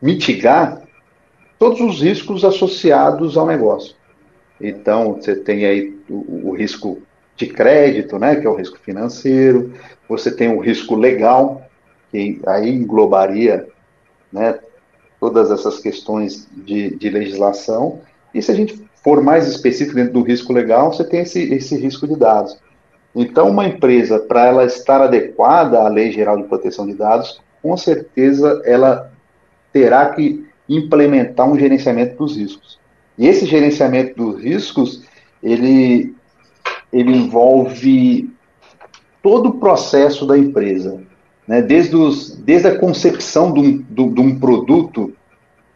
mitigar 0.01 0.81
todos 1.59 1.79
os 1.79 2.01
riscos 2.01 2.43
associados 2.43 3.37
ao 3.37 3.45
negócio. 3.45 3.95
Então, 4.59 5.13
você 5.13 5.35
tem 5.35 5.63
aí 5.65 5.95
o, 6.09 6.49
o 6.49 6.51
risco 6.55 7.01
de 7.35 7.47
crédito, 7.47 8.17
né, 8.17 8.35
que 8.35 8.47
é 8.47 8.49
o 8.49 8.55
risco 8.55 8.79
financeiro, 8.79 9.73
você 10.09 10.31
tem 10.31 10.49
o 10.49 10.59
risco 10.59 10.95
legal, 10.95 11.61
que 12.11 12.41
aí 12.47 12.69
englobaria 12.69 13.67
né, 14.31 14.57
todas 15.19 15.51
essas 15.51 15.79
questões 15.79 16.47
de, 16.51 16.95
de 16.95 17.09
legislação, 17.09 18.01
e 18.33 18.41
se 18.41 18.51
a 18.51 18.55
gente 18.55 18.85
for 19.05 19.21
mais 19.21 19.47
específico 19.47 19.93
dentro 19.93 20.13
do 20.13 20.23
risco 20.23 20.51
legal, 20.51 20.91
você 20.91 21.03
tem 21.03 21.19
esse, 21.19 21.53
esse 21.53 21.77
risco 21.77 22.07
de 22.07 22.15
dados. 22.15 22.57
Então, 23.15 23.51
uma 23.51 23.67
empresa, 23.67 24.17
para 24.17 24.47
ela 24.47 24.65
estar 24.65 24.99
adequada 24.99 25.79
à 25.79 25.87
Lei 25.87 26.11
Geral 26.11 26.37
de 26.37 26.45
Proteção 26.45 26.87
de 26.87 26.95
Dados, 26.95 27.39
com 27.61 27.77
certeza 27.77 28.63
ela 28.65 29.11
terá 29.71 30.09
que 30.09 30.43
implementar 30.67 31.47
um 31.47 31.57
gerenciamento 31.57 32.17
dos 32.17 32.35
riscos. 32.35 32.79
E 33.15 33.27
esse 33.27 33.45
gerenciamento 33.45 34.15
dos 34.15 34.43
riscos, 34.43 35.03
ele, 35.43 36.15
ele 36.91 37.15
envolve 37.15 38.33
todo 39.21 39.49
o 39.49 39.59
processo 39.59 40.25
da 40.25 40.35
empresa, 40.35 40.99
né? 41.47 41.61
desde, 41.61 41.95
os, 41.95 42.35
desde 42.37 42.69
a 42.69 42.79
concepção 42.79 43.53
de 43.53 43.59
um, 43.59 43.77
de, 43.77 44.09
de 44.15 44.21
um 44.21 44.39
produto, 44.39 45.13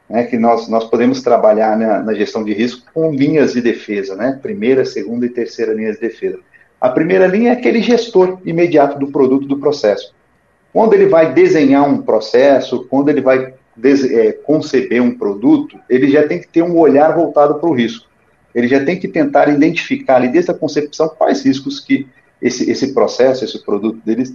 né? 0.10 0.24
que 0.24 0.38
nós, 0.38 0.68
nós 0.68 0.86
podemos 0.86 1.22
trabalhar 1.22 1.78
na, 1.78 2.02
na, 2.02 2.14
gestão 2.14 2.44
de 2.44 2.54
risco 2.54 2.90
com 2.94 3.12
linhas 3.12 3.54
de 3.54 3.62
defesa, 3.62 4.16
né? 4.16 4.40
primeira, 4.42 4.84
segunda 4.84 5.26
e 5.26 5.30
terceira 5.30 5.74
linhas 5.74 5.96
de 5.96 6.02
defesa. 6.02 6.40
A 6.82 6.90
primeira 6.90 7.28
linha 7.28 7.52
é 7.52 7.54
aquele 7.54 7.82
gestor 7.82 8.40
imediato 8.46 8.98
do 8.98 9.12
produto, 9.12 9.48
do 9.48 9.60
processo. 9.60 10.14
Quando 10.72 10.94
ele 10.94 11.08
vai 11.08 11.34
desenhar 11.34 11.88
um 11.88 12.02
processo, 12.02 12.86
quando 12.90 13.10
ele 13.10 13.22
vai 13.22 13.54
é, 13.84 14.32
conceber 14.32 15.02
um 15.02 15.18
produto, 15.18 15.78
ele 15.90 16.10
já 16.10 16.28
tem 16.28 16.40
que 16.40 16.48
ter 16.48 16.62
um 16.62 16.78
olhar 16.78 17.14
voltado 17.14 17.56
para 17.56 17.70
o 17.70 17.74
risco. 17.74 18.08
Ele 18.54 18.68
já 18.68 18.84
tem 18.84 19.00
que 19.00 19.08
tentar 19.08 19.50
identificar 19.50 20.16
ali 20.16 20.28
desde 20.28 20.52
a 20.52 20.54
concepção 20.54 21.10
quais 21.10 21.46
riscos 21.46 21.80
que 21.80 22.08
esse, 22.42 22.70
esse 22.70 22.94
processo, 22.94 23.44
esse 23.44 23.64
produto 23.64 24.00
deles 24.06 24.34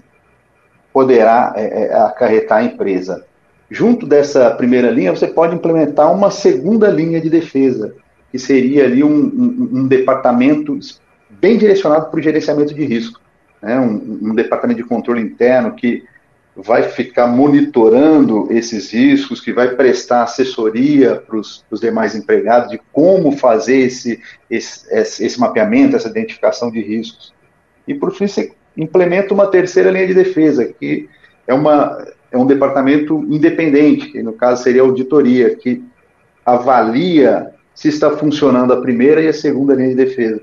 poderá 0.93 1.53
é, 1.57 1.85
é, 1.85 1.95
acarretar 1.95 2.59
a 2.59 2.65
empresa. 2.65 3.27
Junto 3.71 4.07
dessa 4.07 4.51
primeira 4.51 4.91
linha, 4.91 5.15
você 5.15 5.27
pode 5.27 5.55
implementar 5.55 6.13
uma 6.13 6.31
segunda 6.31 6.89
linha 6.89 7.21
de 7.21 7.31
defesa, 7.31 7.95
que 8.31 8.39
seria 8.39 8.85
ali 8.85 9.03
um, 9.03 9.09
um, 9.09 9.71
um 9.81 9.89
departamento 9.89 10.79
bem 11.31 11.57
direcionado 11.57 12.11
para 12.11 12.21
o 12.21 12.23
gerenciamento 12.23 12.75
de 12.75 12.85
risco. 12.85 13.21
Né? 13.63 13.79
Um, 13.79 14.31
um, 14.31 14.35
departamento 14.35 14.83
de 14.83 14.89
controle 14.89 15.23
interno 15.23 15.75
que 15.75 16.05
vai 16.57 16.85
ficar 16.85 17.27
monitorando 17.27 18.47
esses 18.51 18.93
riscos, 18.93 19.41
que 19.41 19.53
vai 19.53 19.75
prestar 19.75 20.23
assessoria 20.23 21.17
para 21.17 21.37
os 21.37 21.65
demais 21.81 22.15
empregados 22.15 22.71
de 22.71 22.81
como 22.93 23.33
fazer 23.33 23.79
esse, 23.79 24.21
esse, 24.49 24.87
esse 24.93 25.41
mapeamento, 25.41 25.97
essa 25.97 26.09
identificação 26.09 26.71
de 26.71 26.81
riscos. 26.81 27.35
E, 27.89 27.95
por 27.95 28.13
fim, 28.15 28.29
você 28.29 28.53
implementa 28.77 29.35
uma 29.35 29.49
terceira 29.49 29.91
linha 29.91 30.07
de 30.07 30.15
defesa, 30.15 30.65
que 30.65 31.09
é, 31.47 31.55
uma, 31.55 32.07
é 32.35 32.39
um 32.39 32.47
departamento 32.47 33.25
independente, 33.31 34.11
que 34.11 34.21
no 34.21 34.33
caso 34.33 34.65
seria 34.65 34.83
a 34.83 34.85
auditoria, 34.85 35.55
que 35.55 35.85
avalia 36.45 37.53
se 37.73 37.89
está 37.89 38.11
funcionando 38.11 38.73
a 38.73 38.81
primeira 38.81 39.23
e 39.23 39.29
a 39.29 39.33
segunda 39.33 39.73
linha 39.73 39.91
de 39.91 39.95
defesa. 39.95 40.41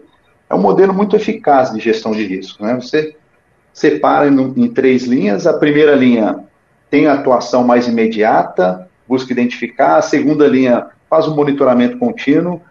É 0.49 0.55
um 0.55 0.61
modelo 0.61 0.93
muito 0.93 1.17
eficaz 1.17 1.73
de 1.73 1.81
gestão 1.81 2.13
de 2.13 2.25
risco. 2.25 2.63
Né? 2.63 2.75
Você 2.75 3.13
separa 3.73 4.27
em, 4.27 4.53
em 4.55 4.69
três 4.69 5.03
linhas. 5.03 5.45
A 5.45 5.53
primeira 5.53 5.93
linha 5.93 6.39
tem 6.89 7.07
a 7.07 7.13
atuação 7.13 7.65
mais 7.65 7.89
imediata, 7.89 8.87
busca 9.05 9.33
identificar. 9.33 9.97
A 9.97 10.01
segunda 10.01 10.47
linha 10.47 10.87
faz 11.09 11.27
um 11.27 11.35
monitoramento 11.35 11.97
contínuo, 11.97 12.61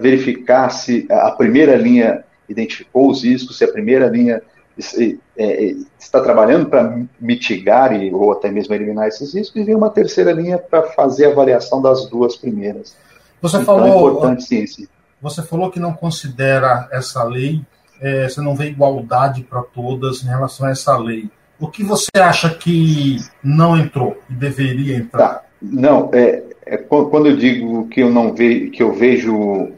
verificar 0.00 0.68
se 0.68 1.06
a 1.10 1.30
primeira 1.30 1.76
linha 1.76 2.24
identificou 2.46 3.10
os 3.10 3.24
riscos, 3.24 3.56
se 3.56 3.64
a 3.64 3.68
primeira 3.68 4.06
linha 4.06 4.42
está 4.78 6.20
trabalhando 6.20 6.68
para 6.68 6.98
mitigar 7.20 7.94
e, 7.94 8.12
ou 8.12 8.32
até 8.32 8.50
mesmo 8.50 8.74
eliminar 8.74 9.08
esses 9.08 9.34
riscos, 9.34 9.60
e 9.60 9.64
vem 9.64 9.74
uma 9.74 9.90
terceira 9.90 10.32
linha 10.32 10.58
para 10.58 10.82
fazer 10.82 11.26
a 11.26 11.30
avaliação 11.30 11.80
das 11.80 12.06
duas 12.08 12.36
primeiras. 12.36 12.96
Você 13.40 13.56
então, 13.56 13.66
falou, 13.66 13.86
é 13.86 14.10
importante 14.10 14.44
ciência. 14.44 14.88
Você 15.20 15.42
falou 15.42 15.70
que 15.70 15.80
não 15.80 15.92
considera 15.92 16.88
essa 16.92 17.24
lei, 17.24 17.62
é, 18.00 18.28
você 18.28 18.40
não 18.40 18.54
vê 18.54 18.66
igualdade 18.66 19.42
para 19.42 19.62
todas 19.62 20.22
em 20.22 20.26
relação 20.26 20.66
a 20.66 20.70
essa 20.70 20.96
lei. 20.96 21.30
O 21.58 21.68
que 21.68 21.82
você 21.82 22.10
acha 22.18 22.50
que 22.50 23.16
não 23.42 23.76
entrou 23.76 24.18
e 24.28 24.34
deveria 24.34 24.96
entrar? 24.96 25.28
Tá. 25.28 25.42
Não, 25.60 26.10
é, 26.12 26.42
é, 26.66 26.76
quando 26.76 27.26
eu 27.28 27.36
digo 27.36 27.88
que 27.88 28.02
eu 28.02 28.10
não 28.10 28.34
vejo, 28.34 28.70
que 28.70 28.82
eu 28.82 28.92
vejo 28.92 29.72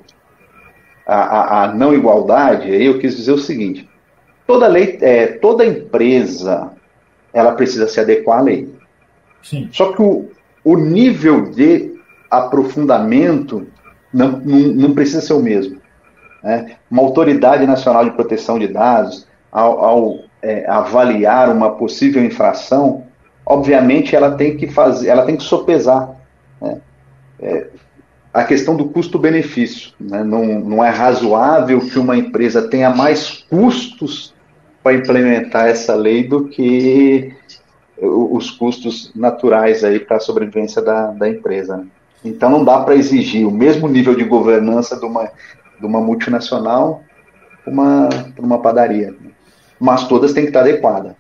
a, 1.07 1.17
a, 1.17 1.65
a, 1.65 1.75
não 1.75 1.95
igualdade, 1.95 2.71
aí 2.71 2.87
eu 2.87 2.99
quis 2.99 3.17
dizer 3.17 3.33
o 3.33 3.39
seguinte: 3.39 3.89
toda 4.49 4.67
lei, 4.67 4.97
é, 5.03 5.27
toda 5.27 5.67
empresa, 5.67 6.73
ela 7.35 7.53
precisa 7.53 7.87
se 7.87 8.01
adequar 8.01 8.39
à 8.39 8.43
lei. 8.43 8.75
Sim. 9.43 9.69
Só 9.71 9.93
que 9.93 10.01
o, 10.01 10.31
o 10.65 10.75
nível 10.75 11.51
de 11.51 12.01
aprofundamento 12.31 13.67
não, 14.11 14.33
não, 14.39 14.59
não 14.59 14.95
precisa 14.95 15.21
ser 15.21 15.35
o 15.35 15.43
mesmo. 15.43 15.79
Né? 16.43 16.77
Uma 16.91 17.03
autoridade 17.03 17.67
nacional 17.67 18.07
de 18.07 18.13
proteção 18.13 18.59
de 18.59 18.69
dados, 18.69 19.29
ao, 19.53 19.85
ao 19.85 20.19
é, 20.41 20.67
avaliar 20.67 21.51
uma 21.51 21.73
possível 21.73 22.25
infração, 22.25 23.05
obviamente 23.45 24.17
ela 24.17 24.31
tem 24.31 24.57
que 24.57 24.67
fazer, 24.67 25.09
ela 25.09 25.27
tem 25.27 25.37
que 25.37 25.43
sopesar. 25.43 26.17
Né? 26.59 26.81
É, 27.39 27.67
a 28.33 28.45
questão 28.45 28.75
do 28.75 28.87
custo-benefício. 28.87 29.93
Né? 30.01 30.25
Não, 30.25 30.43
não 30.59 30.83
é 30.83 30.89
razoável 30.89 31.81
que 31.81 31.99
uma 31.99 32.17
empresa 32.17 32.67
tenha 32.67 32.89
mais 32.89 33.45
custos 33.51 34.38
para 34.89 34.95
implementar 34.95 35.67
essa 35.67 35.95
lei 35.95 36.27
do 36.27 36.49
que 36.49 37.35
os 38.01 38.51
custos 38.51 39.13
naturais 39.15 39.85
aí 39.85 40.01
para 40.01 40.17
a 40.17 40.21
sobrevivência 40.21 40.81
da, 40.81 41.09
da 41.09 41.29
empresa. 41.29 41.85
Então 42.25 42.49
não 42.49 42.65
dá 42.65 42.81
para 42.81 42.95
exigir 42.95 43.47
o 43.47 43.51
mesmo 43.51 43.87
nível 43.87 44.15
de 44.15 44.25
governança 44.25 44.99
de 44.99 45.05
uma, 45.05 45.31
de 45.79 45.85
uma 45.85 46.01
multinacional 46.01 47.03
para 47.63 47.73
uma, 47.73 48.09
uma 48.39 48.63
padaria. 48.63 49.15
Mas 49.79 50.09
todas 50.09 50.33
têm 50.33 50.45
que 50.45 50.51
estar 50.51 50.61
adequadas. 50.61 51.13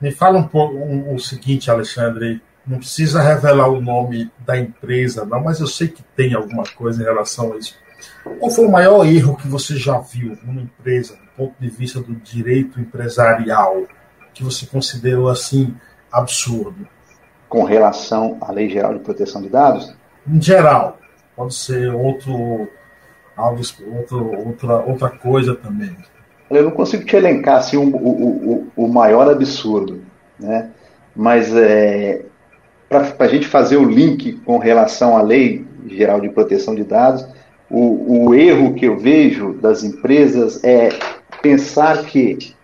Me 0.00 0.12
fala 0.12 0.38
um 0.38 0.46
pouco 0.46 0.76
um, 0.76 1.14
o 1.14 1.18
seguinte, 1.18 1.70
Alexandre 1.70 2.40
não 2.64 2.78
precisa 2.78 3.20
revelar 3.20 3.68
o 3.68 3.80
nome 3.80 4.30
da 4.46 4.56
empresa, 4.56 5.24
não, 5.24 5.42
mas 5.42 5.58
eu 5.58 5.66
sei 5.66 5.88
que 5.88 6.02
tem 6.14 6.34
alguma 6.34 6.64
coisa 6.76 7.02
em 7.02 7.04
relação 7.04 7.52
a 7.54 7.56
isso. 7.56 7.74
Qual 8.38 8.50
foi 8.50 8.66
o 8.66 8.70
maior 8.70 9.06
erro 9.06 9.36
que 9.36 9.48
você 9.48 9.76
já 9.76 9.98
viu 9.98 10.36
numa 10.42 10.62
empresa, 10.62 11.14
do 11.14 11.30
ponto 11.36 11.54
de 11.58 11.68
vista 11.68 12.00
do 12.00 12.14
direito 12.14 12.80
empresarial, 12.80 13.84
que 14.34 14.44
você 14.44 14.66
considerou 14.66 15.28
assim 15.28 15.74
absurdo? 16.12 16.86
Com 17.48 17.64
relação 17.64 18.36
à 18.40 18.52
Lei 18.52 18.68
Geral 18.68 18.94
de 18.94 19.00
Proteção 19.00 19.40
de 19.40 19.48
Dados? 19.48 19.94
Em 20.26 20.40
geral. 20.40 20.98
Pode 21.34 21.54
ser 21.54 21.94
outro, 21.94 22.68
algo, 23.36 23.62
outro, 23.96 24.46
outra, 24.46 24.76
outra 24.84 25.10
coisa 25.10 25.54
também. 25.54 25.96
Eu 26.50 26.64
não 26.64 26.70
consigo 26.70 27.04
te 27.04 27.16
elencar 27.16 27.58
assim, 27.58 27.76
o, 27.76 27.94
o, 27.94 28.52
o, 28.52 28.84
o 28.84 28.88
maior 28.88 29.30
absurdo, 29.30 30.02
né? 30.38 30.70
mas 31.14 31.54
é, 31.54 32.24
para 32.88 33.12
a 33.18 33.28
gente 33.28 33.46
fazer 33.46 33.76
o 33.76 33.84
link 33.84 34.34
com 34.44 34.58
relação 34.58 35.16
à 35.16 35.22
Lei 35.22 35.66
Geral 35.86 36.20
de 36.20 36.28
Proteção 36.28 36.74
de 36.74 36.84
Dados, 36.84 37.26
o, 37.70 38.28
o 38.28 38.34
erro 38.34 38.74
que 38.74 38.86
eu 38.86 38.96
vejo 38.96 39.54
das 39.54 39.84
empresas 39.84 40.62
é 40.64 40.88
pensar 41.42 42.04
que 42.04 42.54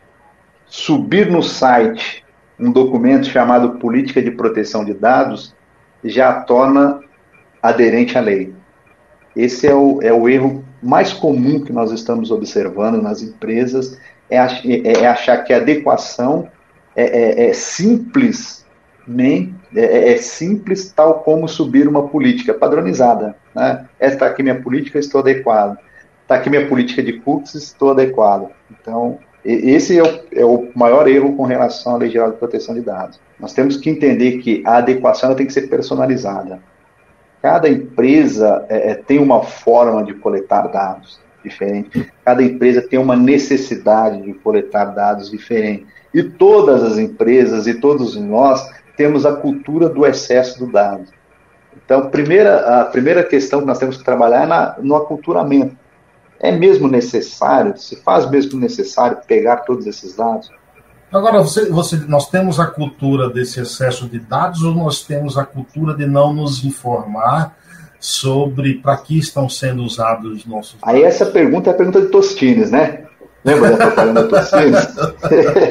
subir 0.67 1.31
no 1.31 1.43
site 1.43 2.25
um 2.59 2.71
documento 2.71 3.27
chamado 3.27 3.79
Política 3.79 4.23
de 4.23 4.31
Proteção 4.31 4.85
de 4.85 4.95
Dados 4.95 5.55
já 6.05 6.41
torna 6.41 7.01
aderente 7.63 8.17
à 8.17 8.21
lei. 8.21 8.55
Esse 9.35 9.67
é 9.67 9.75
o, 9.75 10.01
é 10.03 10.13
o 10.13 10.29
erro 10.29 10.65
mais 10.83 11.13
comum 11.13 11.61
que 11.61 11.73
nós 11.73 11.91
estamos 11.91 12.31
observando 12.31 13.03
nas 13.03 13.23
empresas, 13.23 13.99
é, 14.31 14.37
é, 14.37 15.03
é 15.03 15.07
achar 15.07 15.39
que 15.39 15.53
a 15.53 15.57
adequação 15.57 16.49
é, 16.95 17.05
é, 17.05 17.49
é 17.49 17.53
simples, 17.53 18.65
nem 19.07 19.55
é, 19.75 19.81
é, 19.81 20.13
é, 20.13 20.17
simples 20.19 20.93
tal 20.93 21.21
como 21.21 21.49
subir 21.49 21.89
uma 21.89 22.09
política 22.09 22.55
padronizada. 22.55 23.37
Né? 23.55 23.87
Esta 23.99 24.27
aqui 24.27 24.43
minha 24.43 24.61
política, 24.61 24.99
estou 24.99 25.21
adequado. 25.21 25.79
Está 26.23 26.37
aqui 26.37 26.49
minha 26.49 26.67
política 26.67 27.03
de 27.03 27.15
cookies, 27.15 27.55
estou 27.55 27.91
adequado. 27.91 28.51
Então, 28.71 29.19
esse 29.45 29.99
é 29.99 30.03
o, 30.03 30.21
é 30.33 30.45
o, 30.45 30.71
maior 30.75 31.07
erro 31.07 31.37
com 31.37 31.45
relação 31.45 31.95
à 31.95 31.99
Lei 31.99 32.09
Geral 32.09 32.33
de 32.33 32.39
Proteção 32.39 32.75
de 32.75 32.81
Dados. 32.81 33.21
Nós 33.39 33.53
temos 33.53 33.77
que 33.77 33.91
entender 33.91 34.39
que 34.39 34.63
a 34.65 34.79
adequação 34.79 35.35
tem 35.35 35.47
que 35.47 35.53
ser 35.53 35.69
personalizada. 35.69 36.61
Cada 37.43 37.69
empresa 37.69 38.65
é, 38.71 38.93
é, 38.93 38.95
tem 38.95 39.19
uma 39.19 39.43
forma 39.43 40.03
de 40.03 40.15
coletar 40.15 40.69
dados 40.69 41.21
diferente. 41.45 42.11
Cada 42.25 42.43
empresa 42.43 42.81
tem 42.81 42.99
uma 42.99 43.15
necessidade 43.15 44.23
de 44.23 44.33
coletar 44.33 44.87
dados 44.87 45.31
diferente. 45.31 45.87
E 46.15 46.23
todas 46.23 46.83
as 46.83 46.97
empresas 46.97 47.67
e 47.67 47.75
todos 47.75 48.17
nós 48.17 48.67
temos 48.97 49.27
a 49.27 49.37
cultura 49.37 49.91
do 49.91 50.07
excesso 50.07 50.59
do 50.59 50.73
dado. 50.73 51.05
Então, 51.85 52.09
primeira, 52.09 52.81
a 52.81 52.85
primeira 52.87 53.23
questão 53.23 53.61
que 53.61 53.67
nós 53.67 53.79
temos 53.79 53.97
que 53.97 54.05
trabalhar 54.05 54.45
é 54.45 54.47
na, 54.47 54.77
no 54.81 54.97
aculturamento. 54.97 55.77
É 56.41 56.51
mesmo 56.51 56.89
necessário, 56.89 57.77
se 57.77 57.97
faz 58.03 58.29
mesmo 58.29 58.59
necessário 58.59 59.19
pegar 59.27 59.59
todos 59.59 59.87
esses 59.87 60.17
dados? 60.17 60.51
Agora, 61.13 61.43
você, 61.43 61.71
você, 61.71 61.97
nós 62.09 62.29
temos 62.29 62.59
a 62.59 62.67
cultura 62.67 63.31
desse 63.31 63.61
excesso 63.61 64.09
de 64.09 64.19
dados 64.19 64.63
ou 64.63 64.75
nós 64.75 65.05
temos 65.05 65.39
a 65.39 65.45
cultura 65.45 65.95
de 65.95 66.07
não 66.07 66.33
nos 66.33 66.65
informar 66.65 67.57
sobre 68.01 68.75
para 68.75 68.97
que 68.97 69.19
estão 69.19 69.49
sendo 69.49 69.83
usados 69.83 70.39
os 70.39 70.47
nossos 70.47 70.81
dados? 70.81 70.95
Aí 70.95 71.03
essa 71.03 71.27
pergunta 71.27 71.71
é 71.71 71.73
a 71.73 71.77
pergunta 71.77 72.01
de 72.01 72.09
Tostines, 72.09 72.71
né? 72.71 73.05
Lembra 73.45 73.71
da 73.71 73.77
propaganda 73.77 74.25
Tostines? 74.25 74.89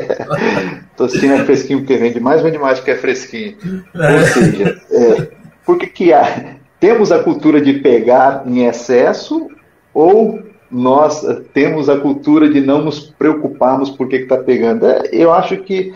Tostines 0.96 1.42
é 1.42 1.44
fresquinho 1.44 1.80
porque 1.80 1.98
vende 1.98 2.20
mais, 2.20 2.42
vende 2.42 2.58
mais 2.58 2.80
porque 2.80 2.92
é 2.92 2.98
fresquinho. 2.98 3.58
É. 3.96 4.14
Ou 4.14 4.26
seja, 4.26 4.82
é, 4.92 5.43
por 5.66 5.78
que, 5.78 5.88
que 5.88 6.14
há, 6.14 6.56
temos 6.80 7.12
a 7.12 7.24
cultura 7.24 7.62
de 7.62 7.74
pegar 7.74 8.44
em 8.46 8.66
excesso 8.66 9.48
ou 9.94 10.42
nós 10.70 11.24
temos 11.54 11.88
a 11.88 12.00
cultura 12.00 12.50
de 12.50 12.60
não 12.60 12.84
nos 12.84 13.00
preocuparmos 13.00 13.92
por 13.92 14.08
que 14.10 14.18
está 14.18 14.38
pegando. 14.38 14.88
É, 14.88 15.10
eu 15.12 15.32
acho 15.32 15.58
que 15.58 15.94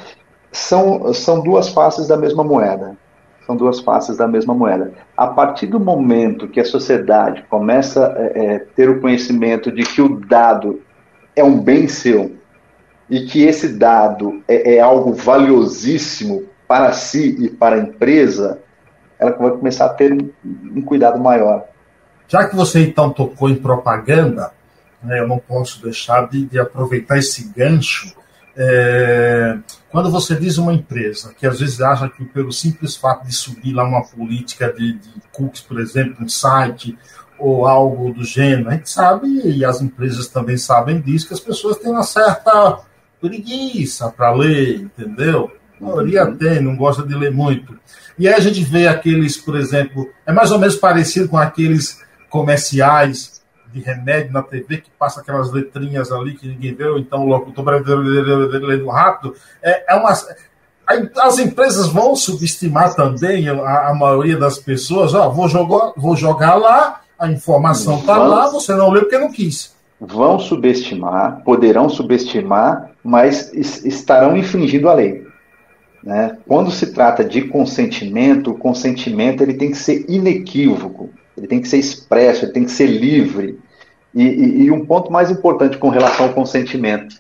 são, 0.52 1.14
são 1.14 1.42
duas 1.42 1.70
faces 1.70 2.08
da 2.08 2.16
mesma 2.16 2.44
moeda. 2.44 2.96
São 3.46 3.56
duas 3.56 3.80
faces 3.80 4.18
da 4.18 4.28
mesma 4.28 4.54
moeda. 4.54 4.94
A 5.16 5.28
partir 5.28 5.68
do 5.68 5.80
momento 5.80 6.48
que 6.48 6.60
a 6.60 6.66
sociedade 6.66 7.44
começa 7.50 8.08
a 8.08 8.22
é, 8.22 8.32
é, 8.36 8.60
ter 8.76 8.90
o 8.90 9.00
conhecimento 9.00 9.72
de 9.72 9.84
que 9.84 10.02
o 10.02 10.20
dado 10.20 10.82
é 11.36 11.44
um 11.44 11.60
bem 11.60 11.88
seu 11.88 12.36
e 13.10 13.22
que 13.22 13.44
esse 13.44 13.70
dado 13.70 14.44
é, 14.48 14.76
é 14.76 14.80
algo 14.80 15.14
valiosíssimo 15.14 16.44
para 16.68 16.92
si 16.92 17.36
e 17.40 17.50
para 17.50 17.78
a 17.78 17.80
empresa, 17.80 18.60
ela 19.20 19.32
vai 19.32 19.52
começar 19.52 19.86
a 19.86 19.90
ter 19.90 20.14
um, 20.14 20.82
cuidado 20.82 21.20
maior. 21.20 21.66
Já 22.28 22.48
que 22.48 22.56
você 22.56 22.82
então 22.82 23.12
tocou 23.12 23.50
em 23.50 23.56
propaganda, 23.56 24.52
né, 25.02 25.20
eu 25.20 25.28
não 25.28 25.40
posso 25.40 25.82
deixar 25.82 26.28
de, 26.30 26.46
de 26.46 26.60
aproveitar 26.60 27.18
esse 27.18 27.52
gancho. 27.56 28.14
É, 28.56 29.58
quando 29.92 30.10
você 30.10 30.36
diz 30.36 30.58
uma 30.58 30.74
empresa 30.74 31.34
que 31.38 31.46
às 31.46 31.60
vezes 31.60 31.80
acha 31.80 32.10
que 32.10 32.26
pelo 32.26 32.52
simples 32.52 32.96
fato 32.96 33.26
de 33.26 33.34
subir 33.34 33.74
lá 33.74 33.84
uma 33.84 34.04
política 34.04 34.74
de, 34.74 34.94
de 34.94 35.10
cookies, 35.32 35.62
por 35.62 35.80
exemplo, 35.80 36.26
um 36.26 36.28
site 36.28 36.98
ou 37.38 37.68
algo 37.68 38.12
do 38.12 38.24
gênero, 38.24 38.70
a 38.70 38.74
gente 38.74 38.90
sabe, 38.90 39.28
e 39.28 39.64
as 39.64 39.80
empresas 39.80 40.28
também 40.28 40.58
sabem 40.58 41.00
disso, 41.00 41.28
que 41.28 41.36
as 41.36 41.40
pessoas 41.40 41.78
têm 41.78 41.92
uma 41.92 42.02
certa 42.02 42.80
preguiça 43.22 44.10
para 44.10 44.32
ler, 44.32 44.82
entendeu? 44.82 45.52
A 45.80 45.86
maioria 45.86 46.26
uhum. 46.26 46.36
tem, 46.36 46.62
não 46.62 46.76
gosta 46.76 47.04
de 47.04 47.14
ler 47.16 47.32
muito. 47.32 47.78
E 48.18 48.28
aí 48.28 48.34
a 48.34 48.40
gente 48.40 48.64
vê 48.64 48.88
aqueles, 48.88 49.38
por 49.38 49.56
exemplo, 49.56 50.10
é 50.26 50.32
mais 50.32 50.52
ou 50.52 50.60
menos 50.60 50.76
parecido 50.76 51.30
com 51.30 51.38
aqueles 51.38 52.00
comerciais 52.30 53.42
de 53.72 53.80
remédio 53.80 54.34
na 54.34 54.42
TV 54.42 54.78
que 54.78 54.90
passa 54.98 55.22
aquelas 55.22 55.52
letrinhas 55.52 56.12
ali 56.12 56.34
que 56.34 56.48
ninguém 56.48 56.74
vê, 56.74 56.88
ou 56.88 56.98
então 56.98 57.24
o 57.24 57.28
locutor 57.28 57.66
lendo 57.66 58.88
rápido. 58.90 59.36
É, 59.62 59.94
é 59.94 59.96
uma, 59.96 60.12
as 61.18 61.40
empresas 61.40 61.88
vão 61.88 62.16
subestimar 62.16 62.96
também 62.96 63.50
a, 63.50 63.90
a 63.90 63.94
maioria 63.94 64.38
das 64.38 64.58
pessoas. 64.58 65.14
Ó, 65.14 65.30
vou 65.30 65.50
jogar, 65.50 65.94
vou 65.98 66.16
jogar 66.16 66.56
lá, 66.56 67.02
a 67.20 67.30
informação 67.30 68.00
está 68.00 68.18
lá, 68.18 68.50
você 68.50 68.74
não 68.74 68.90
leu 68.90 69.04
porque 69.04 69.18
não 69.18 69.32
quis. 69.32 69.76
Vão 70.00 70.40
subestimar, 70.40 71.42
poderão 71.44 71.90
subestimar, 71.90 72.92
mas 73.04 73.52
estarão 73.54 74.38
infringindo 74.38 74.88
a 74.88 74.94
lei. 74.94 75.27
Né? 76.08 76.38
Quando 76.48 76.72
se 76.72 76.94
trata 76.94 77.24
de 77.24 77.42
consentimento, 77.42 78.52
o 78.52 78.58
consentimento 78.58 79.44
ele 79.44 79.56
tem 79.56 79.72
que 79.72 79.78
ser 79.78 80.06
inequívoco 80.08 81.10
ele 81.38 81.48
tem 81.48 81.62
que 81.62 81.68
ser 81.68 81.78
expresso, 81.78 82.46
ele 82.46 82.52
tem 82.52 82.66
que 82.66 82.72
ser 82.72 82.88
livre. 82.88 83.60
E, 84.14 84.24
e, 84.24 84.64
e 84.64 84.72
um 84.72 84.86
ponto 84.86 85.12
mais 85.12 85.30
importante 85.30 85.78
com 85.78 85.90
relação 85.90 86.26
ao 86.26 86.34
consentimento, 86.34 87.16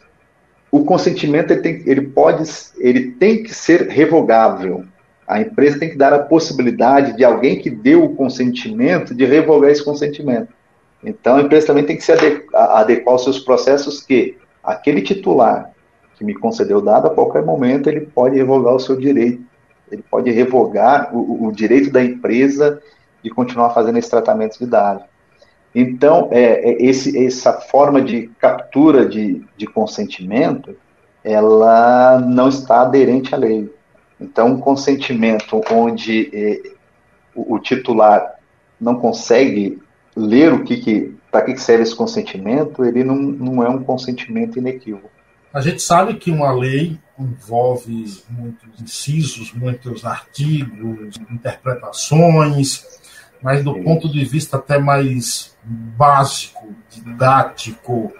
o 0.72 0.84
consentimento 0.84 1.52
ele 1.52 1.62
tem, 1.62 1.84
ele 1.86 2.02
pode, 2.02 2.44
ele 2.78 3.12
tem 3.12 3.44
que 3.44 3.54
ser 3.54 3.88
revogável. 3.88 4.84
A 5.28 5.40
empresa 5.40 5.78
tem 5.78 5.90
que 5.90 5.98
dar 5.98 6.14
a 6.14 6.20
possibilidade 6.20 7.16
de 7.16 7.24
alguém 7.24 7.60
que 7.60 7.70
deu 7.70 8.04
o 8.04 8.16
consentimento 8.16 9.14
de 9.14 9.26
revogar 9.26 9.70
esse 9.70 9.84
consentimento. 9.84 10.48
Então 11.04 11.36
a 11.36 11.42
empresa 11.42 11.68
também 11.68 11.86
tem 11.86 11.96
que 11.96 12.04
se 12.04 12.12
adequar, 12.12 12.72
adequar 12.78 13.14
aos 13.14 13.24
seus 13.24 13.40
processos 13.40 14.02
que 14.02 14.38
aquele 14.64 15.02
titular 15.02 15.72
que 16.18 16.26
me 16.26 16.34
concedeu 16.34 16.82
dado, 16.82 17.08
a 17.08 17.14
qualquer 17.14 17.46
momento 17.46 17.88
ele 17.88 18.02
pode 18.02 18.36
revogar 18.36 18.74
o 18.74 18.80
seu 18.80 18.96
direito. 18.96 19.44
Ele 19.92 20.04
pode 20.10 20.32
revogar 20.32 21.16
o, 21.16 21.48
o 21.48 21.52
direito 21.52 21.92
da 21.92 22.04
empresa 22.04 22.82
de 23.24 23.30
continuar 23.30 23.70
fazendo 23.70 23.98
esse 23.98 24.10
tratamento 24.10 24.58
de 24.58 24.66
dados. 24.66 25.04
Então, 25.74 26.30
é, 26.32 26.72
é, 26.72 26.84
esse, 26.84 27.26
essa 27.26 27.54
forma 27.54 28.02
de 28.02 28.28
captura 28.40 29.06
de, 29.06 29.46
de 29.56 29.68
consentimento, 29.68 30.76
ela 31.24 32.20
não 32.20 32.50
está 32.50 32.82
aderente 32.82 33.36
à 33.36 33.38
lei. 33.38 33.72
Então, 34.20 34.48
um 34.48 34.60
consentimento 34.60 35.62
onde 35.72 36.32
é, 36.34 36.62
o, 37.36 37.56
o, 37.56 37.60
titular 37.60 38.36
não 38.82 38.96
consegue 38.96 39.80
ler 40.16 40.52
o 40.52 40.64
que, 40.64 40.78
que 40.78 41.16
para 41.32 41.42
que 41.42 41.58
serve 41.58 41.84
esse 41.84 41.96
consentimento, 41.96 42.84
ele 42.84 43.04
não, 43.04 43.16
não 43.16 43.64
é 43.64 43.70
um 43.70 43.84
consentimento 43.84 44.58
inequívoco. 44.58 45.17
A 45.54 45.62
gente 45.62 45.82
sabe 45.82 46.16
que 46.16 46.30
uma 46.30 46.52
lei 46.52 47.00
envolve 47.18 48.06
muitos 48.30 48.82
incisos, 48.82 49.54
muitos 49.54 50.06
artigos, 50.06 51.16
interpretações, 51.32 52.86
mas 53.42 53.64
do 53.64 53.82
ponto 53.82 54.12
de 54.12 54.24
vista 54.26 54.58
até 54.58 54.78
mais 54.78 55.56
básico, 55.64 56.74
didático, 56.90 58.12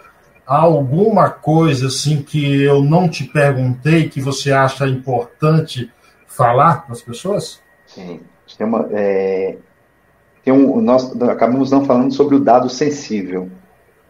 há 0.46 0.60
alguma 0.60 1.30
coisa 1.30 1.88
assim 1.88 2.22
que 2.22 2.64
eu 2.64 2.82
não 2.82 3.10
te 3.10 3.26
perguntei 3.26 4.10
que 4.10 4.22
você 4.22 4.52
acha 4.52 4.88
importante 4.88 5.92
falar 6.26 6.84
para 6.84 6.94
as 6.94 7.02
pessoas? 7.02 7.62
Sim, 7.86 8.22
tem 8.58 8.66
uma, 8.66 8.88
é, 8.92 9.58
tem 10.44 10.54
um, 10.54 10.80
nós 10.82 11.14
acabamos 11.24 11.72
não 11.72 11.86
falando 11.86 12.14
sobre 12.14 12.36
o 12.36 12.40
dado 12.40 12.70
sensível. 12.70 13.50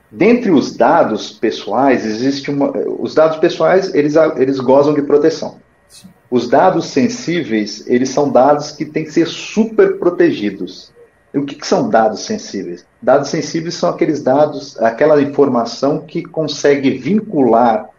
Dentre 0.09 0.51
os 0.51 0.75
dados 0.75 1.31
pessoais 1.31 2.05
existe 2.05 2.49
uma, 2.49 2.71
os 2.99 3.13
dados 3.13 3.37
pessoais 3.37 3.93
eles 3.93 4.15
eles 4.37 4.59
gozam 4.59 4.93
de 4.93 5.01
proteção. 5.01 5.59
Sim. 5.89 6.07
Os 6.31 6.49
dados 6.49 6.87
sensíveis 6.87 7.85
eles 7.87 8.09
são 8.09 8.31
dados 8.31 8.71
que 8.71 8.85
têm 8.85 9.03
que 9.03 9.11
ser 9.11 9.27
super 9.27 9.97
protegidos. 9.97 10.93
E 11.33 11.37
o 11.37 11.45
que, 11.45 11.55
que, 11.55 11.67
são 11.67 11.89
dados 11.89 12.21
sensíveis? 12.21 12.85
Dados 13.01 13.29
sensíveis 13.29 13.75
são 13.75 13.89
aqueles 13.89 14.23
dados, 14.23 14.79
aquela 14.79 15.21
informação 15.21 15.99
que 15.99 16.23
consegue 16.23 16.91
vincular 16.91 17.89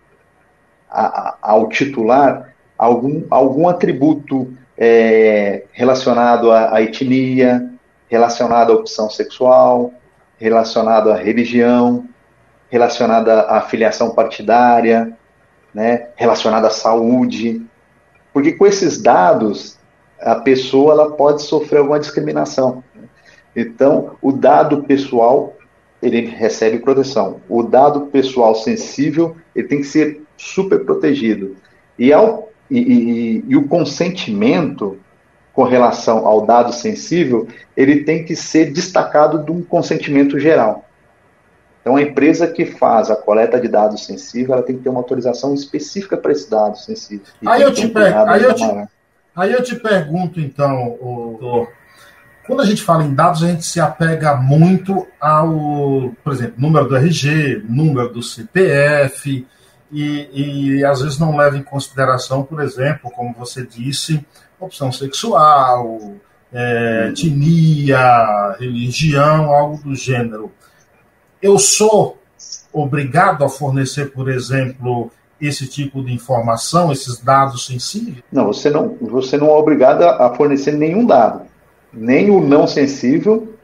a, 0.91 1.07
a, 1.07 1.39
ao 1.43 1.69
titular 1.69 2.55
algum, 2.77 3.25
algum 3.29 3.69
atributo 3.69 4.53
é, 4.77 5.65
relacionado 5.73 6.51
à, 6.51 6.75
à, 6.75 6.83
etnia, 6.83 7.71
relacionado 8.09 8.73
à 8.73 8.77
opção 8.77 9.11
sexual, 9.11 9.93
relacionado 10.39 11.11
à 11.11 11.17
religião, 11.17 12.07
relacionado 12.71 13.29
à 13.29 13.61
filiação 13.63 14.11
partidária, 14.11 15.17
né, 15.75 16.09
relacionado 16.17 16.67
à 16.67 16.71
saúde. 16.71 17.65
Porque 18.33 18.53
com 18.53 18.67
esses 18.67 19.01
dados, 19.01 19.79
a 20.21 20.37
pessoa 20.37 20.93
ela 20.93 21.11
pode 21.13 21.43
sofrer 21.43 21.79
alguma 21.79 22.01
discriminação. 22.01 22.83
Então, 23.55 24.17
o 24.23 24.33
dado 24.33 24.85
pessoal 24.85 25.55
ele 26.01 26.27
recebe 26.27 26.79
proteção. 26.79 27.41
O 27.49 27.63
dado 27.63 28.03
pessoal 28.07 28.55
sensível 28.55 29.37
ele 29.55 29.67
tem 29.67 29.79
que 29.79 29.87
ser 29.87 30.23
super 30.37 30.85
protegido. 30.85 31.57
E, 31.99 32.13
ao, 32.13 32.51
e, 32.71 32.79
e, 32.79 33.45
e, 33.49 33.57
o 33.57 33.67
consentimento 33.67 34.97
com 35.59 35.65
relação 35.65 36.25
ao 36.25 36.47
dado 36.47 36.73
sensível 36.73 37.49
ele 37.77 38.05
tem 38.05 38.25
que 38.25 38.37
ser 38.37 38.67
destacado 38.73 39.45
de 39.45 39.51
um 39.51 39.61
consentimento 39.61 40.39
geral. 40.39 40.89
Então, 41.81 41.97
a 41.97 42.03
empresa 42.03 42.47
que 42.47 42.65
faz 42.65 43.11
a 43.11 43.17
coleta 43.17 43.61
de 43.61 43.67
dados 43.67 44.07
sensíveis, 44.07 44.51
ela 44.51 44.63
tem 44.63 44.77
que 44.77 44.85
ter 44.85 44.89
uma 44.89 45.01
autorização 45.01 45.53
específica 45.53 46.17
para 46.17 46.31
esse 46.31 46.49
dado 46.49 46.79
sensível. 46.79 47.27
Aí 47.45 47.63
eu, 47.63 47.73
te 47.73 47.87
um 47.89 47.93
aí, 48.29 48.45
eu 48.45 48.55
te, 48.55 48.89
aí 49.35 49.53
eu 49.53 49.61
te 49.65 49.75
pergunto, 49.75 50.39
então, 50.39 50.97
doutor, 51.01 51.73
quando 52.47 52.63
a 52.63 52.65
gente 52.65 52.85
fala 52.85 53.03
em 53.03 53.13
dados, 53.13 53.43
a 53.43 53.49
gente 53.49 53.67
se 53.67 53.81
apega 53.81 54.37
muito 54.37 55.09
ao, 55.21 56.15
por 56.23 56.35
exemplo, 56.35 56.55
número 56.57 56.89
do 56.89 56.97
RG, 56.97 57.65
número 57.69 58.11
do 58.11 58.23
CPF, 58.23 59.45
e, 59.91 60.77
e 60.79 60.85
às 60.85 61.01
vezes 61.01 61.19
não 61.19 61.37
leva 61.37 61.57
em 61.57 61.65
consideração, 61.65 62.45
por 62.45 62.61
exemplo, 62.61 63.11
como 63.11 63.35
você 63.35 63.67
disse, 63.67 64.25
opção 64.61 64.91
sexual, 64.93 65.99
é, 66.53 67.09
etnia, 67.11 68.57
religião, 68.59 69.53
algo 69.53 69.83
do 69.83 69.95
gênero. 69.95 70.51
Eu 71.41 71.59
sou 71.59 72.19
obrigado 72.73 73.45
a 73.45 73.49
fornecer, 73.49 74.13
por 74.13 74.29
exemplo, 74.29 75.11
esse 75.41 75.67
tipo 75.67 76.03
de 76.03 76.13
informação, 76.13 76.93
esses 76.93 77.21
dados 77.21 77.67
sensíveis? 77.67 78.23
Não, 78.31 78.47
você 78.47 78.71
não, 78.71 78.97
você 79.01 79.37
não 79.37 79.49
é 79.49 79.53
obrigado 79.53 80.03
a 80.03 80.35
fornecer 80.35 80.73
nenhum 80.73 81.07
dado, 81.07 81.43
nem 81.93 82.31
o 82.31 82.41
não 82.41 82.67
sensível, 82.67 83.55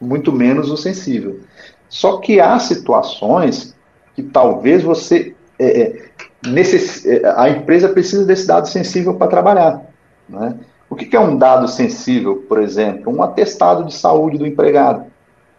muito 0.00 0.32
menos 0.32 0.70
o 0.70 0.76
sensível. 0.76 1.40
Só 1.88 2.18
que 2.18 2.40
há 2.40 2.58
situações 2.58 3.76
que 4.14 4.22
talvez 4.22 4.82
você 4.82 5.34
é, 5.58 5.82
é 5.82 6.02
necess, 6.46 7.06
é, 7.06 7.22
a 7.36 7.48
empresa 7.50 7.88
precisa 7.88 8.24
desse 8.24 8.46
dado 8.46 8.66
sensível 8.68 9.14
para 9.14 9.28
trabalhar. 9.28 9.91
Né? 10.28 10.58
O 10.88 10.96
que 10.96 11.16
é 11.16 11.20
um 11.20 11.36
dado 11.36 11.68
sensível, 11.68 12.44
por 12.48 12.60
exemplo? 12.60 13.14
Um 13.14 13.22
atestado 13.22 13.84
de 13.84 13.94
saúde 13.94 14.38
do 14.38 14.46
empregado. 14.46 15.06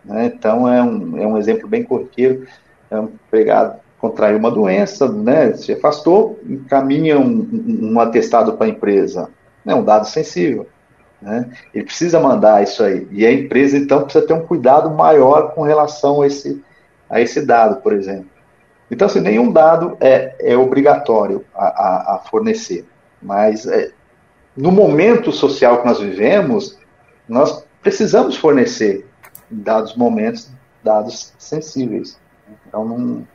Né? 0.06 0.32
Então, 0.34 0.72
é 0.72 0.82
um, 0.82 1.18
é 1.18 1.26
um 1.26 1.38
exemplo 1.38 1.68
bem 1.68 1.84
corriqueiro. 1.84 2.46
É 2.92 3.00
um 3.00 3.06
empregado 3.06 3.84
contraiu 4.04 4.38
uma 4.38 4.52
doença, 4.52 5.10
né, 5.10 5.54
se 5.54 5.72
afastou, 5.72 6.38
encaminha 6.46 7.18
um, 7.18 7.90
um 7.94 8.00
atestado 8.02 8.52
para 8.52 8.66
a 8.66 8.70
empresa. 8.70 9.30
É 9.66 9.74
um 9.74 9.82
dado 9.82 10.06
sensível. 10.06 10.68
Né? 11.22 11.50
Ele 11.74 11.86
precisa 11.86 12.20
mandar 12.20 12.62
isso 12.62 12.84
aí. 12.84 13.08
E 13.12 13.26
a 13.26 13.32
empresa, 13.32 13.78
então, 13.78 14.04
precisa 14.04 14.28
ter 14.28 14.34
um 14.34 14.46
cuidado 14.46 14.90
maior 14.92 15.54
com 15.54 15.62
relação 15.62 16.22
a 16.22 16.28
esse, 16.28 16.62
a 17.10 17.22
esse 17.22 17.46
dado, 17.46 17.78
por 17.78 17.94
exemplo. 17.94 18.28
Então, 18.92 19.08
assim, 19.08 19.22
nenhum 19.22 19.50
dado 19.50 19.96
é, 20.02 20.36
é 20.38 20.58
obrigatório 20.58 21.46
a, 21.56 21.66
a, 21.66 22.16
a 22.16 22.18
fornecer. 22.30 22.86
Mas 23.22 23.66
é, 23.66 23.90
no 24.56 24.72
momento 24.72 25.32
social 25.32 25.82
que 25.82 25.88
nós 25.88 26.00
vivemos, 26.00 26.78
nós 27.28 27.64
precisamos 27.82 28.36
fornecer, 28.38 29.06
dados 29.50 29.96
momentos, 29.96 30.50
dados 30.84 31.34
sensíveis. 31.38 32.20
Então, 32.68 32.86
não, 32.86 33.28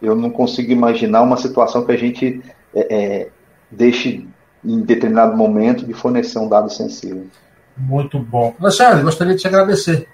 eu 0.00 0.14
não 0.14 0.30
consigo 0.30 0.72
imaginar 0.72 1.22
uma 1.22 1.36
situação 1.36 1.84
que 1.84 1.92
a 1.92 1.96
gente 1.96 2.42
é, 2.74 2.94
é, 2.94 3.28
deixe, 3.70 4.26
em 4.64 4.80
determinado 4.80 5.36
momento, 5.36 5.84
de 5.84 5.92
fornecer 5.92 6.38
um 6.38 6.48
dado 6.48 6.70
sensível. 6.70 7.26
Muito 7.76 8.18
bom. 8.18 8.54
Alexandre, 8.60 9.02
gostaria 9.02 9.34
de 9.34 9.40
te 9.40 9.48
agradecer. 9.48 10.08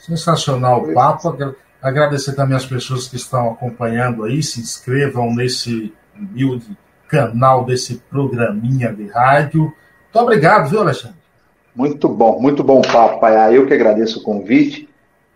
Sensacional 0.00 0.82
o 0.82 0.94
papo. 0.94 1.36
Agradecer 1.82 2.34
também 2.34 2.56
as 2.56 2.66
pessoas 2.66 3.08
que 3.08 3.16
estão 3.16 3.52
acompanhando 3.52 4.24
aí, 4.24 4.42
se 4.42 4.60
inscrevam 4.60 5.34
nesse 5.34 5.92
humilde 6.14 6.76
canal 7.08 7.64
desse 7.64 7.96
programinha 8.10 8.92
de 8.92 9.08
rádio. 9.08 9.72
Muito 10.12 10.24
obrigado, 10.24 10.68
viu, 10.68 10.80
Alexandre? 10.80 11.16
Muito 11.74 12.08
bom, 12.08 12.40
muito 12.40 12.64
bom 12.64 12.82
papo, 12.82 13.20
Paiá. 13.20 13.52
Eu 13.52 13.66
que 13.66 13.72
agradeço 13.72 14.18
o 14.18 14.22
convite. 14.22 14.88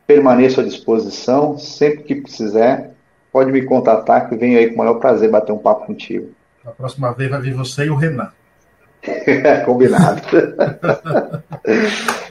Permaneço 0.05 0.61
à 0.61 0.64
disposição. 0.64 1.57
Sempre 1.57 2.03
que 2.03 2.14
precisar, 2.16 2.91
pode 3.33 3.53
me 3.53 3.62
contatar, 3.62 4.29
que 4.29 4.37
venho 4.37 4.59
aí 4.59 4.68
com 4.68 4.75
o 4.75 4.79
maior 4.79 4.95
prazer 4.95 5.31
bater 5.31 5.53
um 5.53 5.59
papo 5.59 5.87
contigo. 5.87 6.31
A 6.66 6.70
próxima 6.70 7.12
vez 7.12 7.31
vai 7.31 7.41
vir 7.41 7.55
você 7.55 7.85
e 7.85 7.91
o 7.91 7.95
Renan. 7.95 8.33
Combinado. 9.64 10.22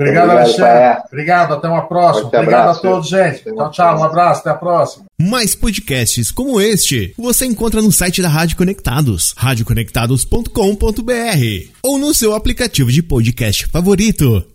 Obrigado, 0.00 0.30
Alexandre. 0.30 1.02
Obrigado, 1.12 1.54
até 1.54 1.68
uma 1.68 1.86
próxima. 1.86 2.28
Obrigado 2.28 2.70
a 2.70 2.74
todos, 2.74 3.08
gente. 3.08 3.44
Tchau, 3.44 3.70
tchau. 3.70 3.98
Um 3.98 4.04
abraço, 4.04 4.40
até 4.40 4.50
a 4.50 4.54
próxima. 4.54 5.04
Mais 5.20 5.54
podcasts 5.54 6.30
como 6.30 6.58
este 6.58 7.12
você 7.18 7.44
encontra 7.44 7.82
no 7.82 7.92
site 7.92 8.22
da 8.22 8.28
Rádio 8.28 8.56
Conectados, 8.56 9.34
radioconectados.com.br 9.36 11.68
ou 11.82 11.98
no 11.98 12.14
seu 12.14 12.34
aplicativo 12.34 12.90
de 12.90 13.02
podcast 13.02 13.66
favorito. 13.66 14.50